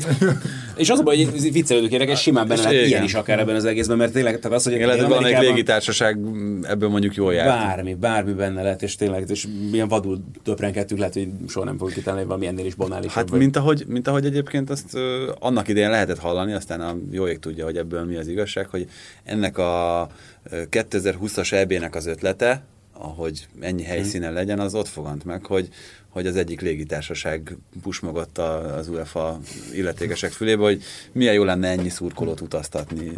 És 0.75 0.89
az 0.89 0.99
a 0.99 1.03
baj, 1.03 1.23
hogy 1.23 1.35
ez 1.35 1.51
viccelődők 1.51 1.91
érdekes, 1.91 2.21
simán 2.21 2.47
benne 2.47 2.61
lehet 2.61 2.73
igen. 2.73 2.87
ilyen 2.87 3.03
is 3.03 3.13
akár 3.13 3.39
ebben 3.39 3.55
az 3.55 3.65
egészben, 3.65 3.97
mert 3.97 4.13
tényleg 4.13 4.39
tehát 4.39 4.57
az, 4.57 4.63
hogy 4.63 4.73
lehet, 4.73 4.99
hogy 4.99 5.09
valamelyik 5.09 5.37
Dél-Amerikában- 5.37 5.55
légitársaság 5.55 6.17
ebből 6.63 6.89
mondjuk 6.89 7.15
jól 7.15 7.33
járt. 7.33 7.49
Bármi, 7.49 7.93
bármi 7.93 8.33
benne 8.33 8.61
lehet, 8.61 8.81
és 8.81 8.95
tényleg, 8.95 9.29
és 9.29 9.47
milyen 9.71 9.87
vadul 9.87 10.23
töprenkedtünk, 10.43 10.99
lehet, 10.99 11.13
hogy 11.13 11.29
soha 11.47 11.65
nem 11.65 11.77
fogjuk 11.77 11.97
kitalálni 11.97 12.25
valami 12.25 12.47
ennél 12.47 12.65
is 12.65 12.75
banálisabb. 12.75 13.29
Hát 13.29 13.39
mint 13.39 13.55
ahogy, 13.55 13.83
mint 13.87 14.07
ahogy 14.07 14.25
egyébként 14.25 14.69
azt 14.69 14.97
annak 15.39 15.67
idején 15.67 15.89
lehetett 15.89 16.19
hallani, 16.19 16.53
aztán 16.53 16.81
a 16.81 16.95
jó 17.11 17.27
ég 17.27 17.39
tudja, 17.39 17.65
hogy 17.65 17.77
ebből 17.77 18.03
mi 18.03 18.15
az 18.15 18.27
igazság, 18.27 18.67
hogy 18.67 18.87
ennek 19.23 19.57
a 19.57 20.07
ö, 20.49 20.61
2020-as 20.69 21.53
EB-nek 21.53 21.95
az 21.95 22.05
ötlete, 22.05 22.63
ahogy 23.01 23.47
ennyi 23.59 23.83
helyszínen 23.83 24.33
legyen, 24.33 24.59
az 24.59 24.73
ott 24.73 24.87
fogant 24.87 25.25
meg, 25.25 25.45
hogy, 25.45 25.69
hogy 26.09 26.27
az 26.27 26.35
egyik 26.35 26.61
légitársaság 26.61 27.57
pusmogott 27.81 28.37
az 28.37 28.87
UEFA 28.87 29.39
illetékesek 29.73 30.31
fülébe, 30.31 30.63
hogy 30.63 30.83
milyen 31.11 31.33
jó 31.33 31.43
lenne 31.43 31.67
ennyi 31.67 31.89
szurkolót 31.89 32.41
utaztatni 32.41 33.11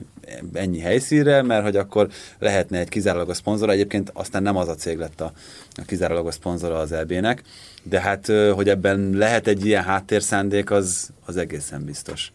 ennyi 0.54 0.80
helyszínre, 0.80 1.42
mert 1.42 1.64
hogy 1.64 1.76
akkor 1.76 2.10
lehetne 2.40 2.80
egy 2.80 2.90
kizárólagos 2.90 3.38
szponzor, 3.38 3.70
egyébként 3.70 4.12
aztán 4.14 4.44
nem 4.44 4.58
az 4.58 4.68
a 4.68 4.76
cég 4.76 4.98
lett 4.98 5.22
a, 5.22 5.32
a 5.76 5.82
kizárólagos 5.86 6.34
szponzora 6.34 6.78
az 6.78 6.92
EB-nek, 6.92 7.42
de 7.84 8.02
hát, 8.02 8.26
hogy 8.54 8.70
ebben 8.70 9.10
lehet 9.10 9.48
egy 9.48 9.66
ilyen 9.66 9.84
háttérszándék, 9.84 10.72
az, 10.72 11.10
az 11.26 11.38
egészen 11.38 11.86
biztos. 11.86 12.32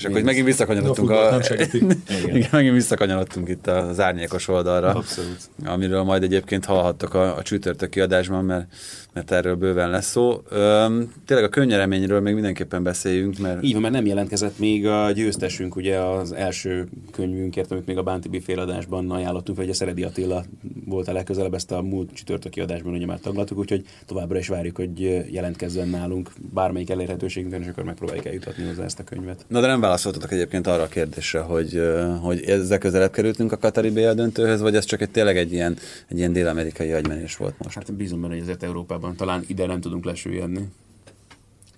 És 0.00 0.06
akkor 0.06 0.22
megint 0.22 0.46
visszakanyarodtunk 0.46 1.10
A 1.10 1.26
a... 1.26 1.30
nem 1.30 1.42
segíti. 1.42 1.76
Igen, 2.34 2.48
megint 2.52 2.74
visszakanyarodtunk 2.74 3.48
itt 3.48 3.66
az 3.66 4.00
árnyékos 4.00 4.48
oldalra. 4.48 4.88
Abszolút. 4.88 5.38
Amiről 5.64 6.02
majd 6.02 6.22
egyébként 6.22 6.64
hallhattok 6.64 7.14
a, 7.14 7.36
a 7.36 7.42
csütörtöki 7.42 8.00
adásban, 8.00 8.44
mert, 8.44 8.66
mert 9.12 9.30
erről 9.30 9.54
bőven 9.54 9.90
lesz 9.90 10.10
szó. 10.10 10.42
Öm, 10.48 11.12
tényleg 11.26 11.46
a 11.46 11.48
könnyereményről 11.48 12.20
még 12.20 12.34
mindenképpen 12.34 12.82
beszéljünk, 12.82 13.38
mert 13.38 13.62
Így 13.62 13.72
van, 13.72 13.80
mert 13.80 13.94
nem 13.94 14.06
jelentkezett 14.06 14.58
még 14.58 14.86
a 14.86 15.10
győztesünk 15.10 15.76
ugye 15.76 15.98
az 15.98 16.32
első 16.32 16.88
könyvünkért, 17.12 17.70
amit 17.70 17.86
még 17.86 17.96
a 17.98 18.02
Bánti 18.02 18.40
féladásban 18.40 19.10
ajánlottunk, 19.10 19.58
vagy 19.58 19.68
a 19.68 19.74
Szeredi 19.74 20.02
Attila 20.02 20.44
volt 20.86 21.08
a 21.08 21.12
legközelebb, 21.12 21.54
ezt 21.54 21.72
a 21.72 21.82
múlt 21.82 22.10
csütörtöki 22.12 22.60
adásban 22.60 22.92
ugye 22.92 23.06
már 23.06 23.20
taglaltuk, 23.20 23.58
úgyhogy 23.58 23.84
továbbra 24.06 24.38
is 24.38 24.48
várjuk, 24.48 24.76
hogy 24.76 25.00
jelentkezzen 25.32 25.88
nálunk 25.88 26.30
bármelyik 26.52 26.90
elérhetőségünkön, 26.90 27.62
és 27.62 27.68
akkor 27.68 27.84
megpróbáljuk 27.84 28.26
eljutatni 28.26 28.64
hozzá 28.64 28.84
ezt 28.84 28.98
a 28.98 29.04
könyvet. 29.04 29.44
Na 29.48 29.60
de 29.60 29.66
nem 29.66 29.80
válaszoltatok 29.80 30.32
egyébként 30.32 30.66
arra 30.66 30.82
a 30.82 30.88
kérdésre, 30.88 31.40
hogy, 31.40 31.82
hogy 32.20 32.42
ezzel 32.42 32.78
közelebb 32.78 33.10
kerültünk 33.10 33.52
a 33.52 33.56
Katari 33.56 33.90
BL 33.90 34.10
döntőhöz, 34.10 34.60
vagy 34.60 34.76
ez 34.76 34.84
csak 34.84 35.00
egy 35.00 35.10
tényleg 35.10 35.36
egy 35.36 35.52
ilyen, 35.52 35.76
egy 36.08 36.18
ilyen 36.18 36.32
dél-amerikai 36.32 36.92
agymenés 36.92 37.36
volt 37.36 37.54
most? 37.58 37.74
Hát 37.74 37.92
bízom 37.92 38.20
benne, 38.20 38.32
hogy 38.32 38.42
ezért 38.42 38.62
Európában 38.62 38.99
talán 39.16 39.44
ide 39.46 39.66
nem 39.66 39.80
tudunk 39.80 40.04
lesüllyedni. 40.04 40.68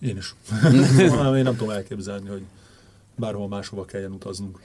Én 0.00 0.16
is. 0.16 0.34
Én 1.36 1.42
nem 1.42 1.56
tudom 1.56 1.70
elképzelni, 1.70 2.28
hogy 2.28 2.42
bárhol 3.16 3.48
máshova 3.48 3.84
kelljen 3.84 4.12
utaznunk. 4.12 4.58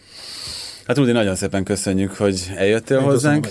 Hát 0.86 0.98
Rudi, 0.98 1.12
nagyon 1.12 1.36
szépen 1.36 1.64
köszönjük, 1.64 2.12
hogy 2.12 2.52
eljöttél 2.56 2.98
Én 2.98 3.04
hozzánk. 3.04 3.48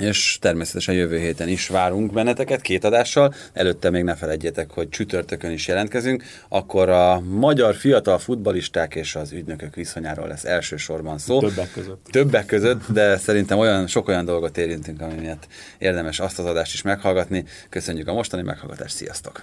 És 0.00 0.38
természetesen 0.40 0.94
jövő 0.94 1.18
héten 1.18 1.48
is 1.48 1.68
várunk 1.68 2.12
benneteket 2.12 2.60
két 2.60 2.84
adással. 2.84 3.34
Előtte 3.52 3.90
még 3.90 4.02
ne 4.02 4.14
felejtjétek, 4.14 4.70
hogy 4.70 4.88
csütörtökön 4.88 5.50
is 5.50 5.66
jelentkezünk. 5.66 6.24
Akkor 6.48 6.88
a 6.88 7.20
magyar 7.20 7.74
fiatal 7.74 8.18
futbalisták 8.18 8.94
és 8.94 9.14
az 9.14 9.32
ügynökök 9.32 9.74
viszonyáról 9.74 10.28
lesz 10.28 10.44
elsősorban 10.44 11.18
szó. 11.18 11.40
Többek 11.40 11.72
között. 11.72 12.06
Többek 12.10 12.46
között, 12.46 12.80
de 12.88 13.16
szerintem 13.16 13.58
olyan, 13.58 13.86
sok 13.86 14.08
olyan 14.08 14.24
dolgot 14.24 14.58
érintünk, 14.58 15.00
ami 15.00 15.14
miatt 15.14 15.46
érdemes 15.78 16.20
azt 16.20 16.38
az 16.38 16.44
adást 16.44 16.74
is 16.74 16.82
meghallgatni. 16.82 17.44
Köszönjük 17.68 18.08
a 18.08 18.12
mostani 18.12 18.42
meghallgatást, 18.42 18.94
sziasztok! 18.94 19.42